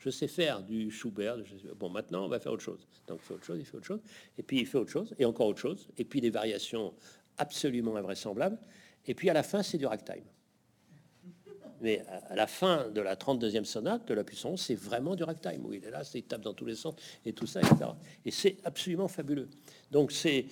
Je 0.00 0.08
sais 0.08 0.28
faire 0.28 0.62
du 0.62 0.90
Schubert. 0.90 1.36
bon, 1.76 1.90
maintenant, 1.90 2.24
on 2.24 2.28
va 2.28 2.40
faire 2.40 2.52
autre 2.52 2.62
chose. 2.62 2.88
Donc, 3.06 3.20
il 3.22 3.26
fait 3.26 3.34
autre 3.34 3.44
chose, 3.44 3.58
il 3.60 3.66
fait 3.66 3.76
autre 3.76 3.86
chose. 3.86 4.00
Et 4.38 4.42
puis, 4.42 4.60
il 4.60 4.66
fait 4.66 4.78
autre 4.78 4.90
chose, 4.90 5.14
et 5.18 5.26
encore 5.26 5.46
autre 5.46 5.60
chose. 5.60 5.88
Et 5.98 6.04
puis, 6.04 6.22
des 6.22 6.30
variations 6.30 6.94
absolument 7.36 7.96
invraisemblables. 7.96 8.58
Et 9.06 9.14
puis, 9.14 9.28
à 9.28 9.34
la 9.34 9.42
fin, 9.42 9.62
c'est 9.62 9.76
du 9.76 9.84
ragtime. 9.84 10.24
Mais 11.82 12.02
à 12.28 12.34
la 12.34 12.46
fin 12.46 12.88
de 12.90 13.00
la 13.00 13.14
32e 13.14 13.64
sonate 13.64 14.06
de 14.08 14.14
la 14.14 14.24
puissance, 14.24 14.62
c'est 14.62 14.74
vraiment 14.74 15.14
du 15.16 15.22
ragtime. 15.22 15.64
Où 15.66 15.74
il 15.74 15.84
est 15.84 15.90
là, 15.90 16.02
c'est, 16.02 16.18
il 16.20 16.24
tape 16.24 16.42
dans 16.42 16.54
tous 16.54 16.66
les 16.66 16.76
sens, 16.76 16.94
et 17.26 17.34
tout 17.34 17.46
ça, 17.46 17.60
etc. 17.60 17.90
Et 18.24 18.30
c'est 18.30 18.56
absolument 18.64 19.08
fabuleux. 19.08 19.48
Donc, 19.90 20.12
c'est... 20.12 20.46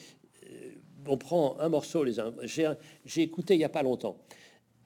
Euh, 0.44 0.72
on 1.06 1.16
prend 1.16 1.58
un 1.58 1.70
morceau, 1.70 2.04
les 2.04 2.20
uns. 2.20 2.34
J'ai, 2.42 2.70
j'ai 3.06 3.22
écouté 3.22 3.54
il 3.54 3.58
n'y 3.58 3.64
a 3.64 3.70
pas 3.70 3.82
longtemps. 3.82 4.18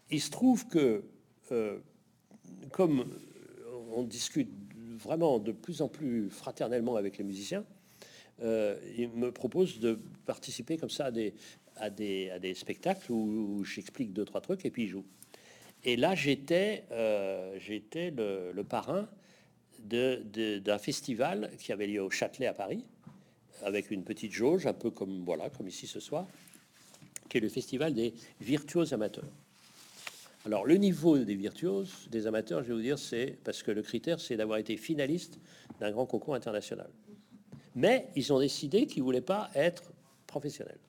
Il 0.08 0.20
se 0.20 0.30
trouve 0.30 0.68
que, 0.68 1.02
euh, 1.50 1.80
comme 2.70 3.06
on 3.94 4.02
discute 4.02 4.50
vraiment 4.96 5.38
de 5.38 5.52
plus 5.52 5.82
en 5.82 5.88
plus 5.88 6.30
fraternellement 6.30 6.96
avec 6.96 7.18
les 7.18 7.24
musiciens. 7.24 7.64
Euh, 8.42 8.76
il 8.96 9.08
me 9.10 9.30
propose 9.30 9.78
de 9.78 9.98
participer 10.26 10.76
comme 10.76 10.90
ça 10.90 11.10
à 11.76 11.90
des, 11.90 12.54
spectacles 12.54 13.12
où, 13.12 13.64
j'explique 13.64 14.12
deux, 14.12 14.24
trois 14.24 14.40
trucs 14.40 14.64
et 14.64 14.70
puis 14.70 14.84
il 14.84 14.88
joue. 14.88 15.04
Et 15.84 15.96
là, 15.96 16.14
j'étais 16.14 16.84
euh, 16.92 17.58
le, 18.54 18.62
parrain 18.62 19.08
d'un 19.80 20.78
festival 20.78 21.50
qui 21.58 21.72
avait 21.72 21.86
lieu 21.86 22.02
au 22.02 22.10
Châtelet 22.10 22.46
à 22.46 22.54
Paris, 22.54 22.84
avec 23.64 23.90
une 23.90 24.04
petite 24.04 24.32
jauge, 24.32 24.66
un 24.66 24.72
peu 24.72 24.90
comme, 24.90 25.24
voilà, 25.24 25.50
comme 25.50 25.68
ici 25.68 25.86
ce 25.86 26.00
soir, 26.00 26.26
qui 27.28 27.38
est 27.38 27.40
le 27.40 27.48
festival 27.48 27.94
des 27.94 28.14
virtuoses 28.40 28.92
amateurs. 28.92 29.30
Alors, 30.44 30.66
le 30.66 30.74
niveau 30.74 31.18
des 31.18 31.36
virtuoses, 31.36 32.08
des 32.10 32.26
amateurs, 32.26 32.62
je 32.62 32.68
vais 32.68 32.74
vous 32.74 32.80
dire, 32.80 32.98
c'est 32.98 33.38
parce 33.44 33.62
que 33.62 33.70
le 33.70 33.82
critère, 33.82 34.20
c'est 34.20 34.36
d'avoir 34.36 34.58
été 34.58 34.76
finaliste 34.76 35.38
d'un 35.78 35.92
grand 35.92 36.04
concours 36.04 36.34
international. 36.34 36.90
Mais 37.76 38.08
ils 38.16 38.32
ont 38.32 38.40
décidé 38.40 38.86
qu'ils 38.86 39.04
voulaient 39.04 39.20
pas 39.20 39.50
être 39.54 39.92
professionnels. 40.26 40.80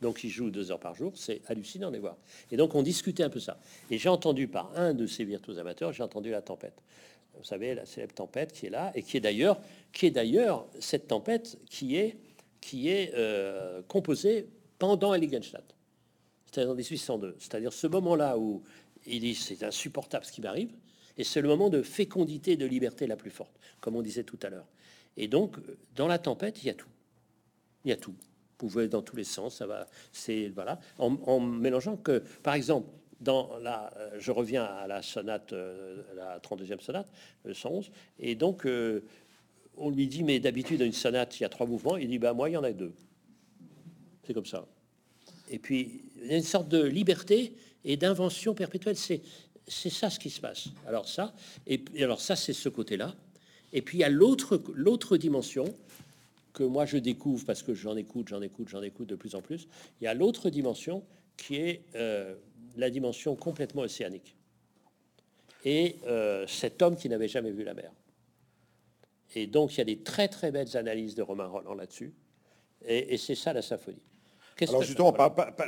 Donc, 0.00 0.22
ils 0.22 0.30
jouent 0.30 0.50
deux 0.50 0.70
heures 0.70 0.80
par 0.80 0.94
jour. 0.94 1.12
C'est 1.16 1.42
hallucinant 1.48 1.88
de 1.88 1.94
les 1.94 1.98
voir. 1.98 2.16
Et 2.52 2.56
donc, 2.56 2.74
on 2.74 2.82
discutait 2.82 3.24
un 3.24 3.30
peu 3.30 3.40
ça. 3.40 3.58
Et 3.90 3.98
j'ai 3.98 4.08
entendu 4.08 4.46
par 4.46 4.72
un 4.76 4.94
de 4.94 5.06
ces 5.06 5.24
virtuoses 5.24 5.58
amateurs, 5.58 5.92
j'ai 5.92 6.02
entendu 6.02 6.30
la 6.30 6.40
tempête. 6.40 6.80
Vous 7.36 7.44
savez, 7.44 7.74
la 7.74 7.86
célèbre 7.86 8.14
tempête 8.14 8.52
qui 8.52 8.66
est 8.66 8.70
là 8.70 8.92
et 8.94 9.02
qui 9.02 9.16
est 9.16 9.20
d'ailleurs, 9.20 9.60
qui 9.92 10.06
est 10.06 10.10
d'ailleurs 10.10 10.66
cette 10.78 11.08
tempête 11.08 11.58
qui 11.68 11.96
est, 11.96 12.16
qui 12.60 12.88
est 12.88 13.12
euh, 13.14 13.82
composée 13.88 14.46
pendant 14.78 15.14
Heiligenstadt. 15.14 15.74
C'est-à-dire 16.50 16.72
en 16.72 16.74
1802. 16.74 17.36
C'est-à-dire 17.38 17.72
ce 17.72 17.86
moment-là 17.86 18.36
où 18.36 18.62
il 19.06 19.20
dit 19.20 19.34
c'est 19.34 19.62
insupportable 19.62 20.24
ce 20.24 20.32
qui 20.32 20.40
m'arrive, 20.40 20.70
et 21.16 21.24
c'est 21.24 21.40
le 21.40 21.48
moment 21.48 21.68
de 21.68 21.82
fécondité, 21.82 22.56
de 22.56 22.66
liberté 22.66 23.06
la 23.06 23.16
plus 23.16 23.30
forte, 23.30 23.58
comme 23.80 23.96
on 23.96 24.02
disait 24.02 24.24
tout 24.24 24.38
à 24.42 24.48
l'heure. 24.48 24.66
Et 25.16 25.28
donc, 25.28 25.56
dans 25.96 26.06
la 26.06 26.18
tempête, 26.18 26.62
il 26.62 26.66
y 26.66 26.70
a 26.70 26.74
tout. 26.74 26.88
Il 27.84 27.90
y 27.90 27.92
a 27.92 27.96
tout. 27.96 28.12
Vous 28.12 28.68
pouvez 28.68 28.88
dans 28.88 29.02
tous 29.02 29.16
les 29.16 29.24
sens, 29.24 29.56
ça 29.56 29.66
va. 29.66 29.86
C'est 30.12 30.48
voilà, 30.48 30.80
en, 30.98 31.40
mélangeant 31.40 31.96
que, 31.96 32.22
par 32.42 32.54
exemple, 32.54 32.88
dans 33.20 33.58
la, 33.58 33.92
euh, 33.98 34.16
je 34.18 34.30
reviens 34.32 34.64
à 34.64 34.86
la 34.86 35.02
sonate, 35.02 35.52
euh, 35.52 36.02
la 36.16 36.38
32e 36.40 36.80
sonate, 36.80 37.10
le 37.44 37.52
111, 37.52 37.90
et 38.18 38.34
donc 38.34 38.64
euh, 38.64 39.04
on 39.76 39.90
lui 39.90 40.06
dit 40.06 40.22
mais 40.22 40.40
d'habitude 40.40 40.80
une 40.80 40.92
sonate 40.92 41.38
il 41.38 41.42
y 41.42 41.46
a 41.46 41.50
trois 41.50 41.66
mouvements, 41.66 41.98
il 41.98 42.08
dit 42.08 42.18
bah 42.18 42.32
moi 42.32 42.48
il 42.48 42.52
y 42.54 42.56
en 42.56 42.64
a 42.64 42.72
deux. 42.72 42.94
C'est 44.24 44.32
comme 44.32 44.46
ça. 44.46 44.66
Et 45.50 45.58
puis 45.58 46.02
il 46.22 46.28
y 46.28 46.32
a 46.32 46.36
une 46.36 46.42
sorte 46.42 46.68
de 46.68 46.82
liberté 46.82 47.54
et 47.84 47.96
d'invention 47.96 48.54
perpétuelle. 48.54 48.96
C'est 48.96 49.22
c'est 49.70 49.90
ça 49.90 50.10
ce 50.10 50.18
qui 50.18 50.30
se 50.30 50.40
passe. 50.40 50.68
Alors 50.86 51.08
ça, 51.08 51.32
et, 51.66 51.82
alors 52.00 52.20
ça, 52.20 52.36
c'est 52.36 52.52
ce 52.52 52.68
côté-là. 52.68 53.14
Et 53.72 53.82
puis 53.82 53.98
il 53.98 54.00
y 54.00 54.04
a 54.04 54.08
l'autre 54.08 54.60
l'autre 54.74 55.16
dimension 55.16 55.64
que 56.52 56.64
moi 56.64 56.84
je 56.86 56.96
découvre 56.96 57.44
parce 57.46 57.62
que 57.62 57.72
j'en 57.72 57.96
écoute, 57.96 58.28
j'en 58.28 58.42
écoute, 58.42 58.68
j'en 58.68 58.82
écoute 58.82 59.08
de 59.08 59.14
plus 59.14 59.34
en 59.36 59.42
plus. 59.42 59.68
Il 60.00 60.04
y 60.04 60.08
a 60.08 60.14
l'autre 60.14 60.50
dimension 60.50 61.04
qui 61.36 61.56
est 61.56 61.82
euh, 61.94 62.34
la 62.76 62.90
dimension 62.90 63.36
complètement 63.36 63.82
océanique. 63.82 64.34
Et 65.64 65.96
euh, 66.06 66.46
cet 66.48 66.82
homme 66.82 66.96
qui 66.96 67.08
n'avait 67.08 67.28
jamais 67.28 67.52
vu 67.52 67.62
la 67.62 67.74
mer. 67.74 67.92
Et 69.36 69.46
donc 69.46 69.74
il 69.74 69.78
y 69.78 69.80
a 69.82 69.84
des 69.84 69.98
très 69.98 70.26
très 70.26 70.50
belles 70.50 70.76
analyses 70.76 71.14
de 71.14 71.22
Romain 71.22 71.46
Roland 71.46 71.74
là-dessus. 71.74 72.12
et 72.84 73.16
c'est 73.18 73.36
ça 73.36 73.52
la 73.52 73.62
symphonie. 73.62 74.02
Alors 74.68 74.82
justement, 74.82 75.14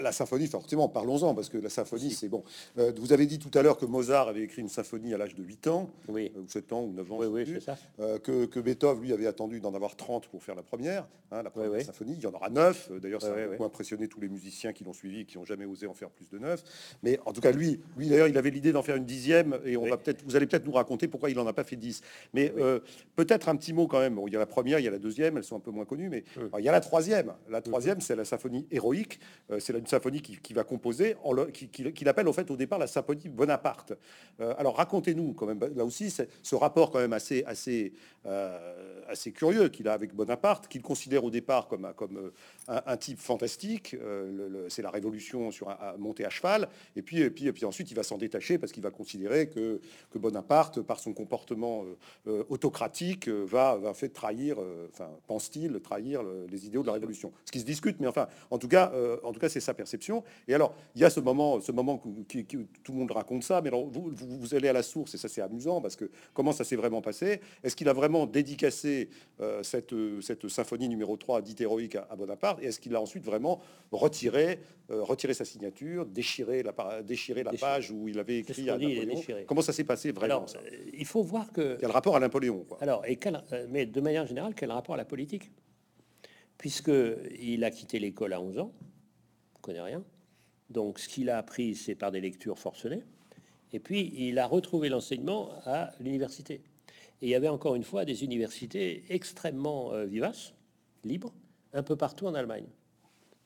la 0.01 0.13
symphonie, 0.13 0.47
forcément, 0.47 0.89
parlons-en, 0.89 1.35
parce 1.35 1.49
que 1.49 1.59
la 1.59 1.71
symphonie, 1.71 2.11
c'est 2.11 2.29
bon. 2.29 2.43
Euh, 2.79 2.93
vous 2.97 3.13
avez 3.13 3.27
dit 3.27 3.39
tout 3.39 3.57
à 3.57 3.63
l'heure 3.63 3.79
que 3.79 3.87
Mozart 3.87 4.29
avait 4.29 4.43
écrit 4.43 4.63
une 4.63 4.69
symphonie 4.69 5.15
à 5.15 5.19
l'âge 5.19 5.35
de 5.35 5.43
8 5.43 5.67
ans, 5.69 5.91
oui. 6.09 6.33
Euh, 6.37 6.41
ou 6.41 6.49
7 6.49 6.73
ans, 6.73 6.83
ou 6.83 6.93
9 6.93 7.13
ans, 7.13 7.19
oui, 7.21 7.27
oui, 7.27 7.61
ça. 7.61 7.77
Euh, 8.01 8.19
que, 8.19 8.47
que, 8.47 8.61
Beethoven, 8.61 9.03
lui, 9.03 9.13
avait 9.13 9.27
attendu 9.27 9.61
d'en 9.61 9.75
avoir 9.75 9.97
30 9.97 10.29
pour 10.29 10.43
faire 10.43 10.55
la 10.55 10.63
première, 10.63 11.07
hein, 11.31 11.43
la 11.43 11.51
première 11.51 11.81
symphonie. 11.83 12.15
Il 12.17 12.23
y 12.23 12.27
en 12.27 12.33
aura 12.33 12.51
9. 12.51 12.93
D'ailleurs, 13.01 13.23
ça 13.23 13.33
a 13.33 13.47
beaucoup 13.47 13.65
impressionné 13.65 14.09
tous 14.09 14.21
les 14.21 14.29
musiciens 14.29 14.73
qui 14.73 14.85
l'ont 14.85 14.93
suivi 14.93 15.21
et 15.21 15.25
qui 15.25 15.39
n'ont 15.39 15.45
jamais 15.45 15.65
osé 15.65 15.87
en 15.87 15.95
faire 15.95 16.11
plus 16.11 16.29
de 16.29 16.39
9. 16.39 16.63
Mais 17.03 17.19
en 17.25 17.33
tout 17.33 17.41
cas, 17.41 17.53
lui, 17.53 17.81
lui 17.97 18.09
d'ailleurs, 18.09 18.29
il 18.29 18.37
avait 18.37 18.51
l'idée 18.51 18.73
d'en 18.73 18.83
faire 18.83 18.97
une 18.97 19.07
dixième, 19.07 19.59
et 19.65 19.77
on 19.77 19.87
va 19.87 19.97
peut-être, 19.97 20.23
vous 20.25 20.37
allez 20.37 20.47
peut-être 20.47 20.67
nous 20.67 20.73
raconter 20.73 21.09
pourquoi 21.09 21.31
il 21.31 21.37
n'en 21.37 21.47
a 21.47 21.53
pas 21.53 21.65
fait 21.65 21.77
10. 21.77 22.03
Mais 22.35 22.53
peut-être 23.17 23.49
un 23.49 23.57
petit 23.57 23.73
mot 23.73 23.87
quand 23.87 24.01
même. 24.01 24.19
il 24.27 24.33
y 24.33 24.37
a 24.37 24.39
la 24.41 24.47
première, 24.47 24.79
il 24.79 24.85
y 24.85 24.89
a 24.89 24.91
la 24.91 24.99
deuxième, 24.99 25.37
elles 25.37 25.45
sont 25.45 25.57
un 25.57 25.61
peu 25.61 25.71
moins 25.71 25.85
connues, 25.85 26.09
mais 26.09 26.25
il 26.59 26.65
y 26.65 26.69
a 26.69 26.73
la 26.73 26.81
troisième. 26.81 27.33
La 27.49 27.61
troisième, 27.61 28.01
c'est 28.01 28.17
la 28.17 28.25
symphonie 28.25 28.67
héroïque 28.83 29.21
c'est 29.61 29.77
une 29.77 29.87
symphonie 29.87 30.21
qui, 30.21 30.53
va 30.53 30.65
composer, 30.65 31.17
qu'il 31.53 31.93
qui, 31.93 32.09
appelle 32.09 32.29
au 32.29 32.33
fait 32.33 32.51
au 32.51 32.57
départ 32.57 32.79
la 32.79 32.87
symphonie 32.87 33.29
Bonaparte. 33.29 33.93
Euh, 34.41 34.55
alors 34.59 34.77
racontez-nous 34.77 35.35
quand 35.35 35.47
même, 35.47 35.61
là 35.75 35.85
aussi, 35.85 36.11
ce 36.11 36.55
rapport 36.55 36.91
quand 36.91 36.99
même 36.99 37.13
assez, 37.13 37.45
assez, 37.45 37.93
euh, 38.27 39.01
assez 39.09 39.33
curieux 39.33 39.69
qu'il 39.69 39.89
a 39.89 39.93
avec 39.93 40.15
Bonaparte, 40.15 40.69
qu'il 40.69 40.83
considère 40.83 41.25
au 41.25 41.31
départ 41.31 41.69
comme, 41.69 41.85
euh, 41.87 42.31
un, 42.69 42.97
type 42.97 43.19
fantastique. 43.19 43.97
c'est 44.69 44.83
la 44.83 44.91
révolution 44.91 45.51
sur 45.51 45.71
un, 45.71 45.97
monter 45.99 46.25
à 46.25 46.31
cheval, 46.31 46.69
et 46.97 47.03
puis, 47.03 47.21
et 47.21 47.31
puis, 47.31 47.47
et 47.47 47.53
puis 47.53 47.65
ensuite 47.65 47.91
il 47.91 47.95
va 47.95 48.03
s'en 48.03 48.19
détacher 48.19 48.59
parce 48.59 48.73
qu'il 48.73 48.83
va 48.83 48.91
considérer 48.91 49.49
que, 49.49 49.81
que, 50.11 50.19
Bonaparte, 50.19 50.81
par 50.83 51.01
son 51.01 51.13
comportement 51.13 51.85
autocratique, 52.49 53.29
va, 53.29 53.77
va 53.77 53.95
fait 53.95 54.11
trahir, 54.11 54.57
enfin 54.89 55.11
pense-t-il, 55.27 55.81
trahir 55.81 56.23
les 56.49 56.67
idéaux 56.67 56.83
de 56.83 56.87
la 56.87 56.93
révolution. 56.93 57.33
Ce 57.45 57.53
qui 57.53 57.61
se 57.61 57.65
discute, 57.65 57.99
mais 57.99 58.07
enfin, 58.07 58.29
en 58.51 58.59
tout 58.63 58.69
cas, 58.69 58.93
en 59.25 59.33
tout 59.33 59.41
cas, 59.41 59.49
c'est 59.49 59.61
sa 59.61 59.75
perception. 59.75 60.23
Et 60.47 60.55
alors, 60.55 60.75
il 60.95 61.01
y 61.01 61.05
a 61.05 61.11
ce 61.11 61.19
moment, 61.21 61.61
ce 61.61 61.73
moment 61.73 62.01
où, 62.05 62.25
tout 62.83 62.93
le 62.93 62.99
monde 62.99 63.11
raconte 63.11 63.43
ça, 63.43 63.61
mais 63.61 63.69
alors 63.69 63.87
vous, 63.87 64.11
vous, 64.13 64.55
allez 64.55 64.69
à 64.69 64.73
la 64.73 64.83
source, 64.83 65.15
et 65.15 65.19
ça 65.19 65.29
c'est 65.29 65.41
amusant, 65.41 65.81
parce 65.81 65.97
que 65.97 66.11
comment 66.33 66.53
ça 66.53 66.63
s'est 66.65 66.77
vraiment 66.77 67.03
passé? 67.03 67.41
Est-ce 67.65 67.75
qu'il 67.75 67.89
a 67.89 67.93
vraiment 67.93 68.27
dédicacé 68.27 69.09
euh, 69.41 69.63
cette, 69.63 69.95
cette 70.21 70.49
symphonie 70.49 70.89
numéro 70.89 71.17
3 71.17 71.43
dite 71.43 71.61
héroïque 71.61 71.97
à, 71.97 72.15
Bonaparte? 72.17 72.63
Et 72.63 72.67
est-ce 72.67 72.79
qu'il 72.79 72.95
a 72.95 73.01
ensuite 73.01 73.25
vraiment 73.25 73.61
retiré, 73.91 74.61
euh, 74.91 75.03
retiré 75.03 75.35
sa 75.35 75.45
signature, 75.45 76.07
déchiré 76.07 76.63
la, 76.63 77.03
déchiré 77.03 77.43
la 77.43 77.53
page 77.53 77.91
où 77.91 78.09
il 78.09 78.19
avait 78.19 78.39
écrit 78.39 78.71
à 78.71 78.79
Napoléon? 78.79 79.21
Comment 79.47 79.63
ça 79.63 79.73
s'est 79.73 79.85
passé 79.85 80.13
vraiment 80.13 80.47
ça? 80.47 80.59
euh, 80.59 80.91
Il 80.93 81.07
faut 81.07 81.23
voir 81.23 81.53
que... 81.53 81.77
Quel 81.81 81.91
rapport 81.91 82.15
à 82.15 82.21
Napoléon 82.21 82.65
Alors, 82.81 83.05
et 83.07 83.19
mais 83.69 83.87
de 83.87 84.01
manière 84.01 84.27
générale, 84.27 84.55
quel 84.55 84.71
rapport 84.71 84.95
à 84.95 84.99
la 84.99 85.05
politique? 85.05 85.51
Puisqu'il 86.63 87.65
a 87.65 87.73
quitté 87.73 87.99
l'école 87.99 88.33
à 88.33 88.41
11 88.41 88.61
ans, 88.61 88.73
connaît 89.63 89.81
rien. 89.81 90.05
Donc, 90.71 91.01
ce 91.01 91.09
qu'il 91.09 91.29
a 91.29 91.37
appris, 91.37 91.75
c'est 91.75 91.97
par 91.97 92.13
des 92.13 92.21
lectures 92.21 92.57
forcenées. 92.57 93.03
Et 93.73 93.81
puis, 93.81 94.13
il 94.17 94.39
a 94.39 94.47
retrouvé 94.47 94.89
l'enseignement 94.89 95.51
à 95.65 95.91
l'université. 95.99 96.63
Et 97.21 97.27
il 97.27 97.29
y 97.31 97.35
avait 97.35 97.49
encore 97.49 97.75
une 97.75 97.83
fois 97.83 98.05
des 98.05 98.23
universités 98.23 99.03
extrêmement 99.09 99.93
euh, 99.93 100.05
vivaces, 100.05 100.55
libres, 101.03 101.35
un 101.73 101.83
peu 101.83 101.97
partout 101.97 102.29
en 102.29 102.35
Allemagne, 102.35 102.69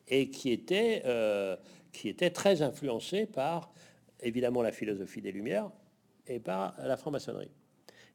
et 0.09 0.29
qui 0.29 0.51
étaient, 0.51 1.01
euh, 1.07 1.57
qui 1.93 2.11
étaient 2.11 2.29
très 2.29 2.61
influencées 2.61 3.25
par, 3.25 3.73
évidemment, 4.21 4.61
la 4.61 4.73
philosophie 4.73 5.23
des 5.23 5.33
Lumières 5.33 5.71
et 6.27 6.39
par 6.39 6.75
la 6.85 6.99
franc-maçonnerie. 6.99 7.51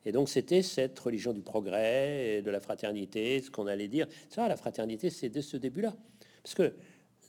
Et 0.06 0.12
donc, 0.12 0.30
c'était 0.30 0.62
cette 0.62 0.98
religion 1.00 1.34
du 1.34 1.42
progrès, 1.42 2.38
et 2.38 2.42
de 2.42 2.52
la 2.52 2.60
fraternité, 2.60 3.42
ce 3.42 3.52
qu'on 3.52 3.68
allait 3.68 3.88
dire. 3.88 4.08
Ça, 4.30 4.48
la 4.48 4.58
fraternité, 4.58 5.10
c'est 5.10 5.30
de 5.30 5.42
ce 5.42 5.58
début-là. 5.58 5.94
Parce 6.44 6.56
que 6.56 6.74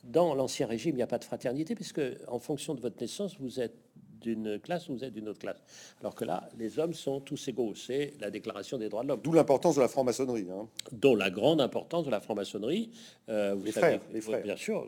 dans 0.03 0.33
l'Ancien 0.33 0.67
Régime, 0.67 0.95
il 0.95 0.97
n'y 0.97 1.03
a 1.03 1.07
pas 1.07 1.19
de 1.19 1.23
fraternité, 1.23 1.75
puisque 1.75 2.01
en 2.27 2.39
fonction 2.39 2.73
de 2.73 2.81
votre 2.81 2.99
naissance, 2.99 3.37
vous 3.39 3.59
êtes 3.59 3.75
d'une 4.23 4.59
classe 4.59 4.89
ou 4.89 4.93
vous 4.93 5.03
êtes 5.03 5.13
d'une 5.13 5.27
autre 5.27 5.39
classe. 5.39 5.61
Alors 5.99 6.15
que 6.15 6.25
là, 6.25 6.49
les 6.57 6.79
hommes 6.79 6.93
sont 6.93 7.19
tous 7.19 7.47
égaux. 7.49 7.75
C'est 7.75 8.13
la 8.19 8.31
Déclaration 8.31 8.77
des 8.77 8.89
droits 8.89 9.03
de 9.03 9.09
l'homme. 9.09 9.21
D'où 9.21 9.33
l'importance 9.33 9.75
de 9.75 9.81
la 9.81 9.87
franc-maçonnerie. 9.87 10.47
Hein. 10.49 10.67
Dont 10.91 11.15
la 11.15 11.29
grande 11.29 11.61
importance 11.61 12.05
de 12.05 12.11
la 12.11 12.21
franc-maçonnerie. 12.21 12.89
Euh, 13.29 13.55
les, 13.63 13.71
frères, 13.71 14.01
les 14.11 14.21
frères. 14.21 14.41
Bien 14.41 14.55
sûr. 14.55 14.87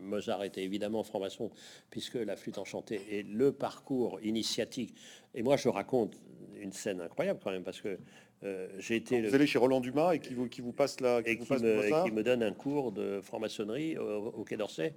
Mozart 0.00 0.44
était 0.44 0.62
évidemment 0.62 1.02
franc-maçon, 1.02 1.50
puisque 1.90 2.14
la 2.14 2.36
flûte 2.36 2.58
enchantée 2.58 3.00
est 3.10 3.22
le 3.22 3.52
parcours 3.52 4.18
initiatique. 4.22 4.94
Et 5.34 5.42
moi, 5.42 5.56
je 5.56 5.68
raconte 5.68 6.18
une 6.60 6.72
scène 6.72 7.00
incroyable 7.00 7.40
quand 7.42 7.50
même, 7.50 7.64
parce 7.64 7.80
que 7.80 7.98
euh, 8.42 8.68
j'ai 8.78 8.96
été. 8.96 9.20
Vous 9.22 9.34
allez 9.34 9.46
chez 9.46 9.58
Roland 9.58 9.80
Dumas 9.80 10.14
et 10.14 10.18
qui 10.18 10.34
vous, 10.34 10.48
qui 10.48 10.60
vous 10.60 10.72
passe 10.72 11.00
la. 11.00 11.22
Qui 11.22 11.30
et, 11.30 11.38
qui 11.38 11.52
me, 11.52 12.04
qui 12.04 12.12
me, 12.12 12.22
donne 12.22 12.42
un 12.42 12.52
cours 12.52 12.92
de 12.92 13.20
franc-maçonnerie 13.20 13.98
au, 13.98 14.44
Quai 14.44 14.56
d'Orsay 14.56 14.94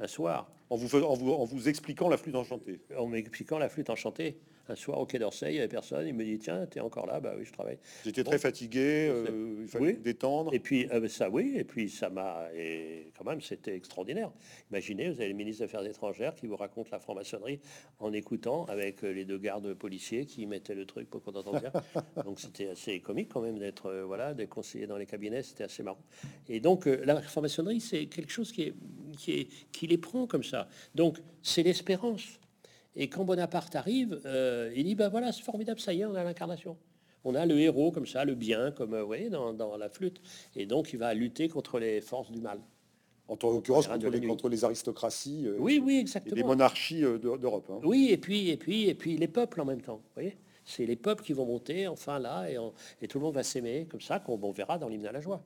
un 0.00 0.06
soir. 0.06 0.50
En 0.70 0.76
vous, 0.76 0.94
en 1.02 1.14
vous, 1.14 1.32
en 1.32 1.44
vous 1.44 1.68
expliquant 1.68 2.08
la 2.08 2.16
flûte 2.16 2.34
enchantée. 2.34 2.80
En 2.96 3.06
m'expliquant 3.06 3.58
la 3.58 3.68
flûte 3.68 3.90
enchantée 3.90 4.36
un 4.68 4.76
soir 4.76 4.98
au 4.98 5.06
Quai 5.06 5.18
d'Orsay, 5.18 5.50
il 5.50 5.52
n'y 5.54 5.58
avait 5.58 5.68
personne. 5.68 6.06
Il 6.06 6.14
me 6.14 6.24
dit 6.24 6.38
Tiens, 6.38 6.66
tu 6.70 6.78
es 6.78 6.80
encore 6.80 7.06
là? 7.06 7.20
Bah 7.20 7.34
oui, 7.36 7.44
je 7.44 7.52
travaille. 7.52 7.78
J'étais 8.04 8.24
très 8.24 8.38
fatigué, 8.38 9.08
euh, 9.08 9.56
il 9.62 9.68
fallait 9.68 9.94
détendre. 9.94 10.54
Et 10.54 10.60
puis, 10.60 10.88
euh, 10.90 11.08
ça, 11.08 11.28
oui, 11.28 11.54
et 11.56 11.64
puis 11.64 11.88
ça 11.88 12.10
m'a. 12.10 12.46
Et 12.54 13.10
quand 13.16 13.24
même, 13.24 13.40
c'était 13.40 13.74
extraordinaire. 13.74 14.30
Imaginez, 14.70 15.10
vous 15.10 15.20
avez 15.20 15.28
le 15.28 15.34
ministre 15.34 15.60
des 15.60 15.64
Affaires 15.64 15.84
étrangères 15.84 16.34
qui 16.34 16.46
vous 16.46 16.56
raconte 16.56 16.90
la 16.90 17.00
franc-maçonnerie 17.00 17.60
en 17.98 18.12
écoutant 18.12 18.64
avec 18.66 19.02
euh, 19.04 19.12
les 19.12 19.24
deux 19.24 19.38
gardes 19.38 19.74
policiers 19.74 20.26
qui 20.26 20.46
mettaient 20.46 20.74
le 20.74 20.86
truc 20.86 21.10
pour 21.10 21.22
qu'on 21.22 21.32
entende 21.32 21.60
bien. 21.60 21.72
donc, 22.24 22.38
c'était 22.38 22.68
assez 22.68 23.00
comique 23.00 23.30
quand 23.32 23.40
même 23.40 23.58
d'être 23.58 23.92
voilà, 24.06 24.34
des 24.34 24.46
conseillers 24.46 24.86
dans 24.86 24.96
les 24.96 25.06
cabinets, 25.06 25.42
c'était 25.42 25.64
assez 25.64 25.82
marrant. 25.82 26.02
Et 26.48 26.60
donc, 26.60 26.86
la 26.86 27.20
franc-maçonnerie, 27.20 27.80
c'est 27.80 28.06
quelque 28.06 28.30
chose 28.30 28.52
qui, 28.52 28.62
est, 28.62 28.74
qui, 29.18 29.32
est, 29.32 29.48
qui 29.72 29.86
les 29.86 29.98
prend 29.98 30.26
comme 30.26 30.44
ça. 30.44 30.68
Donc, 30.94 31.18
c'est 31.42 31.62
l'espérance. 31.62 32.38
Et 32.94 33.08
quand 33.08 33.24
Bonaparte 33.24 33.74
arrive, 33.74 34.20
euh, 34.26 34.72
il 34.76 34.84
dit 34.84 34.94
ben 34.94 35.08
voilà, 35.08 35.32
c'est 35.32 35.42
formidable, 35.42 35.80
ça 35.80 35.92
y 35.94 36.00
est, 36.00 36.04
on 36.04 36.14
a 36.14 36.24
l'incarnation. 36.24 36.76
On 37.24 37.34
a 37.34 37.46
le 37.46 37.58
héros 37.58 37.92
comme 37.92 38.06
ça, 38.06 38.24
le 38.24 38.34
bien, 38.34 38.72
comme 38.72 38.94
euh, 38.94 39.00
vous 39.00 39.06
voyez 39.06 39.30
dans, 39.30 39.76
la 39.76 39.88
flûte. 39.88 40.20
Et 40.56 40.66
donc 40.66 40.92
il 40.92 40.98
va 40.98 41.14
lutter 41.14 41.48
contre 41.48 41.78
les 41.78 42.00
forces 42.00 42.30
du 42.30 42.40
mal. 42.40 42.60
En 43.28 43.38
l'occurrence, 43.42 43.86
contre, 43.86 44.08
les, 44.08 44.26
contre 44.26 44.48
les 44.48 44.64
aristocraties 44.64 45.46
euh, 45.46 45.56
oui, 45.58 45.80
oui, 45.82 46.04
et 46.26 46.34
les 46.34 46.42
monarchies 46.42 47.04
euh, 47.04 47.18
d'Europe. 47.18 47.70
Hein. 47.70 47.80
Oui, 47.82 48.08
et 48.10 48.18
puis, 48.18 48.50
et, 48.50 48.56
puis, 48.56 48.88
et 48.88 48.94
puis 48.94 49.16
les 49.16 49.28
peuples 49.28 49.60
en 49.60 49.64
même 49.64 49.80
temps. 49.80 49.96
Vous 49.96 50.14
voyez 50.14 50.36
c'est 50.64 50.86
les 50.86 50.94
peuples 50.94 51.24
qui 51.24 51.32
vont 51.32 51.44
monter, 51.44 51.88
enfin 51.88 52.20
là, 52.20 52.48
et, 52.48 52.56
et 53.00 53.08
tout 53.08 53.18
le 53.18 53.24
monde 53.24 53.34
va 53.34 53.42
s'aimer, 53.42 53.88
comme 53.90 54.00
ça, 54.00 54.20
qu'on 54.20 54.38
verra 54.52 54.78
dans 54.78 54.86
l'hymne 54.86 55.06
à 55.06 55.10
la 55.10 55.20
joie. 55.20 55.42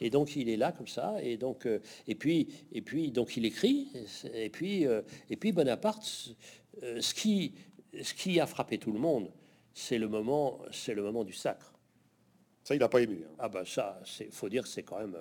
Et 0.00 0.10
donc 0.10 0.36
il 0.36 0.48
est 0.48 0.56
là 0.56 0.72
comme 0.72 0.86
ça, 0.86 1.16
et 1.22 1.36
donc 1.36 1.66
euh, 1.66 1.80
et 2.06 2.14
puis 2.14 2.48
et 2.72 2.82
puis 2.82 3.10
donc 3.10 3.36
il 3.36 3.44
écrit, 3.44 3.88
et 4.34 4.50
puis 4.50 4.84
et 5.30 5.36
puis 5.36 5.52
Bonaparte, 5.52 6.34
ce 6.82 7.14
qui 7.14 7.54
ce 8.02 8.14
qui 8.14 8.40
a 8.40 8.46
frappé 8.46 8.78
tout 8.78 8.92
le 8.92 9.00
monde, 9.00 9.30
c'est 9.74 9.98
le 9.98 10.08
moment, 10.08 10.60
c'est 10.70 10.94
le 10.94 11.02
moment 11.02 11.24
du 11.24 11.32
sacre. 11.32 11.72
Ça, 12.64 12.74
il 12.74 12.80
n'a 12.80 12.88
pas 12.88 13.00
aimé. 13.00 13.20
Hein. 13.24 13.34
Ah 13.38 13.48
ben 13.48 13.64
ça, 13.64 14.00
c'est 14.04 14.30
faut 14.32 14.48
dire, 14.48 14.66
c'est 14.66 14.82
quand 14.82 14.98
même 14.98 15.16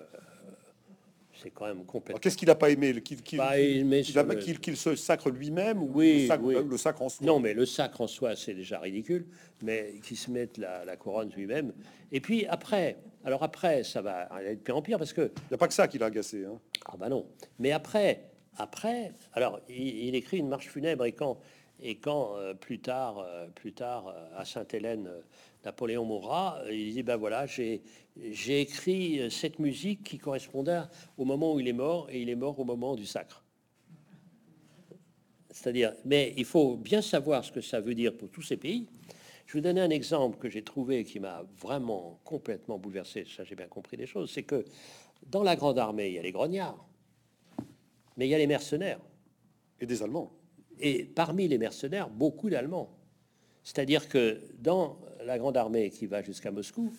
c'est 1.42 1.52
quand 1.52 1.66
même 1.66 1.86
complètement. 1.86 2.20
Qu'est-ce 2.20 2.38
qu'il 2.38 2.48
n'a 2.48 2.56
pas 2.56 2.70
aimé 2.70 3.02
Qu'il 3.02 3.38
bah, 3.38 3.54
se 3.54 4.96
sacre 4.96 5.30
lui-même 5.30 5.82
ou 5.82 5.92
oui, 5.94 6.28
le, 6.28 6.78
sacre, 6.78 7.02
en 7.02 7.10
soi? 7.10 7.26
Non, 7.26 7.40
mais 7.40 7.54
le 7.54 7.66
sacre 7.66 8.02
en 8.02 8.08
soi, 8.08 8.36
c'est 8.36 8.54
déjà 8.54 8.80
ridicule, 8.80 9.26
mais 9.62 9.94
qu'il 10.04 10.18
se 10.18 10.32
mette 10.32 10.58
la, 10.58 10.96
couronne 10.98 11.32
lui-même. 11.36 11.74
Et 12.12 12.22
puis 12.22 12.46
après, 12.48 12.98
alors 13.24 13.44
après, 13.44 13.84
ça 13.84 14.02
va 14.02 14.22
aller 14.24 14.56
de 14.56 14.62
pire 14.62 14.78
en 14.78 14.82
pire 14.82 14.98
parce 14.98 15.14
que. 15.14 15.22
Il 15.22 15.52
n'y 15.52 15.56
a 15.56 15.58
pas 15.58 15.68
que 15.68 15.74
ça 15.74 15.88
qui 15.88 15.98
l'a 15.98 16.08
agacé. 16.08 16.46
Hein. 16.46 16.60
Ah 16.86 16.96
bah 16.98 17.10
non. 17.10 17.26
Mais 17.60 17.72
après, 17.72 18.24
après, 18.58 19.14
alors 19.34 19.60
il, 19.70 20.16
écrit 20.16 20.38
une 20.38 20.50
marche 20.50 20.68
funèbre 20.68 21.06
et 21.06 21.12
quand 21.12 21.40
et 21.80 21.98
quand 21.98 22.36
euh, 22.38 22.56
plus 22.56 22.80
tard, 22.80 23.20
euh, 23.20 23.46
plus 23.54 23.72
tard 23.72 24.08
euh, 24.08 24.26
à 24.36 24.46
Sainte-Hélène, 24.46 25.10
Napoléon 25.64 26.06
mourra, 26.06 26.60
il 26.72 26.92
dit 26.94 27.04
ben 27.04 27.18
voilà, 27.18 27.46
j'ai 27.46 27.82
j'ai 28.32 28.62
écrit 28.62 29.30
cette 29.32 29.60
musique 29.60 30.04
qui 30.04 30.18
correspondait 30.18 30.82
au 31.18 31.26
moment 31.26 31.54
où 31.54 31.60
il 31.60 31.68
est 31.68 31.74
mort, 31.74 32.10
et 32.10 32.22
il 32.22 32.30
est 32.30 32.36
mort 32.36 32.60
au 32.60 32.64
moment 32.64 32.96
du 32.96 33.06
sacre. 33.06 33.44
C'est-à-dire, 35.50 35.94
mais 36.06 36.34
il 36.38 36.46
faut 36.46 36.78
bien 36.78 37.02
savoir 37.02 37.44
ce 37.44 37.52
que 37.52 37.62
ça 37.62 37.82
veut 37.82 37.96
dire 37.96 38.16
pour 38.16 38.30
tous 38.30 38.44
ces 38.44 38.58
pays. 38.58 38.88
Je 39.46 39.54
vais 39.54 39.60
vous 39.60 39.64
donner 39.64 39.82
un 39.82 39.90
exemple 39.90 40.38
que 40.38 40.50
j'ai 40.50 40.62
trouvé 40.62 41.04
qui 41.04 41.20
m'a 41.20 41.44
vraiment 41.58 42.20
complètement 42.24 42.78
bouleversé. 42.78 43.26
Ça, 43.26 43.44
j'ai 43.44 43.56
bien 43.56 43.68
compris 43.68 43.98
des 43.98 44.06
choses. 44.06 44.30
C'est 44.30 44.44
que 44.44 44.66
dans 45.26 45.42
la 45.42 45.56
grande 45.56 45.80
armée, 45.80 46.10
il 46.10 46.14
y 46.14 46.20
a 46.20 46.22
les 46.22 46.32
grognards, 46.32 46.86
mais 48.18 48.28
il 48.28 48.30
y 48.30 48.36
a 48.36 48.38
les 48.38 48.48
mercenaires. 48.48 49.00
Et 49.80 49.86
des 49.86 50.02
Allemands. 50.04 50.32
Et 50.80 51.06
parmi 51.06 51.48
les 51.48 51.58
mercenaires, 51.58 52.10
beaucoup 52.10 52.50
d'Allemands. 52.50 52.90
C'est-à-dire 53.64 54.10
que 54.10 54.42
dans 54.60 55.00
la 55.24 55.38
grande 55.38 55.56
armée 55.56 55.90
qui 55.92 56.08
va 56.08 56.22
jusqu'à 56.22 56.52
Moscou, 56.52 56.92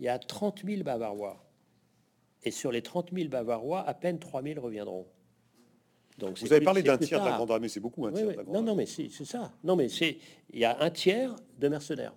il 0.00 0.06
y 0.06 0.08
a 0.08 0.18
30 0.18 0.64
000 0.64 0.82
Bavarois. 0.82 1.44
Et 2.42 2.50
sur 2.50 2.72
les 2.72 2.82
30 2.82 3.10
000 3.12 3.28
Bavarois, 3.28 3.86
à 3.86 3.94
peine 3.94 4.18
3 4.18 4.42
000 4.42 4.60
reviendront. 4.60 5.06
Donc, 6.18 6.38
Vous 6.38 6.52
avez 6.52 6.64
parlé 6.64 6.82
d'un 6.82 6.98
tiers 6.98 7.20
de 7.20 7.26
la 7.26 7.36
grande 7.36 7.50
armée, 7.50 7.68
c'est 7.68 7.80
beaucoup 7.80 8.06
un 8.06 8.12
tiers. 8.12 8.44
non, 8.48 8.62
non, 8.62 8.74
mais 8.74 8.86
c'est 8.86 9.08
ça. 9.10 9.52
Non, 9.62 9.76
mais 9.76 9.88
c'est 9.88 10.18
il 10.50 10.58
y 10.58 10.64
a 10.64 10.80
un 10.82 10.90
tiers 10.90 11.34
de 11.58 11.68
mercenaires, 11.68 12.14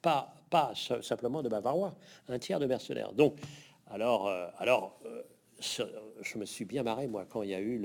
pas 0.00 0.34
pas 0.50 0.72
simplement 1.02 1.42
de 1.42 1.48
Bavarois, 1.48 1.94
un 2.28 2.38
tiers 2.38 2.58
de 2.58 2.66
mercenaires. 2.66 3.12
Donc, 3.12 3.38
alors, 3.86 4.26
euh, 4.26 4.48
alors, 4.58 4.98
euh, 5.06 5.22
je 5.60 6.38
me 6.38 6.44
suis 6.44 6.64
bien 6.64 6.82
marré 6.82 7.06
moi 7.06 7.24
quand 7.28 7.42
il 7.42 7.50
y 7.50 7.54
a 7.54 7.60
eu 7.60 7.78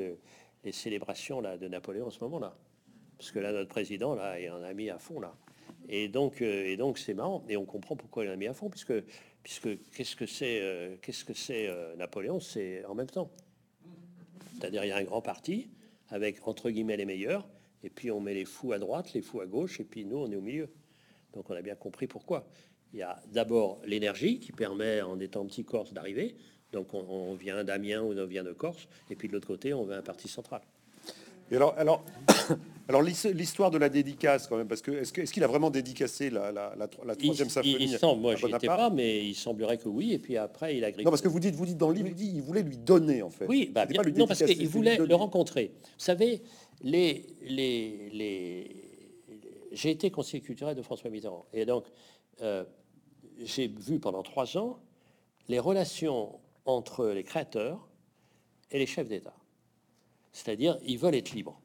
les 0.64 0.72
célébrations 0.72 1.42
là 1.42 1.58
de 1.58 1.68
Napoléon 1.68 2.08
en 2.08 2.12
ce 2.12 2.20
moment-là, 2.22 2.56
parce 3.18 3.32
que 3.32 3.40
là 3.40 3.52
notre 3.52 3.70
président 3.70 4.16
là, 4.16 4.40
il 4.40 4.50
en 4.52 4.64
a 4.64 4.74
mis 4.74 4.90
à 4.90 4.98
fond 4.98 5.20
là. 5.20 5.36
Et 5.88 6.08
donc, 6.08 6.42
euh, 6.42 6.66
et 6.66 6.78
donc 6.78 6.98
c'est 6.98 7.14
marrant, 7.14 7.44
et 7.48 7.58
on 7.58 7.66
comprend 7.66 7.96
pourquoi 7.96 8.26
il 8.26 8.30
a 8.30 8.36
mis 8.36 8.48
à 8.48 8.54
fond, 8.54 8.70
puisque, 8.70 8.94
qu'est-ce 9.44 10.16
que 10.16 10.26
c'est, 10.26 10.62
euh, 10.62 10.96
euh, 11.50 11.96
Napoléon? 11.96 12.40
C'est 12.40 12.84
en 12.86 12.96
même 12.96 13.10
temps. 13.10 13.30
C'est-à-dire, 14.54 14.84
il 14.84 14.88
y 14.88 14.92
a 14.92 14.98
un 14.98 15.04
grand 15.04 15.22
parti 15.22 15.70
avec 16.10 16.48
entre 16.48 16.70
guillemets 16.70 16.98
les 16.98 17.06
meilleurs, 17.06 17.48
et 17.84 17.90
puis 17.90 18.10
on 18.10 18.20
met 18.20 18.34
les 18.34 18.46
fous 18.46 18.74
à 18.74 18.80
droite, 18.80 19.14
les 19.14 19.22
fous 19.22 19.42
à 19.42 19.46
gauche, 19.46 19.80
et 19.80 19.84
puis 19.84 20.06
nous 20.06 20.18
on 20.18 20.32
est 20.32 20.36
au 20.36 20.42
milieu. 20.42 20.70
Donc 21.34 21.50
on 21.50 21.54
a 21.54 21.62
bien 21.62 21.76
compris 21.76 22.08
pourquoi. 22.08 22.48
Il 22.94 23.00
y 23.00 23.04
a 23.04 23.22
d'abord 23.32 23.80
l'énergie 23.86 24.40
qui 24.40 24.52
permet, 24.52 25.02
en 25.02 25.20
étant 25.20 25.46
petit 25.46 25.66
Corse, 25.66 25.94
d'arriver. 25.94 26.36
Donc 26.72 26.94
on, 26.94 27.00
on 27.00 27.36
vient 27.36 27.64
d'Amiens 27.64 28.02
ou 28.02 28.14
on 28.14 28.26
vient 28.26 28.44
de 28.44 28.54
Corse, 28.54 28.88
et 29.10 29.16
puis 29.16 29.28
de 29.28 29.34
l'autre 29.34 29.48
côté, 29.48 29.74
on 29.74 29.84
veut 29.84 29.96
un 29.96 30.02
parti 30.02 30.28
central. 30.28 30.62
Et 31.52 31.56
alors, 31.56 31.74
alors, 31.78 32.04
alors 32.90 33.02
l'histoire 33.02 33.72
de 33.72 33.78
la 33.78 33.90
dédicace 33.90 34.48
quand 34.48 34.58
même, 34.58 34.68
parce 34.68 34.82
que 34.82 34.92
est-ce 34.92 35.32
qu'il 35.34 35.44
a 35.44 35.48
vraiment 35.48 35.70
dédicacé 35.70 36.30
la, 36.30 36.52
la, 36.52 36.88
troisième 37.16 37.50
symphonie 37.50 37.78
Il, 37.80 37.98
semble, 37.98 38.22
moi 38.22 38.36
j'y 38.36 38.48
étais 38.48 38.68
pas, 38.68 38.90
mais 38.90 39.26
il 39.26 39.36
semblerait 39.36 39.78
que 39.78 39.88
oui. 39.88 40.14
Et 40.14 40.20
puis 40.20 40.38
après, 40.38 40.78
il 40.78 40.84
a 40.84 40.92
Non, 40.92 41.12
parce 41.12 41.22
que 41.22 41.28
vous 41.28 41.40
dites, 41.40 41.56
vous 41.56 41.66
dites 41.66 41.78
dans 41.78 41.90
le 41.90 41.96
livre, 41.96 42.10
il, 42.10 42.16
dit, 42.16 42.32
il 42.36 42.42
voulait 42.42 42.64
lui 42.64 42.78
donner 42.78 43.22
en 43.22 43.30
fait. 43.30 43.46
Oui, 43.48 43.70
bah, 43.74 43.86
bien, 43.86 44.02
non, 44.16 44.28
parce 44.28 44.44
qu'il 44.44 44.68
voulait 44.68 44.98
le 44.98 45.16
rencontrer. 45.16 45.72
Vous 45.82 46.04
savez, 46.06 46.42
les, 46.82 47.26
les, 47.44 48.10
les... 48.12 48.70
j'ai 49.72 49.92
été 49.92 50.12
conseiller 50.12 50.42
culturel 50.42 50.76
de 50.76 50.82
François 50.82 51.10
Mitterrand, 51.10 51.46
et 51.54 51.66
donc 51.66 51.86
euh, 52.42 52.64
j'ai 53.40 53.68
vu 53.68 54.00
pendant 54.00 54.24
trois 54.24 54.58
ans 54.58 54.80
les 55.48 55.60
relations 55.60 56.40
entre 56.66 57.08
les 57.08 57.24
créateurs 57.24 57.88
et 58.72 58.80
les 58.80 58.86
chefs 58.86 59.08
d'État. 59.08 59.36
C'est-à-dire, 60.36 60.78
ils 60.86 60.98
veulent 60.98 61.16
être 61.16 61.32
libres, 61.32 61.62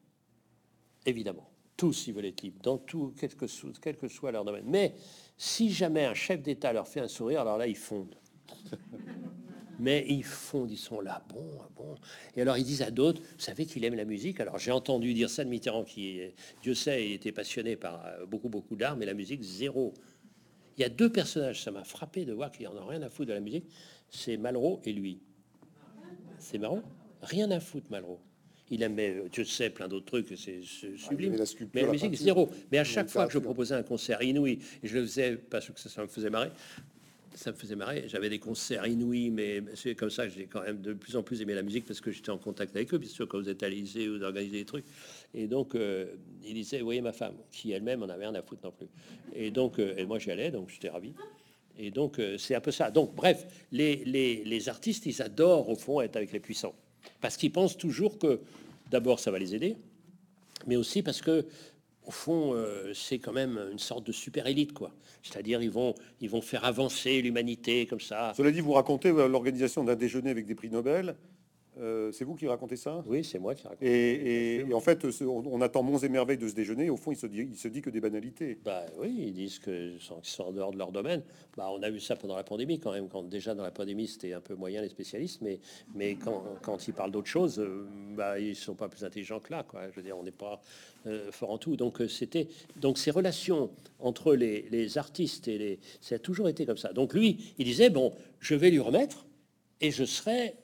évidemment. 1.04 1.50
Tous, 1.76 2.06
ils 2.06 2.14
veulent 2.14 2.26
être 2.26 2.42
libres, 2.42 2.60
dans 2.62 2.78
tout, 2.78 3.12
quel 3.18 3.34
que, 3.34 3.48
soit, 3.48 3.72
quel 3.82 3.96
que 3.96 4.06
soit 4.06 4.30
leur 4.30 4.44
domaine. 4.44 4.64
Mais 4.68 4.94
si 5.36 5.72
jamais 5.72 6.04
un 6.04 6.14
chef 6.14 6.40
d'État 6.40 6.72
leur 6.72 6.86
fait 6.86 7.00
un 7.00 7.08
sourire, 7.08 7.40
alors 7.40 7.58
là, 7.58 7.66
ils 7.66 7.76
fondent. 7.76 8.14
Mais 9.80 10.06
ils 10.08 10.22
fondent, 10.22 10.70
ils 10.70 10.76
sont 10.76 11.00
là, 11.00 11.24
bon, 11.30 11.50
bon. 11.74 11.96
Et 12.36 12.42
alors 12.42 12.58
ils 12.58 12.64
disent 12.64 12.82
à 12.82 12.90
d'autres, 12.90 13.20
vous 13.22 13.40
savez 13.40 13.64
qu'il 13.64 13.82
aime 13.82 13.94
la 13.94 14.04
musique? 14.04 14.38
Alors 14.38 14.58
j'ai 14.58 14.72
entendu 14.72 15.14
dire 15.14 15.30
ça 15.30 15.42
de 15.42 15.48
Mitterrand, 15.48 15.84
qui, 15.84 16.20
Dieu 16.62 16.74
sait, 16.74 17.12
était 17.12 17.32
passionné 17.32 17.76
par 17.76 18.04
euh, 18.04 18.26
beaucoup, 18.26 18.50
beaucoup 18.50 18.76
d'art, 18.76 18.94
mais 18.96 19.06
la 19.06 19.14
musique, 19.14 19.42
zéro. 19.42 19.94
Il 20.76 20.82
y 20.82 20.84
a 20.84 20.90
deux 20.90 21.10
personnages, 21.10 21.64
ça 21.64 21.70
m'a 21.70 21.82
frappé 21.82 22.26
de 22.26 22.34
voir 22.34 22.52
qu'il 22.52 22.68
en 22.68 22.76
a 22.76 22.84
rien 22.84 23.00
à 23.00 23.08
foutre 23.08 23.30
de 23.30 23.32
la 23.32 23.40
musique. 23.40 23.64
C'est 24.10 24.36
Malraux 24.36 24.80
et 24.84 24.92
lui. 24.92 25.22
C'est 26.38 26.58
marrant. 26.58 26.82
Rien 27.22 27.50
à 27.50 27.58
foutre, 27.58 27.86
Malraux. 27.90 28.20
Il 28.70 28.82
aimait, 28.82 29.16
euh, 29.16 29.28
tu 29.30 29.44
sais, 29.44 29.70
plein 29.70 29.88
d'autres 29.88 30.06
trucs, 30.06 30.28
c'est 30.36 30.62
sublime. 30.96 31.36
mais 31.74 31.82
la 31.82 31.90
musique, 31.90 32.14
zéro. 32.14 32.48
Mais 32.70 32.78
à 32.78 32.84
chaque 32.84 33.08
fois 33.08 33.26
que 33.26 33.32
je 33.32 33.38
proposais 33.38 33.74
un 33.74 33.82
concert 33.82 34.22
inouï, 34.22 34.60
et 34.82 34.88
je 34.88 34.96
le 34.96 35.02
faisais 35.02 35.36
parce 35.36 35.68
que 35.68 35.78
ça, 35.78 36.02
me 36.02 36.06
faisait 36.06 36.30
marrer, 36.30 36.50
ça 37.34 37.50
me 37.50 37.56
faisait 37.56 37.74
marrer. 37.74 38.04
J'avais 38.06 38.28
des 38.28 38.38
concerts 38.38 38.86
inouïs, 38.86 39.30
mais 39.30 39.62
c'est 39.74 39.96
comme 39.96 40.10
ça 40.10 40.26
que 40.26 40.32
j'ai 40.32 40.46
quand 40.46 40.62
même 40.62 40.80
de 40.80 40.92
plus 40.92 41.16
en 41.16 41.22
plus 41.24 41.42
aimé 41.42 41.54
la 41.54 41.62
musique 41.62 41.84
parce 41.84 42.00
que 42.00 42.12
j'étais 42.12 42.30
en 42.30 42.38
contact 42.38 42.76
avec 42.76 42.94
eux, 42.94 42.98
bien 42.98 43.10
sûr, 43.10 43.26
quand 43.26 43.40
vous 43.40 43.48
êtes 43.48 43.62
à 43.64 43.68
l'Élysée 43.68 44.08
ou 44.08 44.18
d'organiser 44.18 44.58
des 44.58 44.64
trucs. 44.64 44.84
Et 45.34 45.48
donc, 45.48 45.74
euh, 45.74 46.06
il 46.46 46.54
disait, 46.54 46.78
vous 46.78 46.84
voyez 46.84 47.00
ma 47.00 47.12
femme, 47.12 47.34
qui 47.50 47.72
elle-même 47.72 48.04
en 48.04 48.08
avait 48.08 48.26
rien 48.26 48.34
à 48.36 48.42
foutre 48.42 48.62
non 48.64 48.72
plus. 48.72 48.88
Et 49.34 49.50
donc, 49.50 49.80
euh, 49.80 49.94
et 49.96 50.06
moi 50.06 50.20
j'y 50.20 50.30
allais, 50.30 50.52
donc 50.52 50.70
j'étais 50.70 50.90
ravi. 50.90 51.12
Et 51.76 51.90
donc, 51.90 52.20
c'est 52.36 52.54
un 52.54 52.60
peu 52.60 52.72
ça. 52.72 52.90
Donc, 52.90 53.14
bref, 53.14 53.46
les, 53.72 54.04
les, 54.04 54.44
les 54.44 54.68
artistes, 54.68 55.06
ils 55.06 55.22
adorent 55.22 55.70
au 55.70 55.76
fond 55.76 56.02
être 56.02 56.16
avec 56.16 56.30
les 56.30 56.40
puissants. 56.40 56.74
Parce 57.20 57.36
qu'ils 57.36 57.52
pensent 57.52 57.76
toujours 57.76 58.18
que, 58.18 58.40
d'abord, 58.90 59.20
ça 59.20 59.30
va 59.30 59.38
les 59.38 59.54
aider, 59.54 59.76
mais 60.66 60.76
aussi 60.76 61.02
parce 61.02 61.20
que, 61.20 61.46
au 62.06 62.10
fond, 62.10 62.54
euh, 62.54 62.92
c'est 62.94 63.18
quand 63.18 63.32
même 63.32 63.60
une 63.70 63.78
sorte 63.78 64.06
de 64.06 64.12
super 64.12 64.46
élite, 64.46 64.72
quoi. 64.72 64.92
C'est-à-dire, 65.22 65.62
ils 65.62 65.70
vont, 65.70 65.94
ils 66.20 66.30
vont 66.30 66.40
faire 66.40 66.64
avancer 66.64 67.20
l'humanité 67.20 67.86
comme 67.86 68.00
ça. 68.00 68.32
Cela 68.36 68.50
dit, 68.50 68.60
vous 68.60 68.72
racontez 68.72 69.10
euh, 69.10 69.28
l'organisation 69.28 69.84
d'un 69.84 69.96
déjeuner 69.96 70.30
avec 70.30 70.46
des 70.46 70.54
prix 70.54 70.70
Nobel. 70.70 71.16
Euh, 71.80 72.12
c'est 72.12 72.24
vous 72.24 72.34
qui 72.34 72.46
racontez 72.46 72.76
ça? 72.76 73.02
Oui, 73.06 73.24
c'est 73.24 73.38
moi 73.38 73.54
qui 73.54 73.62
raconte. 73.62 73.82
Et, 73.82 74.56
et, 74.56 74.74
en 74.74 74.80
fait, 74.80 75.06
on, 75.22 75.60
attend 75.62 75.82
monts 75.82 75.98
et 75.98 76.08
merveilles 76.08 76.38
de 76.38 76.48
ce 76.48 76.54
déjeuner. 76.54 76.90
Au 76.90 76.96
fond, 76.96 77.10
il 77.12 77.16
se 77.16 77.26
dit, 77.26 77.48
il 77.50 77.56
se 77.56 77.68
dit 77.68 77.80
que 77.80 77.90
des 77.90 78.00
banalités. 78.00 78.58
Bah 78.64 78.84
oui, 78.98 79.14
ils 79.28 79.32
disent 79.32 79.58
que 79.58 79.98
sont, 79.98 80.18
sont 80.22 80.44
en 80.44 80.52
dehors 80.52 80.72
de 80.72 80.78
leur 80.78 80.92
domaine. 80.92 81.22
Bah, 81.56 81.70
on 81.72 81.82
a 81.82 81.90
vu 81.90 82.00
ça 82.00 82.16
pendant 82.16 82.36
la 82.36 82.44
pandémie 82.44 82.78
quand 82.78 82.92
même. 82.92 83.08
Quand 83.08 83.22
déjà 83.22 83.54
dans 83.54 83.62
la 83.62 83.70
pandémie, 83.70 84.06
c'était 84.06 84.34
un 84.34 84.40
peu 84.40 84.54
moyen 84.54 84.82
les 84.82 84.88
spécialistes, 84.88 85.40
mais 85.40 85.58
mais 85.94 86.16
quand, 86.16 86.44
quand 86.62 86.86
ils 86.86 86.92
parlent 86.92 87.12
d'autre 87.12 87.28
chose, 87.28 87.58
euh, 87.58 87.86
bah 88.14 88.38
ils 88.38 88.56
sont 88.56 88.74
pas 88.74 88.88
plus 88.88 89.04
intelligents 89.04 89.40
que 89.40 89.50
là. 89.50 89.62
Quoi. 89.62 89.90
Je 89.90 89.96
veux 89.96 90.02
dire, 90.02 90.18
on 90.18 90.22
n'est 90.22 90.30
pas 90.32 90.60
euh, 91.06 91.32
fort 91.32 91.50
en 91.50 91.58
tout. 91.58 91.76
Donc 91.76 92.02
c'était 92.08 92.48
donc 92.76 92.98
ces 92.98 93.10
relations 93.10 93.70
entre 93.98 94.34
les, 94.34 94.68
les 94.70 94.98
artistes 94.98 95.48
et 95.48 95.56
les, 95.56 95.78
ça 96.02 96.16
a 96.16 96.18
toujours 96.18 96.48
été 96.48 96.66
comme 96.66 96.76
ça. 96.76 96.92
Donc 96.92 97.14
lui, 97.14 97.54
il 97.58 97.64
disait 97.64 97.88
bon, 97.88 98.12
je 98.38 98.54
vais 98.54 98.70
lui 98.70 98.80
remettre 98.80 99.26
et 99.80 99.90
je 99.90 100.04
serai 100.04 100.54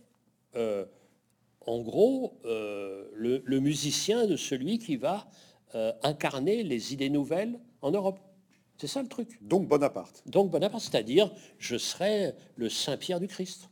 en 1.67 1.81
gros, 1.81 2.39
euh, 2.45 3.05
le, 3.15 3.61
musicien 3.61 4.27
de 4.27 4.37
celui 4.37 4.79
qui 4.79 4.97
va 4.97 5.29
euh, 5.75 5.93
incarner 6.03 6.63
les 6.63 6.93
idées 6.93 7.11
nouvelles 7.11 7.59
en 7.83 7.91
Europe. 7.91 8.21
C'est 8.79 8.87
ça 8.87 9.03
le 9.03 9.09
truc. 9.09 9.39
Donc 9.43 9.67
Bonaparte. 9.67 10.23
Donc 10.27 10.51
Bonaparte, 10.51 10.85
c'est-à-dire, 10.85 11.31
je 11.59 11.77
serai 11.77 12.35
le 12.57 12.69
Saint-Pierre 12.69 13.21
du 13.21 13.27
Christ. 13.27 13.71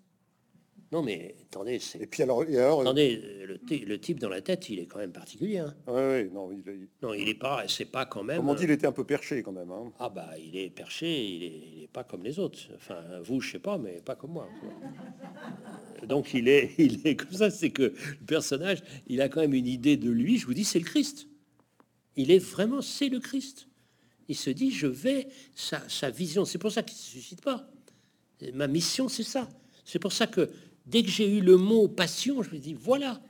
Non, 0.92 1.02
mais 1.02 1.34
attendez, 1.42 1.78
c'est. 1.78 2.00
Et 2.00 2.06
puis 2.06 2.22
alors, 2.22 2.44
et 2.44 2.58
alors 2.58 2.82
attendez, 2.82 3.20
le, 3.46 3.98
type 3.98 4.20
dans 4.20 4.28
la 4.28 4.40
tête, 4.40 4.68
il 4.68 4.78
est 4.78 4.86
quand 4.86 4.98
même 4.98 5.12
particulier. 5.12 5.58
Hein. 5.58 5.74
Oui, 5.88 6.30
non, 6.30 6.52
il, 6.52 6.88
non, 7.02 7.12
il 7.14 7.28
est 7.28 7.34
pas, 7.34 7.64
c'est 7.68 7.86
pas 7.86 8.06
quand 8.06 8.22
même. 8.22 8.36
Comment 8.38 8.52
on 8.52 8.54
dit, 8.54 8.64
il 8.64 8.70
était 8.70 8.86
un 8.86 8.92
peu 8.92 9.04
perché 9.04 9.42
quand 9.42 9.52
même. 9.52 9.70
Hein. 9.70 9.92
Ah 9.98 10.08
bah, 10.08 10.30
il 10.38 10.56
est 10.56 10.70
perché, 10.70 11.06
il 11.06 11.42
est, 11.42 11.62
il 11.76 11.82
est, 11.84 11.88
pas 11.88 12.04
comme 12.04 12.22
les 12.22 12.38
autres. 12.38 12.58
Enfin, 12.76 13.02
vous, 13.22 13.40
je 13.40 13.52
sais 13.52 13.58
pas, 13.58 13.78
mais 13.78 14.02
pas 14.04 14.14
comme 14.14 14.32
moi. 14.32 14.48
donc 16.06 16.34
il 16.34 16.48
est, 16.48 16.74
il 16.78 17.06
est 17.06 17.16
comme 17.16 17.32
ça, 17.32 17.50
c'est 17.50 17.70
que 17.70 17.82
le 17.82 18.26
personnage, 18.26 18.82
il 19.06 19.20
a 19.20 19.28
quand 19.28 19.40
même 19.40 19.54
une 19.54 19.66
idée 19.66 19.96
de 19.96 20.10
lui. 20.10 20.38
Je 20.38 20.46
vous 20.46 20.54
dis, 20.54 20.64
c'est 20.64 20.78
le 20.78 20.84
Christ. 20.84 21.28
Il 22.16 22.30
est 22.30 22.38
vraiment, 22.38 22.82
c'est 22.82 23.08
le 23.08 23.20
Christ. 23.20 23.68
Il 24.28 24.36
se 24.36 24.50
dit, 24.50 24.70
je 24.70 24.86
vais, 24.86 25.28
sa, 25.54 25.86
sa 25.88 26.10
vision, 26.10 26.44
c'est 26.44 26.58
pour 26.58 26.72
ça 26.72 26.82
qu'il 26.82 26.96
ne 26.96 27.00
se 27.00 27.10
suscite 27.10 27.42
pas. 27.42 27.68
Ma 28.52 28.66
mission, 28.66 29.08
c'est 29.08 29.22
ça. 29.22 29.48
C'est 29.84 29.98
pour 29.98 30.12
ça 30.12 30.26
que 30.26 30.50
dès 30.86 31.02
que 31.02 31.08
j'ai 31.08 31.38
eu 31.38 31.40
le 31.40 31.56
mot 31.56 31.88
passion, 31.88 32.42
je 32.42 32.50
me 32.50 32.58
dis, 32.58 32.74
voilà, 32.74 33.20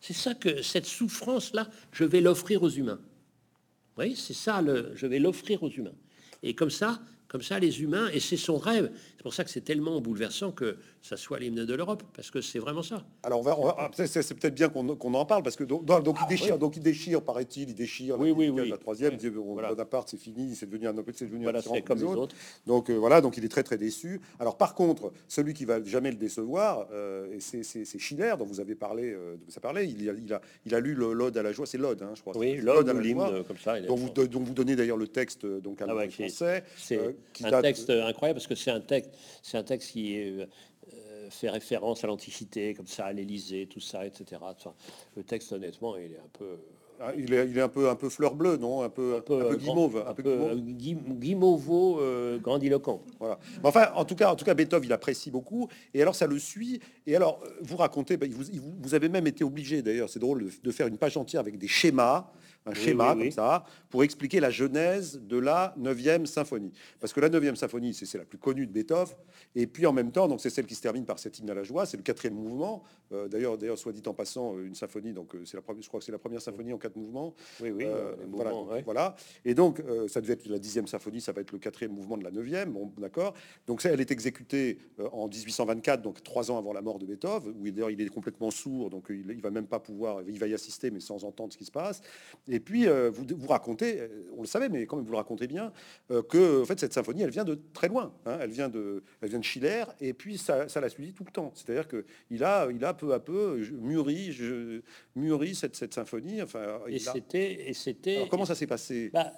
c'est 0.00 0.14
ça 0.14 0.34
que 0.34 0.62
cette 0.62 0.86
souffrance-là, 0.86 1.68
je 1.92 2.04
vais 2.04 2.20
l'offrir 2.20 2.62
aux 2.62 2.70
humains. 2.70 3.00
Vous 3.00 3.94
voyez, 3.96 4.14
c'est 4.14 4.34
ça, 4.34 4.62
je 4.94 5.06
vais 5.06 5.18
l'offrir 5.18 5.62
aux 5.62 5.70
humains. 5.70 5.94
Et 6.42 6.54
comme 6.54 6.70
ça, 6.70 7.00
comme 7.28 7.42
ça, 7.42 7.58
les 7.58 7.82
humains, 7.82 8.08
et 8.12 8.20
c'est 8.20 8.36
son 8.38 8.56
rêve. 8.56 8.90
C'est 9.16 9.22
pour 9.22 9.34
ça 9.34 9.44
que 9.44 9.50
c'est 9.50 9.60
tellement 9.60 10.00
bouleversant 10.00 10.50
que 10.50 10.76
ça 11.02 11.16
soit 11.16 11.38
l'hymne 11.38 11.64
de 11.66 11.74
l'Europe, 11.74 12.02
parce 12.14 12.30
que 12.30 12.40
c'est 12.40 12.58
vraiment 12.58 12.82
ça. 12.82 13.04
Alors, 13.22 13.40
on 13.40 13.42
va, 13.42 13.56
ah, 13.78 13.90
c'est- 13.94 14.34
peut-être 14.34 14.54
bien 14.54 14.68
qu'on 14.70 15.14
en 15.14 15.24
parle, 15.26 15.42
parce 15.42 15.54
que 15.56 15.64
donc, 15.64 15.84
donc, 15.84 16.16
il 16.22 16.26
déchire, 16.28 16.58
donc 16.58 16.76
il 16.76 16.82
déchire, 16.82 17.22
paraît-il, 17.22 17.68
il 17.70 17.74
déchire 17.74 18.18
Oui, 18.18 18.28
la, 18.30 18.34
oui, 18.34 18.48
oui. 18.50 18.68
la 18.70 18.78
troisième, 18.78 19.10
Oui. 19.12 19.18
il 19.22 19.30
dit, 19.30 19.36
bon, 19.36 19.52
Voilà. 19.52 19.68
Bonaparte, 19.68 20.08
c'est 20.08 20.16
fini, 20.16 20.54
c'est 20.54 20.66
devenu 20.66 20.88
un 20.88 20.94
c'est 21.14 21.26
devenu 21.26 21.44
Voilà, 21.44 21.58
un 21.60 21.80
comme 21.82 21.98
les 21.98 22.04
autres. 22.04 22.34
Donc 22.66 22.90
euh, 22.90 22.94
voilà, 22.94 23.20
donc 23.20 23.36
il 23.36 23.44
est 23.44 23.48
très 23.48 23.62
très 23.62 23.76
déçu. 23.76 24.20
Alors 24.40 24.56
par 24.56 24.74
contre, 24.74 25.12
celui 25.26 25.52
qui 25.54 25.64
va 25.64 25.82
jamais 25.84 26.10
le 26.10 26.16
décevoir, 26.16 26.86
euh, 26.92 27.36
c'est 27.38 27.62
Schiller 27.98 28.34
dont 28.38 28.44
vous 28.46 28.60
avez 28.60 28.74
parlé, 28.74 29.12
euh, 29.12 29.36
avez 29.50 29.60
parlé. 29.60 29.84
Il 29.86 30.08
a, 30.08 30.12
il 30.14 30.32
a, 30.32 30.40
il 30.64 30.74
a 30.74 30.80
lu 30.80 30.94
l'ode 30.94 31.36
à 31.36 31.42
la 31.42 31.52
joie, 31.52 31.66
c'est 31.66 31.78
l'ode, 31.78 32.02
hein, 32.02 32.12
je 32.14 32.20
crois. 32.22 32.36
Oui, 32.36 32.56
l'homme 32.56 32.88
à 32.88 32.92
la 32.92 33.02
joie, 33.02 33.44
comme 33.44 33.58
ça. 33.58 33.80
dont 33.80 33.96
vous, 33.96 34.08
dont 34.10 34.40
vous 34.40 34.54
donnez 34.54 34.76
d'ailleurs 34.76 34.96
le 34.96 35.08
texte 35.08 35.44
euh, 35.44 35.60
donc 35.60 35.80
à 35.82 35.86
Ah 35.88 35.94
ouais, 35.94 36.08
français. 36.08 36.64
C'est 36.76 37.16
un 37.44 37.62
texte 37.62 37.90
incroyable 37.90 38.38
parce 38.38 38.46
que 38.46 38.54
c'est 38.54 38.70
un 38.70 38.80
texte, 38.80 39.10
c'est 39.42 39.58
un 39.58 39.62
texte 39.64 39.90
qui 39.92 40.18
euh, 40.18 40.46
euh, 40.94 41.30
fait 41.30 41.50
référence 41.50 42.02
à 42.04 42.06
l'Antiquité, 42.06 42.74
comme 42.74 42.86
ça, 42.86 43.06
à 43.06 43.12
l'Élysée, 43.12 43.66
tout 43.66 43.80
ça, 43.80 44.06
etc. 44.06 44.40
Enfin, 44.42 44.72
le 45.16 45.22
texte, 45.22 45.52
honnêtement, 45.52 45.96
il 45.96 46.12
est 46.12 46.18
un 46.18 46.30
peu, 46.38 46.56
Ah, 47.00 47.12
il, 47.16 47.32
est, 47.32 47.48
il 47.48 47.56
est 47.56 47.60
un 47.60 47.68
peu 47.68 47.88
un 47.90 47.94
peu 47.94 48.08
fleur 48.08 48.34
bleue, 48.34 48.56
non? 48.56 48.82
Un 48.82 48.88
peu 48.88 49.16
un 49.16 49.20
peu, 49.20 49.34
euh, 49.34 49.54
guimauve, 49.56 49.98
un 50.04 50.10
un 50.10 50.14
peu 50.14 50.22
peu 50.24 50.32
guimauve. 50.32 50.50
euh, 50.50 50.56
guim- 50.56 51.18
guimauveau, 51.20 52.00
euh, 52.00 52.38
grandiloquent. 52.38 53.00
Voilà. 53.20 53.38
Mais 53.62 53.68
enfin, 53.68 53.92
en 53.94 54.04
tout 54.04 54.16
cas, 54.16 54.32
en 54.32 54.36
tout 54.36 54.44
cas, 54.44 54.54
Beethoven, 54.54 54.84
il 54.88 54.92
apprécie 54.92 55.30
beaucoup. 55.30 55.68
Et 55.94 56.02
alors, 56.02 56.14
ça 56.16 56.26
le 56.26 56.38
suit. 56.38 56.80
Et 57.06 57.14
alors, 57.14 57.40
euh, 57.44 57.50
vous 57.60 57.76
racontez, 57.76 58.16
bah, 58.16 58.26
vous, 58.30 58.48
il 58.50 58.60
vous- 58.60 58.74
vous 58.82 58.94
avez 58.94 59.08
même 59.08 59.26
été 59.28 59.44
obligé, 59.44 59.80
d'ailleurs, 59.82 60.08
c'est 60.08 60.18
drôle, 60.18 60.44
de, 60.46 60.50
de 60.62 60.70
faire 60.72 60.86
une 60.88 60.98
page 60.98 61.16
entière 61.16 61.40
avec 61.40 61.56
des 61.58 61.68
schémas, 61.68 62.32
un 62.68 62.72
Oui, 62.72 62.76
schéma 62.84 63.14
oui, 63.14 63.22
comme 63.24 63.30
ça, 63.32 63.64
pour 63.90 64.02
expliquer 64.04 64.40
la 64.40 64.50
genèse 64.50 65.20
de 65.22 65.38
la 65.38 65.74
9e 65.78 66.26
symphonie. 66.26 66.72
Parce 67.00 67.12
que 67.12 67.20
la 67.20 67.28
9e 67.30 67.54
symphonie, 67.56 67.94
c'est 67.94 68.18
la 68.18 68.24
plus 68.24 68.38
connue 68.38 68.66
de 68.66 68.72
Beethoven. 68.72 69.16
Et 69.54 69.66
puis, 69.66 69.86
en 69.86 69.92
même 69.92 70.12
temps, 70.12 70.28
donc 70.28 70.40
c'est 70.40 70.50
celle 70.50 70.66
qui 70.66 70.74
se 70.74 70.82
termine 70.82 71.04
par 71.04 71.18
cet 71.18 71.38
hymne 71.38 71.50
à 71.50 71.54
la 71.54 71.62
joie. 71.62 71.86
C'est 71.86 71.96
le 71.96 72.02
quatrième 72.02 72.34
mouvement. 72.34 72.82
Euh, 73.12 73.26
d'ailleurs, 73.28 73.56
d'ailleurs, 73.56 73.78
soit 73.78 73.92
dit 73.92 74.02
en 74.06 74.12
passant, 74.14 74.54
euh, 74.56 74.66
une 74.66 74.74
symphonie. 74.74 75.12
Donc, 75.12 75.34
euh, 75.34 75.44
c'est 75.46 75.56
la 75.56 75.62
première, 75.62 75.82
je 75.82 75.88
crois 75.88 76.00
que 76.00 76.04
c'est 76.06 76.12
la 76.12 76.18
première 76.18 76.42
symphonie 76.42 76.72
en 76.72 76.78
quatre 76.78 76.96
mouvements. 76.96 77.34
Oui, 77.62 77.70
oui, 77.70 77.84
Euh, 77.86 78.14
voilà, 78.30 78.50
mouvements, 78.50 78.64
donc, 78.66 78.72
ouais. 78.74 78.82
voilà. 78.82 79.16
Et 79.44 79.54
donc, 79.54 79.80
euh, 79.80 80.06
ça 80.08 80.20
devait 80.20 80.34
être 80.34 80.46
la 80.48 80.58
dixième 80.58 80.86
symphonie, 80.86 81.20
ça 81.22 81.32
va 81.32 81.40
être 81.40 81.52
le 81.52 81.58
quatrième 81.58 81.92
mouvement 81.92 82.18
de 82.18 82.24
la 82.24 82.30
neuvième, 82.30 82.72
bon, 82.72 82.92
d'accord. 82.98 83.32
Donc 83.66 83.80
ça, 83.80 83.88
elle 83.90 84.00
est 84.00 84.10
exécutée 84.10 84.78
en 85.12 85.26
1824, 85.28 86.02
donc 86.02 86.22
trois 86.22 86.50
ans 86.50 86.58
avant 86.58 86.72
la 86.74 86.82
mort 86.82 86.98
de 86.98 87.06
Beethoven, 87.06 87.54
où 87.58 87.66
il- 87.66 87.72
d'ailleurs 87.72 87.90
il 87.90 88.00
est 88.02 88.08
complètement 88.08 88.50
sourd, 88.50 88.90
donc 88.90 89.06
il, 89.08 89.30
il 89.30 89.40
va 89.40 89.50
même 89.50 89.66
pas 89.66 89.78
pouvoir, 89.80 90.22
il 90.26 90.38
va 90.38 90.46
y 90.46 90.54
assister, 90.54 90.90
mais 90.90 91.00
sans 91.00 91.24
entendre 91.24 91.52
ce 91.52 91.58
qui 91.58 91.64
se 91.64 91.70
passe. 91.70 92.02
Et 92.48 92.57
puis 92.60 92.86
euh, 92.88 93.10
vous, 93.10 93.24
vous 93.36 93.46
racontez, 93.48 94.00
euh, 94.00 94.08
on 94.36 94.40
le 94.42 94.46
savait, 94.46 94.68
mais 94.68 94.86
quand 94.86 94.96
même 94.96 95.04
vous 95.04 95.10
le 95.12 95.16
racontez 95.18 95.46
bien, 95.46 95.72
euh, 96.10 96.22
que 96.22 96.62
en 96.62 96.64
fait 96.64 96.78
cette 96.80 96.92
symphonie, 96.92 97.22
elle 97.22 97.30
vient 97.30 97.44
de 97.44 97.58
très 97.72 97.88
loin. 97.88 98.12
hein. 98.26 98.38
elle 98.40 98.50
vient 98.50 98.68
de, 98.68 99.02
elle 99.20 99.28
vient 99.30 99.38
de 99.38 99.44
Schiller, 99.44 99.84
et 100.00 100.12
puis 100.14 100.38
ça, 100.38 100.68
ça 100.68 100.80
l'a 100.80 100.88
suivi 100.88 101.12
tout 101.12 101.24
le 101.24 101.30
temps. 101.32 101.52
C'est-à-dire 101.54 101.86
que 101.88 102.04
il 102.30 102.42
a, 102.44 102.68
il 102.70 102.84
a 102.84 102.94
peu 102.94 103.12
à 103.12 103.20
peu 103.20 103.56
mûri, 103.72 104.32
je, 104.32 104.80
mûri 105.16 105.54
cette, 105.54 105.76
cette 105.76 105.94
symphonie. 105.94 106.40
Enfin, 106.42 106.80
Et 106.86 106.98
c'était, 106.98 107.68
et 107.68 107.74
c'était. 107.74 108.16
alors, 108.16 108.28
comment 108.28 108.44
ça 108.46 108.54
s'est 108.54 108.66
passé? 108.66 109.10
Bah, 109.12 109.32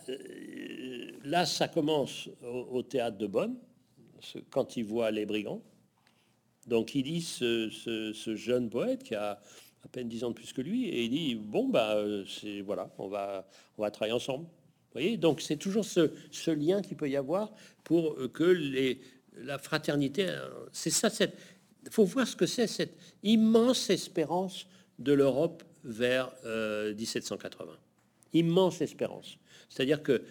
là, 1.25 1.47
ça 1.47 1.69
commence 1.69 2.29
au, 2.43 2.79
au 2.79 2.83
théâtre 2.83 3.19
de 3.19 3.27
Bonn, 3.27 3.57
quand 4.51 4.77
il 4.77 4.85
voit 4.85 5.11
les 5.11 5.27
brigands. 5.27 5.63
Donc, 6.67 6.95
il 6.95 7.07
lit 7.07 7.23
ce, 7.23 7.71
ce- 7.71 8.13
ce 8.13 8.37
jeune 8.37 8.69
poète 8.69 9.03
qui 9.03 9.15
a 9.15 9.41
à 9.85 9.89
peine 9.89 10.09
10 10.09 10.25
ans 10.25 10.29
de 10.31 10.35
plus 10.35 10.53
que 10.53 10.61
lui, 10.61 10.89
et 10.89 11.05
il 11.05 11.11
dit 11.11 11.35
bon 11.35 11.69
bah 11.69 11.97
euh, 11.97 12.25
c'est 12.27 12.61
voilà, 12.61 12.91
on 12.99 13.09
va 13.09 13.47
on 13.79 13.83
va 13.83 13.91
travailler 13.91 14.15
ensemble. 14.15 14.45
Vous 14.45 15.01
voyez, 15.01 15.17
donc 15.17 15.41
c'est 15.41 15.57
toujours 15.57 15.85
ce, 15.85 16.11
ce 16.33 16.51
lien 16.51 16.83
qu'il 16.83 16.97
peut 16.97 17.09
y 17.09 17.17
avoir 17.17 17.53
pour 17.85 18.15
euh, 18.15 18.29
que 18.29 18.45
les 18.45 19.01
la 19.37 19.59
fraternité, 19.59 20.27
euh, 20.29 20.49
c'est 20.73 20.91
ça. 20.91 21.09
Cette, 21.09 21.37
faut 21.91 22.05
voir 22.05 22.27
ce 22.27 22.37
que 22.37 22.47
c'est 22.47 22.67
cette 22.67 22.97
immense 23.23 23.89
espérance 23.91 24.67
de 24.99 25.13
l'Europe 25.13 25.63
vers 25.85 26.31
euh, 26.45 26.95
1780 26.95 27.73
immense 28.33 28.81
espérance. 28.81 29.39
C'est-à-dire 29.69 30.03
que 30.03 30.23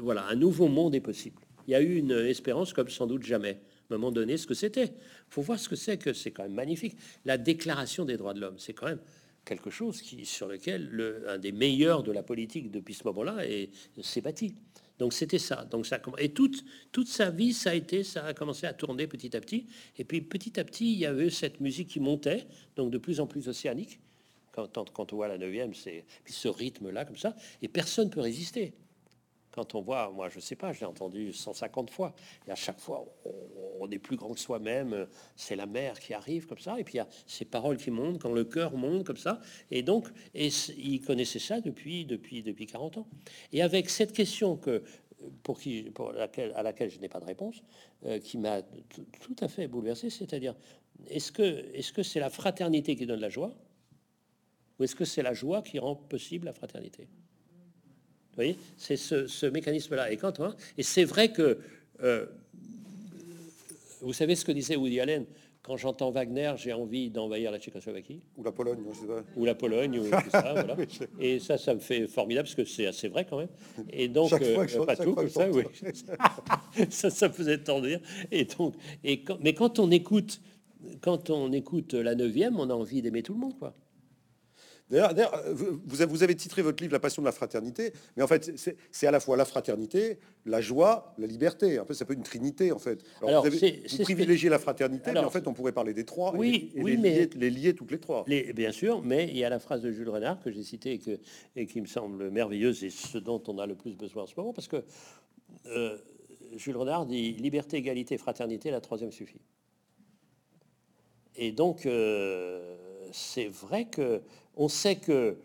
voilà, 0.00 0.26
un 0.26 0.34
nouveau 0.34 0.68
monde 0.68 0.94
est 0.94 1.00
possible. 1.00 1.40
Il 1.66 1.72
y 1.72 1.74
a 1.74 1.80
eu 1.80 1.96
une 1.96 2.12
espérance 2.12 2.72
comme 2.72 2.88
sans 2.88 3.06
doute 3.06 3.22
jamais. 3.22 3.60
Moment 3.90 4.10
donné, 4.10 4.36
ce 4.36 4.46
que 4.46 4.54
c'était. 4.54 4.86
Il 4.86 5.30
faut 5.30 5.42
voir 5.42 5.58
ce 5.58 5.68
que 5.68 5.76
c'est 5.76 5.96
que 5.98 6.12
c'est 6.12 6.30
quand 6.30 6.42
même 6.42 6.54
magnifique. 6.54 6.96
La 7.24 7.38
déclaration 7.38 8.04
des 8.04 8.16
droits 8.16 8.34
de 8.34 8.40
l'homme, 8.40 8.58
c'est 8.58 8.72
quand 8.72 8.86
même 8.86 9.00
quelque 9.44 9.70
chose 9.70 10.02
qui, 10.02 10.26
sur 10.26 10.48
lequel 10.48 10.88
le, 10.90 11.28
un 11.28 11.38
des 11.38 11.52
meilleurs 11.52 12.02
de 12.02 12.12
la 12.12 12.22
politique 12.22 12.70
depuis 12.70 12.94
ce 12.94 13.04
moment-là 13.04 13.46
est- 13.46 13.70
s'est 14.02 14.20
bâti. 14.20 14.56
Donc 14.98 15.12
c'était 15.12 15.38
ça. 15.38 15.64
Donc 15.66 15.86
ça 15.86 16.00
et 16.18 16.30
toute 16.30 16.64
toute 16.90 17.08
sa 17.08 17.30
vie, 17.30 17.52
ça 17.52 17.70
a 17.70 17.74
été, 17.74 18.02
ça 18.02 18.24
a 18.24 18.34
commencé 18.34 18.66
à 18.66 18.72
tourner 18.72 19.06
petit 19.06 19.36
à 19.36 19.40
petit. 19.40 19.66
Et 19.98 20.04
puis 20.04 20.20
petit 20.22 20.58
à 20.58 20.64
petit, 20.64 20.92
il 20.92 20.98
y 20.98 21.06
avait 21.06 21.30
cette 21.30 21.60
musique 21.60 21.88
qui 21.88 22.00
montait, 22.00 22.46
donc 22.76 22.90
de 22.90 22.98
plus 22.98 23.20
en 23.20 23.26
plus 23.26 23.48
océanique. 23.48 24.00
Quand, 24.52 25.12
on 25.12 25.16
voit 25.16 25.28
la 25.28 25.36
neuvième, 25.36 25.74
c'est 25.74 26.06
ce 26.24 26.48
rythme-là 26.48 27.04
comme 27.04 27.18
ça, 27.18 27.36
et 27.60 27.68
personne 27.68 28.08
peut 28.08 28.20
résister. 28.20 28.72
Quand 29.56 29.74
on 29.74 29.80
voit, 29.80 30.10
moi 30.10 30.28
je 30.28 30.38
sais 30.38 30.54
pas, 30.54 30.74
je 30.74 30.80
l'ai 30.80 30.86
entendu 30.86 31.32
150 31.32 31.90
fois, 31.90 32.14
et 32.46 32.50
à 32.50 32.54
chaque 32.54 32.78
fois 32.78 33.06
on, 33.80 33.90
est 33.90 33.98
plus 33.98 34.16
grand 34.16 34.34
que 34.34 34.40
soi-même, 34.40 35.06
c'est 35.34 35.56
la 35.56 35.64
mer 35.64 35.98
qui 35.98 36.12
arrive 36.12 36.46
comme 36.46 36.58
ça, 36.58 36.78
et 36.78 36.84
puis 36.84 36.94
il 36.94 36.96
y 36.98 37.00
a 37.00 37.08
ces 37.26 37.46
paroles 37.46 37.78
qui 37.78 37.90
montent, 37.90 38.20
quand 38.20 38.32
le 38.32 38.44
cœur 38.44 38.76
monte 38.76 39.04
comme 39.04 39.16
ça, 39.16 39.40
et 39.70 39.82
donc 39.82 40.08
et 40.34 40.48
il 40.76 41.00
connaissait 41.00 41.38
ça 41.38 41.62
depuis, 41.62 42.04
depuis, 42.04 42.42
depuis 42.42 42.66
40 42.66 42.98
ans. 42.98 43.06
Et 43.50 43.62
avec 43.62 43.88
cette 43.88 44.12
question 44.12 44.58
que, 44.58 44.82
pour, 45.42 45.58
qui, 45.58 45.84
pour 45.84 46.12
laquelle, 46.12 46.52
à 46.54 46.62
laquelle 46.62 46.90
je 46.90 47.00
n'ai 47.00 47.08
pas 47.08 47.20
de 47.20 47.24
réponse, 47.24 47.62
euh, 48.04 48.18
qui 48.18 48.36
m'a 48.36 48.60
tout 48.60 49.36
à 49.40 49.48
fait 49.48 49.68
bouleversé, 49.68 50.10
c'est-à-dire, 50.10 50.54
est-ce 51.08 51.32
que 51.32 51.42
est-ce 51.74 51.94
que 51.94 52.02
c'est 52.02 52.20
la 52.20 52.30
fraternité 52.30 52.94
qui 52.94 53.06
donne 53.06 53.20
la 53.20 53.30
joie 53.30 53.54
ou 54.78 54.84
est-ce 54.84 54.94
que 54.94 55.06
c'est 55.06 55.22
la 55.22 55.32
joie 55.32 55.62
qui 55.62 55.78
rend 55.78 55.96
possible 55.96 56.44
la 56.44 56.52
fraternité? 56.52 57.08
Vous 58.36 58.42
voyez, 58.42 58.56
c'est 58.76 58.96
ce, 58.98 59.26
ce 59.26 59.46
mécanisme-là. 59.46 60.12
Et 60.12 60.18
quand 60.18 60.40
on- 60.40 60.54
et 60.76 60.82
c'est 60.82 61.04
vrai 61.04 61.32
que 61.32 61.58
euh, 62.02 62.26
vous 64.02 64.12
savez 64.12 64.34
ce 64.34 64.44
que 64.44 64.52
disait 64.52 64.76
Woody 64.76 65.00
Allen 65.00 65.24
quand 65.62 65.76
j'entends 65.76 66.10
Wagner, 66.12 66.52
j'ai 66.58 66.72
envie 66.72 67.10
d'envahir 67.10 67.50
la 67.50 67.58
Tchécoslovaquie? 67.58 68.20
Ou 68.36 68.44
la 68.44 68.52
Pologne, 68.52 68.78
je 68.92 69.00
sais 69.00 69.06
pas. 69.06 69.24
ou 69.34 69.44
la 69.44 69.54
Pologne 69.56 69.98
ou 69.98 70.04
tout 70.04 70.30
ça, 70.30 70.52
voilà. 70.52 70.76
Et 71.20 71.40
ça, 71.40 71.58
ça 71.58 71.74
me 71.74 71.80
fait 71.80 72.06
formidable 72.06 72.46
parce 72.46 72.54
que 72.54 72.64
c'est 72.64 72.86
assez 72.86 73.08
vrai 73.08 73.26
quand 73.28 73.38
même. 73.38 73.48
Et 73.90 74.06
donc, 74.16 74.30
je- 74.30 74.78
pas 74.84 74.94
tout 74.96 75.14
comme 75.14 75.28
ça, 75.28 75.50
oui. 75.50 75.64
ça, 76.90 77.10
ça 77.10 77.30
faisait 77.30 77.58
tant 77.58 77.80
de 77.80 77.86
rire. 77.88 78.00
Et 78.30 78.44
donc, 78.44 78.74
et 79.02 79.22
quand, 79.24 79.38
mais 79.40 79.54
quand 79.54 79.80
on 79.80 79.90
écoute, 79.90 80.40
quand 81.00 81.30
on 81.30 81.50
écoute 81.52 81.94
la 81.94 82.14
neuvième, 82.14 82.60
on 82.60 82.70
a 82.70 82.74
envie 82.74 83.02
d'aimer 83.02 83.22
tout 83.24 83.32
le 83.34 83.40
monde, 83.40 83.58
quoi. 83.58 83.74
D'ailleurs, 84.88 85.12
vous 85.84 86.22
avez, 86.22 86.36
titré 86.36 86.62
votre 86.62 86.80
livre 86.80 86.92
La 86.92 87.00
passion 87.00 87.20
de 87.20 87.26
la 87.26 87.32
fraternité, 87.32 87.92
mais 88.16 88.22
en 88.22 88.28
fait, 88.28 88.52
c'est- 88.56 89.06
à 89.06 89.10
la 89.10 89.18
fois 89.18 89.36
la 89.36 89.44
fraternité, 89.44 90.18
la 90.44 90.60
joie, 90.60 91.12
la 91.18 91.26
liberté. 91.26 91.80
En 91.80 91.84
fait, 91.84 91.94
ça 91.94 92.04
peut 92.04 92.12
être 92.12 92.18
une 92.20 92.24
trinité, 92.24 92.70
en 92.70 92.78
fait. 92.78 93.02
Alors, 93.18 93.30
Alors, 93.30 93.46
vous, 93.46 93.56
avez- 93.64 93.82
privilégiez 94.04 94.48
la 94.48 94.60
fraternité, 94.60 95.10
mais 95.12 95.18
en 95.18 95.30
fait, 95.30 95.48
on 95.48 95.54
pourrait 95.54 95.72
parler 95.72 95.92
des 95.92 96.04
trois 96.04 96.32
Oui, 96.36 96.70
les- 96.74 96.80
et 96.80 96.84
oui, 96.84 96.90
les, 96.92 96.96
mais- 96.98 97.18
lier, 97.18 97.30
les 97.34 97.50
lier 97.50 97.74
toutes 97.74 97.90
les 97.90 97.98
trois. 97.98 98.24
Les- 98.28 98.52
bien 98.52 98.70
sûr, 98.70 99.02
mais 99.02 99.24
il 99.28 99.36
y 99.36 99.42
a 99.44 99.48
la 99.48 99.58
phrase 99.58 99.82
de 99.82 99.90
Jules 99.90 100.08
Renard 100.08 100.40
que 100.40 100.52
j'ai 100.52 100.62
citée 100.62 100.92
et, 100.92 100.98
que, 101.00 101.18
et 101.56 101.66
qui 101.66 101.80
me 101.80 101.86
semble 101.86 102.30
merveilleuse 102.30 102.84
et 102.84 102.90
ce 102.90 103.18
dont 103.18 103.42
on 103.48 103.58
a 103.58 103.66
le 103.66 103.74
plus 103.74 103.96
besoin 103.96 104.22
en 104.22 104.26
ce 104.26 104.34
moment, 104.36 104.52
parce 104.52 104.68
que 104.68 104.84
euh, 105.66 105.98
Jules 106.54 106.76
Renard 106.76 107.06
dit 107.06 107.32
liberté, 107.32 107.76
égalité, 107.76 108.18
fraternité, 108.18 108.70
la 108.70 108.80
troisième 108.80 109.10
suffit. 109.10 109.40
Et 111.34 111.50
donc, 111.52 111.86
euh, 111.86 112.76
c'est 113.12 113.48
vrai 113.48 113.86
que 113.86 114.22
on 114.56 114.68
sait 114.68 114.96
que 114.96 115.36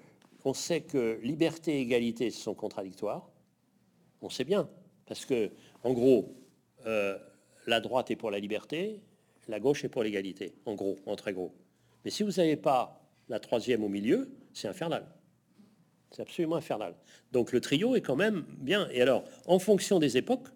liberté 1.22 1.78
et 1.78 1.82
égalité 1.82 2.32
sont 2.32 2.53
contradictoires. 2.53 3.30
On 4.22 4.30
sait 4.30 4.43
bien, 4.43 4.70
parce 5.05 5.26
que 5.26 5.51
en 5.84 5.93
gros, 5.93 6.34
euh, 6.86 7.18
la 7.68 7.80
droite 7.80 8.12
est 8.12 8.16
pour 8.16 8.32
la 8.32 8.39
liberté, 8.39 9.01
la 9.47 9.59
gauche 9.59 9.84
est 9.84 9.89
pour 9.89 10.03
l'égalité, 10.03 10.53
en 10.66 10.76
gros, 10.76 10.97
en 11.05 11.16
très 11.16 11.34
gros. 11.34 11.53
Mais 12.05 12.12
si 12.12 12.24
vous 12.24 12.32
n'avez 12.32 12.55
pas 12.55 13.01
la 13.30 13.39
troisième 13.39 13.84
au 13.84 13.89
milieu, 13.89 14.30
c'est 14.53 14.68
infernal. 14.68 15.05
C'est 16.12 16.22
absolument 16.22 16.57
infernal. 16.57 16.95
Donc 17.32 17.51
le 17.51 17.62
trio 17.62 17.95
est 17.95 18.01
quand 18.01 18.16
même 18.16 18.45
bien. 18.59 18.89
Et 18.91 19.01
alors, 19.01 19.24
en 19.45 19.59
fonction 19.59 19.99
des 19.99 20.18
époques, 20.18 20.47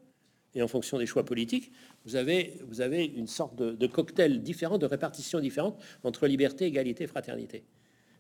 et 0.56 0.62
en 0.62 0.68
fonction 0.68 0.98
des 0.98 1.06
choix 1.06 1.26
politiques, 1.26 1.72
vous 2.06 2.16
avez, 2.16 2.58
vous 2.68 2.82
avez 2.82 3.06
une 3.06 3.28
sorte 3.28 3.56
de, 3.56 3.88
cocktail 3.88 4.42
différent, 4.42 4.78
de 4.78 4.86
répartition 4.86 5.40
différente 5.40 5.78
entre 6.04 6.28
liberté, 6.28 6.66
égalité, 6.66 7.08
fraternité. 7.08 7.66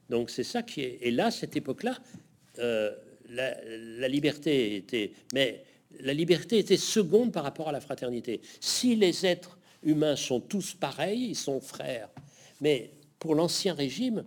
Donc 0.09 0.29
c'est 0.29 0.43
ça 0.43 0.63
qui 0.63 0.81
est. 0.81 0.99
Et 1.01 1.11
là, 1.11 1.31
cette 1.31 1.55
époque-là, 1.55 1.97
euh, 2.59 2.91
la, 3.29 4.07
liberté 4.07 4.75
était, 4.75 5.13
mais 5.33 5.63
la 5.99 6.13
liberté 6.13 6.59
était 6.59 6.77
seconde 6.77 7.31
par 7.31 7.43
rapport 7.43 7.69
à 7.69 7.71
la 7.71 7.81
fraternité. 7.81 8.41
Si 8.59 8.95
les 8.95 9.25
êtres 9.25 9.57
humains 9.83 10.15
sont 10.15 10.39
tous 10.39 10.73
pareils, 10.73 11.29
ils 11.29 11.35
sont 11.35 11.59
frères. 11.59 12.09
Mais 12.61 12.91
pour 13.19 13.35
l'ancien 13.35 13.73
régime, 13.73 14.23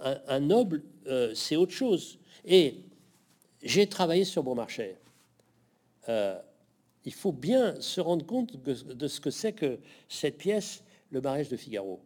un, 0.00 0.40
noble, 0.40 0.82
euh, 1.06 1.34
c'est 1.34 1.56
autre 1.56 1.72
chose. 1.72 2.18
Et 2.44 2.76
j'ai 3.62 3.86
travaillé 3.86 4.24
sur 4.24 4.42
Beaumarchais. 4.42 4.96
Euh, 6.08 6.38
il 7.04 7.12
faut 7.12 7.32
bien 7.32 7.80
se 7.80 8.00
rendre 8.00 8.26
compte 8.26 8.56
de 8.62 9.08
ce 9.08 9.20
que 9.20 9.30
c'est 9.30 9.52
que 9.52 9.78
cette 10.08 10.38
pièce, 10.38 10.82
Le 11.10 11.22
mariage 11.22 11.48
de 11.48 11.56
Figaro. 11.56 12.00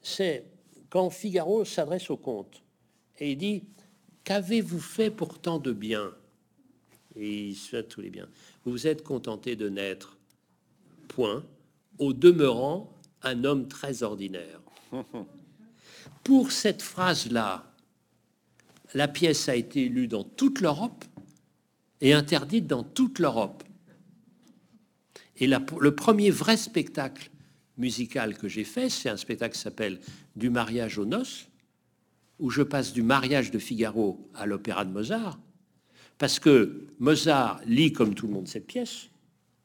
C'est 0.00 0.44
quand 0.90 1.10
Figaro 1.10 1.64
s'adresse 1.64 2.10
au 2.10 2.16
comte 2.16 2.62
et 3.18 3.32
il 3.32 3.38
dit 3.38 3.64
Qu'avez-vous 4.24 4.80
fait 4.80 5.10
pourtant 5.10 5.58
de 5.58 5.72
bien 5.72 6.12
Et 7.14 7.48
il 7.48 7.54
souhaite 7.54 7.88
tous 7.88 8.00
les 8.00 8.10
biens. 8.10 8.28
Vous 8.64 8.72
vous 8.72 8.86
êtes 8.88 9.04
contenté 9.04 9.54
de 9.54 9.68
naître, 9.68 10.18
point, 11.06 11.44
au 11.98 12.12
demeurant 12.12 12.92
un 13.22 13.44
homme 13.44 13.68
très 13.68 14.02
ordinaire. 14.02 14.60
Pour 16.24 16.50
cette 16.50 16.82
phrase-là, 16.82 17.72
la 18.94 19.06
pièce 19.06 19.48
a 19.48 19.54
été 19.54 19.88
lue 19.88 20.08
dans 20.08 20.24
toute 20.24 20.60
l'Europe 20.60 21.04
et 22.00 22.12
interdite 22.12 22.66
dans 22.66 22.82
toute 22.82 23.20
l'Europe. 23.20 23.62
Et 25.36 25.46
le 25.46 25.94
premier 25.94 26.30
vrai 26.30 26.56
spectacle 26.56 27.30
musical 27.76 28.36
que 28.36 28.48
j'ai 28.48 28.64
fait, 28.64 28.88
c'est 28.88 29.08
un 29.08 29.16
spectacle 29.16 29.54
qui 29.54 29.60
s'appelle 29.60 30.00
Du 30.34 30.50
mariage 30.50 30.98
aux 30.98 31.04
noces, 31.04 31.48
où 32.38 32.50
je 32.50 32.62
passe 32.62 32.92
du 32.92 33.02
mariage 33.02 33.50
de 33.50 33.58
Figaro 33.58 34.28
à 34.34 34.46
l'opéra 34.46 34.84
de 34.84 34.90
Mozart, 34.90 35.38
parce 36.18 36.38
que 36.38 36.86
Mozart 36.98 37.60
lit 37.66 37.92
comme 37.92 38.14
tout 38.14 38.26
le 38.26 38.32
monde 38.32 38.48
cette 38.48 38.66
pièce, 38.66 39.08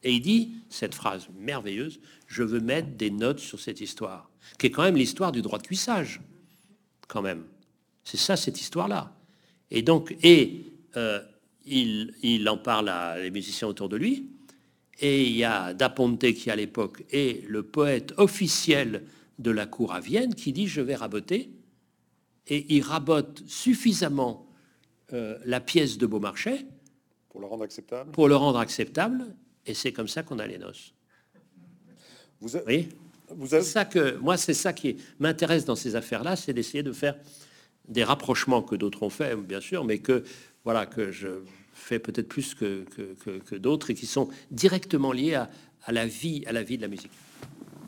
et 0.04 0.14
il 0.14 0.22
dit 0.22 0.54
cette 0.70 0.96
phrase 0.96 1.28
merveilleuse, 1.38 2.00
je 2.28 2.44
veux 2.44 2.60
mettre 2.60 2.90
des 2.90 3.12
notes 3.12 3.40
sur 3.40 3.60
cette 3.60 3.82
histoire, 3.82 4.30
qui 4.58 4.68
est 4.68 4.72
quand 4.72 4.84
même 4.84 4.98
l'histoire 4.98 5.32
du 5.32 5.42
droit 5.42 5.60
de 5.60 5.68
cuissage, 5.68 6.22
quand 7.08 7.22
même. 7.22 7.44
C'est 8.04 8.18
ça, 8.18 8.36
cette 8.36 8.60
histoire-là. 8.60 9.16
Et 9.70 9.82
donc, 9.84 10.16
et 10.24 10.66
euh, 10.98 11.22
il, 11.66 12.14
il, 12.24 12.50
en 12.50 12.58
parle 12.58 12.90
à 12.90 13.20
les 13.20 13.32
musiciens 13.32 13.68
autour 13.68 13.90
de 13.90 13.98
lui, 13.98 14.30
et 15.02 15.24
il 15.26 15.36
y 15.36 15.44
a 15.44 15.74
Da 15.74 15.90
Ponte 15.90 16.32
qui 16.34 16.50
à 16.50 16.56
l'époque 16.56 17.04
est 17.12 17.48
le 17.50 17.64
poète 17.64 18.14
officiel 18.18 19.04
de 19.40 19.52
la 19.52 19.66
cour 19.66 19.94
à 19.94 20.00
Vienne 20.00 20.36
qui 20.36 20.54
dit 20.54 20.68
je 20.68 20.82
vais 20.82 20.96
raboter, 20.96 21.52
et 22.48 22.76
il 22.76 22.82
rabote 22.82 23.44
suffisamment 23.48 24.48
euh, 25.14 25.38
la 25.46 25.60
pièce 25.60 25.98
de 25.98 26.06
Beaumarchais 26.06 26.66
pour 27.30 27.42
le 27.42 27.48
rendre 27.48 27.64
acceptable. 27.64 28.12
Pour 28.12 28.28
le 28.28 28.36
rendre 28.36 28.60
acceptable, 28.60 29.36
et 29.66 29.74
c'est 29.74 29.92
comme 29.92 30.08
ça 30.08 30.24
qu'on 30.24 30.40
a 30.40 30.48
les 30.48 30.58
noces. 30.58 30.94
Vous 32.40 32.58
oui. 32.68 32.90
Vous 33.30 33.54
avez... 33.54 33.64
ça 33.64 33.86
que 33.86 34.18
moi, 34.18 34.36
c'est 34.36 34.54
ça 34.54 34.74
qui 34.74 34.98
m'intéresse 35.20 35.64
dans 35.64 35.76
ces 35.76 35.96
affaires-là, 35.96 36.36
c'est 36.36 36.54
d'essayer 36.54 36.84
de 36.84 36.92
faire 36.92 37.16
des 37.88 38.04
rapprochements 38.04 38.62
que 38.62 38.76
d'autres 38.76 39.04
ont 39.04 39.10
fait, 39.10 39.36
bien 39.36 39.62
sûr, 39.62 39.86
mais 39.86 40.00
que 40.00 40.24
voilà 40.64 40.86
que 40.86 41.12
je 41.12 41.28
fais 41.82 42.00
peut-être 42.00 42.28
plus 42.28 42.56
que, 42.56 42.86
d'autres 43.58 43.90
et 43.90 43.94
qui 43.94 44.06
sont 44.06 44.30
directement 44.52 45.12
liés 45.12 45.36
à, 45.36 45.50
la 45.92 46.06
vie, 46.06 46.44
à 46.46 46.52
la 46.52 46.64
vie 46.64 46.78
de 46.78 46.82
la 46.82 46.88
musique. 46.88 47.12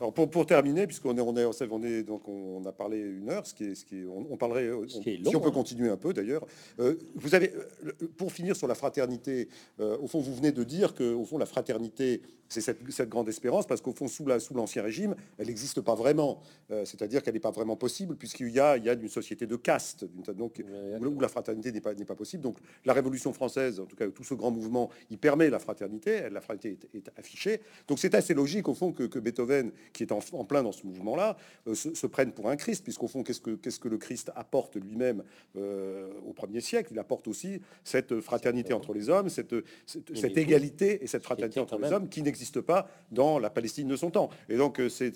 Alors 0.04 0.12
pour, 0.12 0.28
pour 0.28 0.44
terminer, 0.44 0.86
puisqu'on 0.86 1.16
est, 1.16 1.20
on 1.22 1.34
est, 1.34 1.46
on 1.70 1.82
est, 1.82 2.02
donc 2.02 2.28
on 2.28 2.62
a 2.66 2.72
parlé 2.72 2.98
une 2.98 3.30
heure, 3.30 3.46
ce 3.46 3.54
qui 3.54 3.64
est, 3.64 3.74
ce 3.74 3.86
qui 3.86 4.04
on, 4.06 4.36
parlerait, 4.36 4.68
si 4.86 4.98
on 5.34 5.40
peut 5.40 5.48
hein. 5.48 5.50
continuer 5.50 5.88
un 5.88 5.96
peu 5.96 6.12
d'ailleurs. 6.12 6.44
Euh, 6.78 6.96
vous 7.14 7.34
avez, 7.34 7.54
euh, 7.54 7.92
pour 8.18 8.30
finir 8.30 8.54
sur 8.54 8.68
la 8.68 8.74
fraternité, 8.74 9.48
euh, 9.80 9.96
au 9.96 10.06
fond, 10.06 10.20
vous 10.20 10.34
venez 10.34 10.52
de 10.52 10.62
dire 10.62 10.94
que, 10.94 11.14
au 11.14 11.24
fond, 11.24 11.38
la 11.38 11.46
fraternité 11.46 12.20
c'est 12.48 12.60
cette, 12.60 13.08
grande 13.08 13.28
espérance, 13.28 13.66
parce 13.66 13.80
qu'au 13.80 13.92
fond, 13.92 14.08
sous 14.08 14.24
l'Ancien 14.54 14.82
Régime, 14.82 15.14
elle 15.38 15.46
n'existe 15.46 15.80
pas 15.80 15.94
vraiment. 15.94 16.40
Euh, 16.70 16.84
c'est-à-dire 16.84 17.22
qu'elle 17.22 17.34
n'est 17.34 17.40
pas 17.40 17.50
vraiment 17.50 17.76
possible, 17.76 18.16
puisqu'il 18.16 18.50
y 18.50 18.60
a, 18.60 18.76
il 18.76 18.84
y 18.84 18.88
a 18.88 18.92
une 18.92 19.08
société 19.08 19.46
de 19.46 19.56
caste, 19.56 20.04
donc, 20.34 20.62
où, 21.00 21.20
la 21.20 21.28
fraternité 21.28 21.72
n'est 21.72 21.80
pas, 21.80 21.94
pas 21.94 22.14
possible. 22.14 22.42
Donc 22.42 22.58
la 22.84 22.92
Révolution 22.92 23.32
française, 23.32 23.80
en 23.80 23.86
tout 23.86 23.96
cas 23.96 24.08
tout 24.08 24.24
ce 24.24 24.34
grand 24.34 24.50
mouvement, 24.50 24.90
il 25.10 25.18
permet 25.18 25.50
la 25.50 25.58
fraternité, 25.58 26.28
la 26.30 26.40
fraternité 26.40 26.88
est, 26.94 27.10
affichée. 27.16 27.60
Donc 27.88 27.98
c'est 27.98 28.14
assez 28.14 28.34
logique, 28.34 28.68
au 28.68 28.74
fond, 28.74 28.92
que, 28.92 29.18
Beethoven, 29.18 29.72
qui 29.94 30.02
est 30.02 30.12
en, 30.12 30.20
plein 30.44 30.62
dans 30.62 30.72
ce 30.72 30.86
mouvement-là, 30.86 31.36
euh, 31.66 31.74
se, 31.74 32.06
prenne 32.06 32.32
pour 32.32 32.50
un 32.50 32.56
Christ, 32.56 32.82
puisqu'au 32.84 33.06
fond, 33.06 33.22
qu'est-ce 33.22 33.40
que, 33.40 33.52
qu'est-ce 33.52 33.80
que 33.80 33.88
le 33.88 33.96
Christ 33.96 34.30
apporte 34.34 34.76
lui-même 34.76 35.22
euh, 35.56 36.10
au 36.26 36.32
premier 36.34 36.60
siècle? 36.60 36.90
Il 36.92 36.98
apporte 36.98 37.26
aussi 37.28 37.60
cette 37.84 38.20
fraternité 38.20 38.74
entre 38.74 38.92
les 38.92 39.08
hommes, 39.08 39.28
cette, 39.30 39.54
cette, 39.86 40.36
égalité 40.36 41.02
et 41.02 41.06
cette 41.06 41.22
fraternité 41.22 41.60
entre 41.60 41.78
les 41.78 41.92
hommes 41.92 42.08
qui 42.08 42.20
n'existe 42.22 42.60
pas 42.60 42.88
dans 43.12 43.38
la 43.38 43.48
Palestine 43.48 43.88
de 43.88 43.96
son 43.96 44.10
temps. 44.10 44.28
Et 44.48 44.56
donc, 44.56 44.80
euh, 44.80 44.88
c'est 44.88 45.12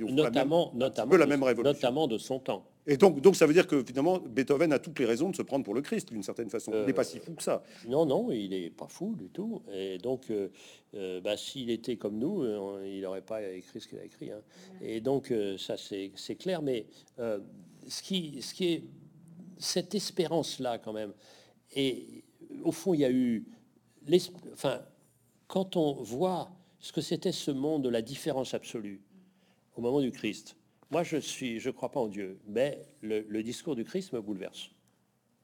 notamment, 0.00 0.72
notamment, 0.74 1.16
la 1.16 1.26
même 1.26 1.42
révolution. 1.42 1.72
Notamment 1.72 2.08
de 2.08 2.18
son 2.18 2.40
temps. 2.40 2.66
Et 2.86 2.96
donc, 2.96 3.20
donc, 3.20 3.34
ça 3.34 3.46
veut 3.46 3.52
dire 3.52 3.66
que 3.66 3.82
finalement, 3.82 4.18
Beethoven 4.18 4.72
a 4.72 4.78
toutes 4.78 4.98
les 4.98 5.06
raisons 5.06 5.30
de 5.30 5.36
se 5.36 5.42
prendre 5.42 5.64
pour 5.64 5.74
le 5.74 5.82
Christ, 5.82 6.12
d'une 6.12 6.22
certaine 6.22 6.50
façon. 6.50 6.72
il 6.72 6.86
n'est 6.86 6.92
pas 6.92 7.04
si 7.04 7.18
fou 7.18 7.34
que 7.34 7.42
ça. 7.42 7.62
Euh, 7.84 7.88
non, 7.88 8.06
non, 8.06 8.30
il 8.30 8.50
n'est 8.50 8.70
pas 8.70 8.86
fou 8.86 9.14
du 9.16 9.28
tout. 9.28 9.62
Et 9.72 9.98
donc, 9.98 10.30
euh, 10.30 11.20
bah, 11.20 11.36
s'il 11.36 11.70
était 11.70 11.96
comme 11.96 12.18
nous, 12.18 12.44
il 12.84 13.00
n'aurait 13.00 13.22
pas 13.22 13.42
écrit 13.42 13.80
ce 13.80 13.88
qu'il 13.88 13.98
a 13.98 14.04
écrit. 14.04 14.30
Hein. 14.30 14.40
Et 14.80 15.00
donc, 15.00 15.32
ça, 15.58 15.76
c'est 15.76 16.36
clair. 16.36 16.62
Mais 16.62 16.86
ce, 17.18 18.02
qui, 18.02 18.40
ce 18.40 18.54
qui 18.54 18.66
est 18.66 18.84
cette 19.58 19.94
espérance-là, 19.94 20.78
quand 20.78 20.92
même, 20.92 21.12
et 21.74 22.24
au 22.62 22.72
fond, 22.72 22.94
il 22.94 23.00
y 23.00 23.04
a 23.04 23.10
eu. 23.10 23.46
Enfin, 24.52 24.80
quand 25.48 25.76
on 25.76 25.94
voit 25.94 26.50
ce 26.78 26.92
que 26.92 27.00
c'était 27.00 27.32
ce 27.32 27.50
monde 27.50 27.82
de 27.82 27.88
la 27.88 28.00
différence 28.00 28.54
absolue 28.54 29.00
au 29.74 29.80
moment 29.80 30.00
du 30.00 30.12
Christ. 30.12 30.56
Moi, 30.90 31.02
je 31.02 31.16
suis, 31.16 31.58
je 31.58 31.70
crois 31.70 31.90
pas 31.90 32.00
en 32.00 32.08
Dieu, 32.08 32.38
mais 32.46 32.82
le, 33.02 33.42
discours 33.42 33.74
du 33.74 33.84
Christ 33.84 34.12
me 34.12 34.20
bouleverse. 34.20 34.70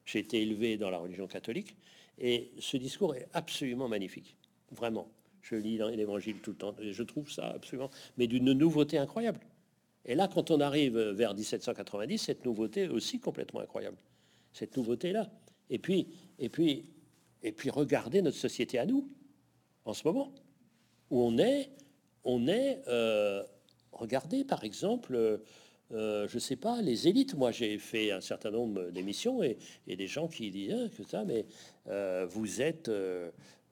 J'ai 0.05 0.20
été 0.20 0.43
élevé 0.43 0.76
dans 0.76 0.90
la 0.90 0.99
religion 0.99 1.26
catholique 1.26 1.76
et 2.18 2.53
ce 2.59 2.76
discours 2.76 3.14
est 3.14 3.28
absolument 3.32 3.88
magnifique, 3.88 4.36
vraiment. 4.70 5.09
Je 5.43 5.57
lis 5.57 5.78
l'Évangile 5.78 6.38
tout 6.40 6.51
le 6.53 6.57
temps 6.57 6.76
et 6.80 6.93
je 6.93 7.03
trouve 7.03 7.30
ça 7.30 7.49
absolument, 7.51 7.90
mais 8.16 8.28
d'une 8.28 8.53
nouveauté 8.53 8.99
incroyable. 8.99 9.40
Et 10.05 10.14
là, 10.14 10.28
quand 10.32 10.51
on 10.51 10.61
arrive 10.61 10.99
vers 10.99 11.34
1790, 11.34 12.18
cette 12.18 12.45
nouveauté 12.45 12.82
est 12.82 12.88
aussi 12.88 13.18
complètement 13.18 13.61
incroyable. 13.61 13.97
Cette 14.53 14.76
nouveauté-là. 14.76 15.30
Et 15.70 15.78
puis, 15.78 16.09
et 16.38 16.49
puis, 16.49 16.93
et 17.43 17.53
puis, 17.53 17.70
regardez 17.70 18.22
notre 18.22 18.36
société 18.36 18.78
à 18.78 18.86
nous 18.86 19.09
en 19.84 19.95
ce 19.95 20.07
moment 20.07 20.32
où 21.11 21.20
on 21.22 21.38
est, 21.38 21.70
on 22.24 22.47
est, 22.47 22.82
euh, 22.86 23.43
regardez 23.93 24.45
par 24.45 24.64
exemple, 24.64 25.40
euh, 25.93 26.26
je 26.28 26.38
sais 26.38 26.57
pas, 26.57 26.80
les 26.80 27.09
élites. 27.09 27.34
Moi, 27.34 27.51
j'ai 27.53 27.78
fait 27.78 28.12
un 28.12 28.20
certain 28.20 28.51
nombre 28.51 28.90
d'émissions 28.90 29.43
et, 29.43 29.59
des 29.86 30.07
gens 30.07 30.28
qui 30.28 30.51
disent 30.51 30.90
que 30.97 31.05
ça, 31.05 31.24
mais 31.24 31.47
euh, 31.88 32.26
vous 32.28 32.62
êtes, 32.62 32.90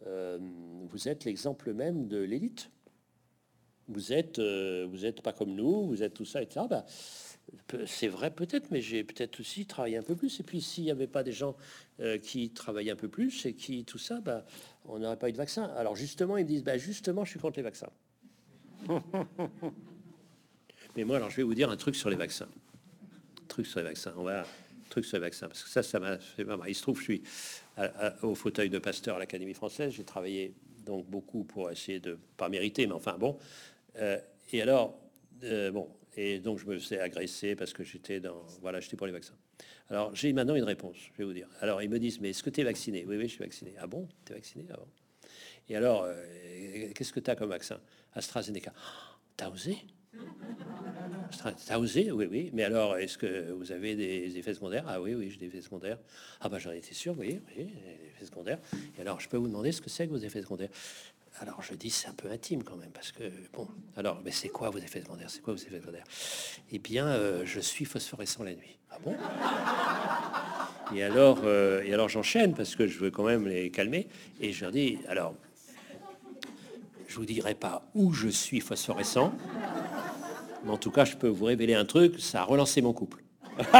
vous 0.06 1.08
êtes 1.08 1.24
l'exemple 1.24 1.72
même 1.72 2.08
de 2.08 2.18
l'élite. 2.18 2.70
Vous 3.88 4.12
êtes, 4.12 4.38
vous 4.38 5.06
êtes 5.06 5.20
pas 5.22 5.32
comme 5.32 5.54
nous, 5.54 5.86
vous 5.86 6.02
êtes 6.02 6.14
tout 6.14 6.24
ça, 6.24 6.42
etc. 6.42 6.66
Bah, 6.68 6.84
c'est 7.86 8.06
vrai 8.06 8.30
peut-être, 8.30 8.70
mais 8.70 8.80
j'ai 8.80 9.02
peut-être 9.02 9.40
aussi 9.40 9.66
travaillé 9.66 9.96
un 9.96 10.02
peu 10.02 10.14
plus. 10.14 10.38
Et 10.38 10.42
puis 10.44 10.60
s'il 10.60 10.84
n'y 10.84 10.90
avait 10.90 11.08
pas 11.08 11.24
des 11.24 11.32
gens 11.32 11.56
qui 12.22 12.50
travaillaient 12.50 12.92
un 12.92 12.96
peu 12.96 13.08
plus 13.08 13.46
et 13.46 13.54
qui 13.54 13.84
tout 13.84 13.98
ça, 13.98 14.20
bah, 14.20 14.44
on 14.84 14.98
n'aurait 14.98 15.18
pas 15.18 15.28
eu 15.28 15.32
de 15.32 15.38
vaccin. 15.38 15.64
Alors 15.76 15.96
justement, 15.96 16.36
ils 16.36 16.46
disent, 16.46 16.62
bah, 16.62 16.78
justement, 16.78 17.24
je 17.24 17.30
suis 17.30 17.40
contre 17.40 17.56
les 17.56 17.64
vaccins. 17.64 17.90
Mais 20.96 21.04
moi, 21.04 21.16
alors, 21.16 21.30
je 21.30 21.36
vais 21.36 21.42
vous 21.42 21.54
dire 21.54 21.70
un 21.70 21.76
truc 21.76 21.94
sur 21.94 22.10
les 22.10 22.16
vaccins. 22.16 22.48
Truc 23.48 23.66
sur 23.66 23.80
les 23.80 23.86
vaccins. 23.86 24.12
On 24.16 24.24
va 24.24 24.44
truc 24.90 25.04
sur 25.04 25.16
les 25.16 25.22
vaccins 25.22 25.46
parce 25.48 25.62
que 25.62 25.70
ça, 25.70 25.82
ça 25.82 25.98
m'a 26.00 26.18
fait 26.18 26.44
Il 26.68 26.74
se 26.74 26.82
trouve, 26.82 26.98
je 26.98 27.04
suis 27.04 27.22
au 28.22 28.34
fauteuil 28.34 28.68
de 28.68 28.78
Pasteur 28.78 29.16
à 29.16 29.18
l'Académie 29.18 29.54
française. 29.54 29.92
J'ai 29.92 30.04
travaillé 30.04 30.52
donc 30.84 31.06
beaucoup 31.06 31.44
pour 31.44 31.70
essayer 31.70 32.00
de 32.00 32.18
pas 32.36 32.48
mériter, 32.48 32.86
mais 32.86 32.92
enfin 32.92 33.16
bon. 33.16 33.38
Euh, 33.96 34.18
et 34.52 34.60
alors, 34.60 34.98
euh, 35.44 35.70
bon, 35.70 35.88
et 36.16 36.40
donc 36.40 36.58
je 36.58 36.66
me 36.66 36.78
faisais 36.78 37.00
agresser 37.00 37.54
parce 37.54 37.72
que 37.72 37.84
j'étais 37.84 38.20
dans, 38.20 38.42
voilà, 38.60 38.80
j'étais 38.80 38.96
pour 38.96 39.06
les 39.06 39.12
vaccins. 39.12 39.36
Alors, 39.88 40.14
j'ai 40.14 40.32
maintenant 40.32 40.54
une 40.54 40.64
réponse, 40.64 40.96
je 41.12 41.18
vais 41.18 41.24
vous 41.24 41.32
dire. 41.32 41.48
Alors, 41.60 41.82
ils 41.82 41.90
me 41.90 41.98
disent, 41.98 42.20
mais 42.20 42.30
est-ce 42.30 42.42
que 42.42 42.50
tu 42.50 42.60
es 42.60 42.64
vacciné? 42.64 43.04
Oui, 43.06 43.16
oui, 43.16 43.24
je 43.24 43.34
suis 43.34 43.44
vacciné. 43.44 43.74
Ah 43.78 43.86
bon? 43.86 44.08
Tu 44.24 44.32
es 44.32 44.36
vacciné? 44.36 44.64
Ah 44.72 44.76
Et 45.68 45.76
alors, 45.76 46.04
euh, 46.04 46.92
qu'est-ce 46.94 47.12
que 47.12 47.20
tu 47.20 47.30
as 47.30 47.36
comme 47.36 47.50
vaccin? 47.50 47.80
AstraZeneca. 48.14 48.72
Oh, 48.76 49.16
T'as 49.36 49.50
osé? 49.50 49.76
T'as 51.66 51.78
osé 51.78 52.10
Oui, 52.10 52.26
oui. 52.30 52.50
Mais 52.52 52.64
alors, 52.64 52.96
est-ce 52.96 53.16
que 53.16 53.52
vous 53.52 53.72
avez 53.72 53.94
des 53.94 54.36
effets 54.36 54.54
secondaires? 54.54 54.84
Ah 54.86 55.00
oui, 55.00 55.14
oui, 55.14 55.30
j'ai 55.30 55.38
des 55.38 55.46
effets 55.46 55.62
secondaires. 55.62 55.98
Ah 56.40 56.48
bah 56.48 56.58
j'en 56.58 56.72
étais 56.72 56.94
sûr, 56.94 57.14
oui, 57.18 57.40
oui, 57.56 57.64
des 57.64 58.08
effets 58.14 58.26
secondaires. 58.26 58.58
Et 58.98 59.00
alors, 59.00 59.20
je 59.20 59.28
peux 59.28 59.36
vous 59.36 59.48
demander 59.48 59.72
ce 59.72 59.80
que 59.80 59.88
c'est 59.88 60.06
que 60.06 60.12
vos 60.12 60.18
effets 60.18 60.42
secondaires? 60.42 60.68
Alors 61.40 61.62
je 61.62 61.74
dis 61.74 61.90
c'est 61.90 62.08
un 62.08 62.12
peu 62.12 62.28
intime 62.28 62.64
quand 62.64 62.76
même 62.76 62.90
parce 62.90 63.12
que 63.12 63.22
bon 63.52 63.66
alors 63.96 64.20
mais 64.24 64.32
c'est 64.32 64.48
quoi 64.48 64.68
vos 64.68 64.78
effets 64.78 65.00
secondaires? 65.00 65.30
C'est 65.30 65.40
quoi 65.40 65.54
vos 65.54 65.60
effets 65.60 65.78
secondaires? 65.80 66.04
Eh 66.72 66.78
bien 66.80 67.06
euh, 67.06 67.42
je 67.46 67.60
suis 67.60 67.84
phosphorescent 67.84 68.42
la 68.42 68.52
nuit. 68.52 68.76
Ah 68.90 68.98
bon? 69.02 69.14
Et 70.94 71.04
alors 71.04 71.38
euh, 71.44 71.82
alors 71.90 72.08
j'enchaîne 72.08 72.52
parce 72.52 72.74
que 72.74 72.88
je 72.88 72.98
veux 72.98 73.12
quand 73.12 73.22
même 73.24 73.46
les 73.46 73.70
calmer 73.70 74.08
et 74.40 74.52
je 74.52 74.62
leur 74.64 74.72
dis 74.72 74.98
alors 75.08 75.34
je 77.06 77.16
vous 77.16 77.24
dirai 77.24 77.54
pas 77.54 77.88
où 77.94 78.12
je 78.12 78.28
suis 78.28 78.60
phosphorescent 78.60 79.32
mais 80.64 80.70
en 80.70 80.76
tout 80.76 80.90
cas 80.90 81.04
je 81.04 81.16
peux 81.16 81.28
vous 81.28 81.44
révéler 81.44 81.74
un 81.74 81.84
truc 81.84 82.20
ça 82.20 82.42
a 82.42 82.44
relancé 82.44 82.82
mon 82.82 82.92
couple. 82.92 83.22